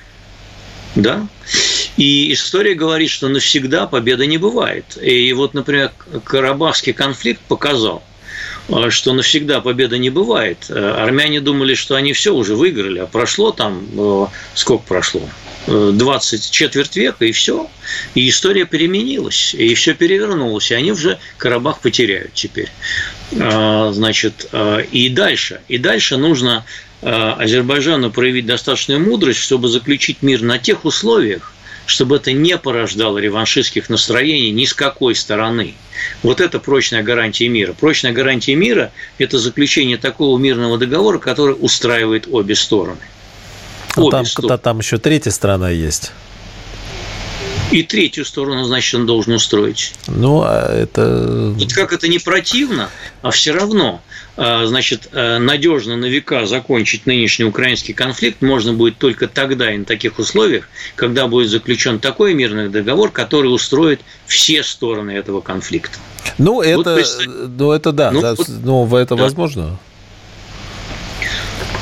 да? 0.95 1.27
И 1.97 2.33
история 2.33 2.75
говорит, 2.75 3.11
что 3.11 3.29
навсегда 3.29 3.89
победа 3.89 4.27
не 4.27 4.39
бывает. 4.39 4.97
И 5.03 5.33
вот, 5.33 5.55
например, 5.55 5.91
Карабахский 6.23 6.93
конфликт 6.93 7.41
показал, 7.49 8.05
э, 8.69 8.91
что 8.91 9.13
навсегда 9.13 9.61
победа 9.61 9.99
не 9.99 10.11
бывает. 10.11 10.67
Э, 10.69 10.93
армяне 10.93 11.41
думали, 11.41 11.75
что 11.75 11.97
они 11.97 12.13
все 12.13 12.33
уже 12.33 12.55
выиграли, 12.55 13.01
а 13.01 13.07
прошло 13.07 13.51
там, 13.51 14.31
сколько 14.55 14.85
прошло? 14.85 15.23
20 15.67 16.51
четверть 16.51 16.97
века, 16.97 17.25
и 17.25 17.33
все. 17.33 17.69
И 18.15 18.29
история 18.29 18.65
переменилась, 18.65 19.55
и 19.55 19.75
все 19.75 19.95
перевернулось, 19.95 20.71
и 20.71 20.75
они 20.75 20.93
уже 20.93 21.19
Карабах 21.39 21.81
потеряют 21.81 22.35
теперь. 22.35 22.71
А, 23.41 23.91
значит, 23.93 24.49
а, 24.53 24.79
и 24.79 25.09
дальше. 25.09 25.61
И 25.69 25.79
дальше 25.79 26.17
нужно 26.17 26.65
а, 27.03 27.35
Азербайджану 27.35 28.11
проявить 28.11 28.47
достаточную 28.47 29.01
мудрость, 29.01 29.41
чтобы 29.41 29.69
заключить 29.69 30.23
мир 30.23 30.43
на 30.43 30.59
тех 30.59 30.85
условиях, 30.85 31.53
чтобы 31.87 32.17
это 32.17 32.33
не 32.33 32.57
порождало 32.57 33.19
реваншистских 33.19 33.89
настроений 33.89 34.51
ни 34.51 34.65
с 34.65 34.75
какой 34.75 35.15
стороны. 35.15 35.75
Вот 36.23 36.41
это 36.41 36.59
прочная 36.59 37.03
гарантия 37.03 37.49
мира. 37.49 37.75
Прочная 37.79 38.13
гарантия 38.13 38.55
мира– 38.55 38.93
это 39.19 39.39
заключение 39.39 39.97
такого 39.97 40.39
мирного 40.39 40.79
договора, 40.79 41.19
который 41.19 41.57
устраивает 41.59 42.27
обе 42.31 42.55
стороны. 42.55 43.01
Ну, 43.97 44.11
там, 44.11 44.27
стороны. 44.27 44.59
там 44.59 44.79
еще 44.79 44.99
третья 44.99 45.31
страна 45.31 45.71
есть. 45.71 46.13
И 47.71 47.83
третью 47.83 48.25
сторону, 48.25 48.65
значит, 48.65 48.95
он 48.95 49.07
должен 49.07 49.33
устроить. 49.35 49.95
Ну, 50.07 50.43
а 50.45 50.73
это... 50.73 51.53
Ведь 51.57 51.73
как 51.73 51.93
это 51.93 52.07
не 52.07 52.19
противно, 52.19 52.89
а 53.23 53.31
все 53.31 53.53
равно, 53.53 54.01
а, 54.37 54.67
значит, 54.67 55.09
а, 55.13 55.39
надежно 55.39 55.97
на 55.97 56.05
века 56.05 56.47
закончить 56.47 57.07
нынешний 57.07 57.45
украинский 57.45 57.95
конфликт 57.95 58.43
можно 58.43 58.75
будет 58.75 58.99
только 58.99 59.27
тогда 59.27 59.73
и 59.73 59.79
на 59.79 59.85
таких 59.85 60.19
условиях, 60.19 60.69
когда 60.95 61.27
будет 61.27 61.49
заключен 61.49 61.99
такой 61.99 62.35
мирный 62.35 62.69
договор, 62.69 63.11
который 63.11 63.49
устроит 63.49 64.01
все 64.27 64.63
стороны 64.63 65.11
этого 65.11 65.41
конфликта. 65.41 65.99
Ну, 66.39 66.61
это, 66.61 66.95
вот, 66.95 67.27
ну, 67.59 67.73
это 67.73 67.93
да, 67.93 68.11
ну, 68.13 68.21
да, 68.21 68.35
вот, 68.35 68.49
ну, 68.49 68.97
это 68.97 69.17
да. 69.17 69.23
возможно. 69.23 69.79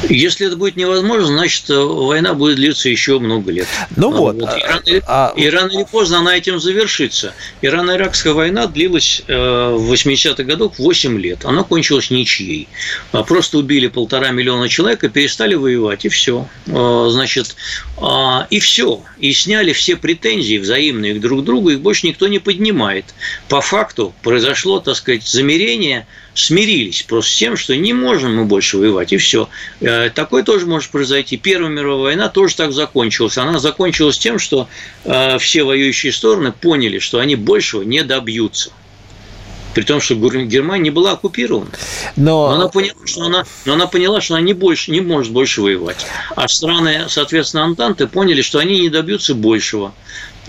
Если 0.08 0.46
это 0.46 0.56
будет 0.56 0.76
невозможно, 0.76 1.26
значит, 1.26 1.64
война 1.68 2.34
будет 2.34 2.56
длиться 2.56 2.88
еще 2.88 3.18
много 3.18 3.50
лет. 3.52 3.68
Ну 3.96 4.08
а, 4.08 4.16
вот. 4.16 4.36
вот. 4.36 4.56
И, 4.56 4.62
рано, 4.62 4.82
а... 5.06 5.32
и 5.36 5.48
рано 5.48 5.70
или 5.70 5.84
поздно 5.90 6.18
она 6.18 6.36
этим 6.36 6.60
завершится. 6.60 7.34
Ирано-Иракская 7.62 8.32
война 8.32 8.66
длилась 8.66 9.22
э, 9.26 9.34
в 9.34 9.92
80-х 9.92 10.42
годах 10.44 10.78
8 10.78 11.20
лет. 11.20 11.44
Она 11.44 11.62
кончилась 11.62 12.10
ничьей. 12.10 12.68
А 13.12 13.22
просто 13.22 13.58
убили 13.58 13.88
полтора 13.88 14.30
миллиона 14.30 14.68
человек 14.68 15.04
и 15.04 15.08
перестали 15.08 15.54
воевать, 15.54 16.04
и 16.04 16.08
все. 16.08 16.48
Значит, 16.66 17.56
а, 17.98 18.46
и 18.50 18.60
все. 18.60 19.02
И 19.18 19.32
сняли 19.32 19.72
все 19.72 19.96
претензии 19.96 20.58
взаимные 20.58 21.14
друг 21.18 21.42
к 21.42 21.44
другу, 21.44 21.70
их 21.70 21.80
больше 21.80 22.06
никто 22.06 22.28
не 22.28 22.38
поднимает. 22.38 23.06
По 23.48 23.60
факту 23.60 24.14
произошло, 24.22 24.80
так 24.80 24.96
сказать, 24.96 25.26
замерение– 25.26 26.06
смирились 26.34 27.02
просто 27.02 27.30
с 27.30 27.36
тем, 27.36 27.56
что 27.56 27.76
не 27.76 27.92
можем 27.92 28.36
мы 28.36 28.44
больше 28.44 28.78
воевать, 28.78 29.12
и 29.12 29.16
все. 29.16 29.48
Э, 29.80 30.10
такое 30.10 30.42
тоже 30.42 30.66
может 30.66 30.90
произойти. 30.90 31.36
Первая 31.36 31.70
мировая 31.70 32.02
война 32.02 32.28
тоже 32.28 32.56
так 32.56 32.72
закончилась. 32.72 33.38
Она 33.38 33.58
закончилась 33.58 34.18
тем, 34.18 34.38
что 34.38 34.68
э, 35.04 35.38
все 35.38 35.64
воюющие 35.64 36.12
стороны 36.12 36.52
поняли, 36.52 36.98
что 36.98 37.18
они 37.18 37.36
большего 37.36 37.82
не 37.82 38.02
добьются. 38.02 38.70
При 39.74 39.82
том, 39.84 40.00
что 40.00 40.14
Германия 40.14 40.84
не 40.84 40.90
была 40.90 41.12
оккупирована. 41.12 41.70
Но... 42.16 42.48
но, 42.48 42.54
она 42.54 42.68
поняла, 42.68 43.06
что 43.06 43.22
она, 43.22 43.44
но 43.64 43.72
она 43.72 43.86
поняла, 43.86 44.20
что 44.20 44.34
она 44.34 44.42
не, 44.42 44.52
больше, 44.52 44.90
не 44.90 45.00
может 45.00 45.32
больше 45.32 45.62
воевать. 45.62 46.06
А 46.36 46.46
страны, 46.46 47.06
соответственно, 47.08 47.64
Антанты 47.64 48.06
поняли, 48.06 48.42
что 48.42 48.58
они 48.58 48.80
не 48.80 48.90
добьются 48.90 49.34
большего. 49.34 49.94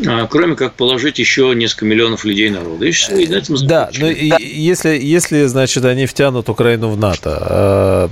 А, 0.06 0.28
кроме 0.28 0.56
как 0.56 0.74
положить 0.74 1.20
еще 1.20 1.54
несколько 1.56 1.86
миллионов 1.86 2.26
людей 2.26 2.50
народа. 2.50 2.86
И 2.86 2.92
все, 2.92 3.16
и 3.16 3.28
на 3.28 3.36
этом 3.36 3.56
Да, 3.68 3.90
но 4.00 4.08
если, 4.08 4.98
если, 4.98 5.46
значит, 5.46 5.86
они 5.86 6.08
втянут 6.08 6.50
Украину 6.50 6.90
в 6.90 6.98
НАТО, 6.98 7.38
а, 7.40 8.10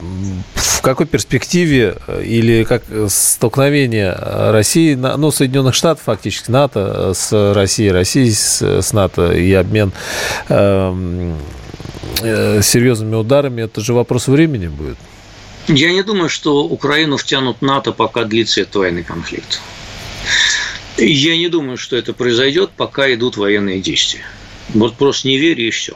в 0.56 0.82
какой 0.82 1.06
перспективе 1.06 1.98
э, 2.08 2.24
или 2.24 2.64
как 2.64 2.84
столкновение 3.08 4.16
России, 4.52 4.96
ну, 4.96 5.32
Соединенных 5.32 5.76
Штатов, 5.76 6.04
фактически 6.06 6.50
НАТО 6.52 7.14
с 7.16 7.54
Россией, 7.54 7.92
России 7.92 8.30
с, 8.30 8.62
с 8.62 8.94
НАТО 8.94 9.32
и 9.32 9.52
обмен 9.54 9.92
э, 10.50 11.34
э, 12.22 12.62
серьезными 12.62 13.16
ударами, 13.16 13.64
это 13.64 13.82
же 13.82 13.94
вопрос 13.94 14.28
времени 14.28 14.68
будет. 14.68 14.98
Я 15.68 15.92
не 15.92 16.04
думаю, 16.04 16.30
что 16.30 16.64
Украину 16.64 17.18
втянут 17.18 17.62
НАТО, 17.62 17.92
пока 17.92 18.24
длится 18.24 18.62
этот 18.62 18.76
военный 18.76 19.04
конфликт. 19.04 19.62
Я 21.06 21.38
не 21.38 21.50
думаю, 21.50 21.78
что 21.78 21.96
это 21.96 22.14
произойдет, 22.14 22.72
пока 22.76 23.12
идут 23.14 23.38
военные 23.38 23.82
действия. 23.82 24.24
Вот 24.70 24.96
просто 24.96 25.28
не 25.28 25.38
верю 25.38 25.68
и 25.68 25.70
все. 25.72 25.94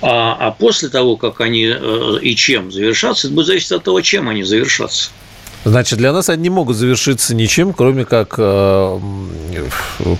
А, 0.00 0.34
а 0.34 0.50
после 0.50 0.88
того, 0.88 1.16
как 1.16 1.40
они 1.40 1.66
э, 1.66 2.18
и 2.22 2.34
чем 2.34 2.72
завершатся, 2.72 3.28
это 3.28 3.36
будет 3.36 3.46
зависеть 3.46 3.72
от 3.72 3.84
того, 3.84 4.00
чем 4.00 4.28
они 4.28 4.42
завершатся. 4.42 5.10
Значит, 5.64 5.98
для 5.98 6.12
нас 6.12 6.28
они 6.28 6.42
не 6.44 6.50
могут 6.50 6.76
завершиться 6.76 7.36
ничем, 7.36 7.72
кроме 7.72 8.04
как, 8.04 8.34
э, 8.36 8.98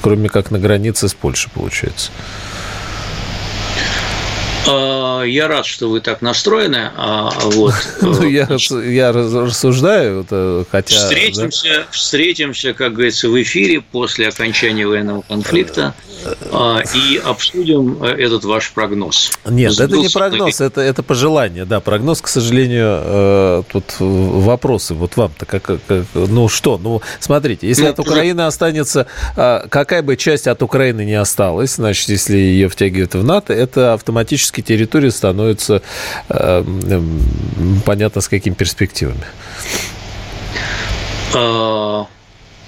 кроме 0.01 0.29
как 0.29 0.53
на 0.53 0.61
границе 0.61 1.09
с 1.09 1.15
Польшей, 1.15 1.51
получается. 1.53 2.13
А, 4.67 5.23
я 5.23 5.49
рад, 5.49 5.67
что 5.67 5.89
вы 5.89 6.01
так 6.01 6.23
настроены. 6.23 6.91
А, 6.97 7.31
вот. 7.45 7.75
Ну, 8.03 8.29
я, 8.29 8.49
я 8.85 9.13
рассуждаю, 9.13 10.27
хотя... 10.71 10.95
Встретимся, 10.95 11.87
встретимся, 11.91 12.75
как 12.75 12.93
говорится, 12.95 13.29
в 13.29 13.43
эфире 13.43 13.81
после 13.81 14.29
окончания 14.29 14.87
военного 14.87 15.23
конфликта 15.23 15.95
а, 16.53 16.83
и 16.95 17.17
обсудим 17.17 18.03
э, 18.03 18.09
этот 18.09 18.45
ваш 18.45 18.71
прогноз. 18.73 19.33
Нет, 19.47 19.79
это 19.79 19.97
не 19.97 20.09
прогноз, 20.09 20.61
это, 20.61 20.81
это 20.81 21.03
пожелание. 21.03 21.65
Да, 21.65 21.81
прогноз, 21.81 22.21
к 22.21 22.29
сожалению, 22.29 23.01
э, 23.03 23.63
тут 23.73 23.85
вопросы. 23.99 24.95
Вот 24.95 25.17
вам-то 25.17 25.47
как, 25.47 25.63
как... 25.63 25.79
Ну 26.15 26.49
что? 26.49 26.79
Ну, 26.79 27.03
смотрите, 27.19 27.67
если 27.67 27.85
ну, 27.85 27.91
от 27.91 27.99
Украины 27.99 28.43
останется... 28.43 29.07
Какая 29.35 30.03
бы 30.03 30.17
часть 30.17 30.47
от 30.47 30.63
Украины 30.63 31.05
не 31.05 31.15
осталась, 31.15 31.77
значит, 31.77 32.09
если 32.09 32.37
ее 32.37 32.69
втягивают 32.69 33.15
в 33.15 33.25
НАТО, 33.25 33.53
это 33.53 33.95
автоматически 33.95 34.52
территория 34.61 35.11
становится 35.11 35.83
э, 36.29 36.65
понятно 37.87 38.21
с 38.21 38.29
какими 38.29 38.55
перспективами. 38.55 39.25
А, 41.35 42.07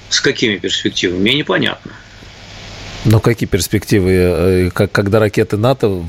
с 0.08 0.20
какими 0.20 0.56
перспективами? 0.56 1.20
Мне 1.20 1.34
непонятно. 1.34 1.92
Но 3.04 3.20
какие 3.20 3.48
перспективы? 3.48 4.10
Э, 4.12 4.70
как, 4.72 4.90
когда 4.90 5.18
ракеты 5.18 5.56
НАТО 5.56 6.04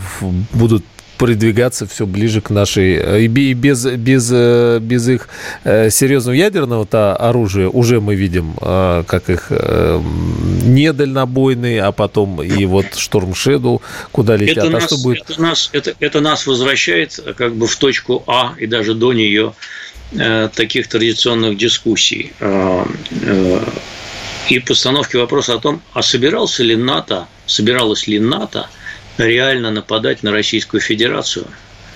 будут 0.53 0.85
продвигаться 1.17 1.87
все 1.87 2.05
ближе 2.05 2.41
к 2.41 2.49
нашей... 2.49 2.95
Э, 2.95 3.21
и 3.21 3.27
без, 3.27 3.85
без, 3.85 4.29
э, 4.31 4.79
без 4.81 5.07
их 5.07 5.29
э, 5.63 5.89
серьезного 5.89 6.35
ядерного-то 6.35 7.15
оружия 7.15 7.69
уже 7.69 8.01
мы 8.01 8.15
видим, 8.15 8.55
как 8.55 9.29
их 9.29 9.51
недальнобойные, 9.51 11.83
а 11.83 11.91
потом 11.91 12.41
и 12.41 12.65
вот 12.65 12.95
Шторм 12.95 13.35
Шеду, 13.35 13.81
куда 14.11 14.35
летят. 14.35 14.57
Это 14.57 14.67
а 14.67 14.69
нас, 14.69 14.85
что 14.85 14.97
будет? 14.97 15.29
Это 15.29 15.41
нас, 15.41 15.69
это, 15.73 15.93
это 15.99 16.21
нас 16.21 16.47
возвращает 16.47 17.19
как 17.37 17.55
бы 17.55 17.67
в 17.67 17.75
точку 17.75 18.23
А 18.27 18.55
и 18.57 18.67
даже 18.67 18.93
до 18.93 19.13
нее 19.13 19.53
таких 20.55 20.87
традиционных 20.87 21.57
дискуссий 21.57 22.31
и 24.49 24.59
постановки 24.59 25.15
вопроса 25.15 25.55
о 25.55 25.59
том, 25.59 25.81
а 25.93 26.01
собирался 26.01 26.63
ли 26.63 26.75
НАТО, 26.75 27.27
собиралась 27.45 28.07
ли 28.07 28.19
НАТО 28.19 28.67
реально 29.17 29.71
нападать 29.71 30.23
на 30.23 30.31
Российскую 30.31 30.81
Федерацию 30.81 31.45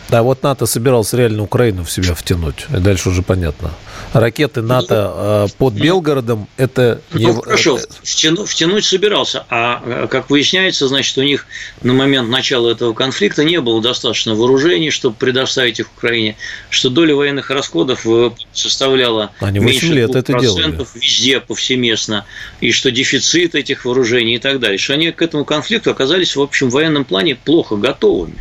Да, 0.10 0.24
вот 0.24 0.42
НАТО 0.42 0.66
собирался 0.66 1.18
реально 1.18 1.44
Украину 1.44 1.84
в 1.84 1.92
себя 1.92 2.16
втянуть. 2.16 2.66
И 2.76 2.78
дальше 2.78 3.10
уже 3.10 3.22
понятно. 3.22 3.72
Ракеты 4.14 4.62
НАТО 4.64 5.46
ну, 5.48 5.56
под 5.58 5.76
Белгородом– 5.76 6.48
это... 6.58 7.02
Ну, 7.14 7.20
не... 7.20 7.42
хорошо, 7.42 7.80
втянуть, 8.02 8.50
втянуть 8.50 8.86
собирался. 8.86 9.46
А, 9.50 10.08
как 10.08 10.32
выясняется, 10.32 10.88
значит, 10.88 11.16
у 11.20 11.22
них 11.22 11.46
на 11.84 11.94
момент 11.94 12.28
начала 12.30 12.72
этого 12.72 12.94
конфликта 12.94 13.44
не 13.44 13.62
было 13.62 13.82
достаточно 13.82 14.34
вооружений, 14.34 14.90
чтобы 14.90 15.16
предоставить 15.16 15.80
их 15.80 15.92
Украине, 15.96 16.38
что 16.72 16.90
доля 16.90 17.16
военных 17.16 17.52
расходов 17.52 18.06
составляла 18.52 19.32
Они 19.40 19.60
меньше 19.60 19.94
лет 19.94 20.16
это 20.16 20.40
делали. 20.40 20.86
везде, 20.96 21.40
повсеместно, 21.40 22.26
и 22.62 22.72
что 22.72 22.90
дефицит 22.90 23.54
этих 23.54 23.86
вооружений 23.86 24.36
и 24.36 24.40
так 24.40 24.60
далее. 24.60 24.80
Что 24.80 24.94
они 24.94 25.12
к 25.12 25.22
этому 25.22 25.46
конфликту 25.46 25.92
оказались, 25.92 26.36
в 26.36 26.42
общем, 26.42 26.70
в 26.70 26.74
военном 26.74 27.06
плане 27.06 27.36
плохо 27.36 27.76
готовыми. 27.76 28.40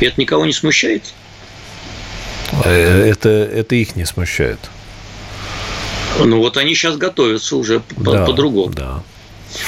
И 0.00 0.06
это 0.06 0.20
никого 0.20 0.46
не 0.46 0.52
смущает? 0.52 1.02
Э, 2.64 3.08
это, 3.08 3.28
это 3.28 3.74
их 3.74 3.96
не 3.96 4.04
смущает. 4.04 4.58
Ну 6.18 6.38
вот 6.38 6.56
они 6.56 6.74
сейчас 6.74 6.96
готовятся 6.96 7.56
уже 7.56 7.82
да, 7.96 8.24
по-другому. 8.24 8.72
Да. 8.72 9.02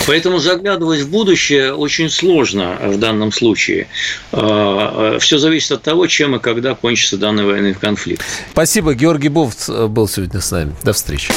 Поэтому 0.06 0.38
заглядывать 0.38 1.00
в 1.00 1.10
будущее 1.10 1.72
очень 1.72 2.10
сложно 2.10 2.76
в 2.82 2.98
данном 2.98 3.32
случае. 3.32 3.86
А, 4.30 5.18
Все 5.20 5.38
зависит 5.38 5.72
от 5.72 5.82
того, 5.82 6.06
чем 6.06 6.36
и 6.36 6.38
когда 6.38 6.74
кончится 6.74 7.16
данный 7.16 7.44
военный 7.44 7.74
конфликт. 7.74 8.22
Спасибо. 8.52 8.94
Георгий 8.94 9.30
Бофт 9.30 9.68
был 9.70 10.06
сегодня 10.06 10.40
с 10.40 10.50
нами. 10.50 10.74
До 10.82 10.92
встречи. 10.92 11.32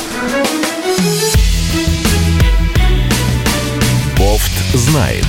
Бофт 4.18 4.52
знает. 4.74 5.26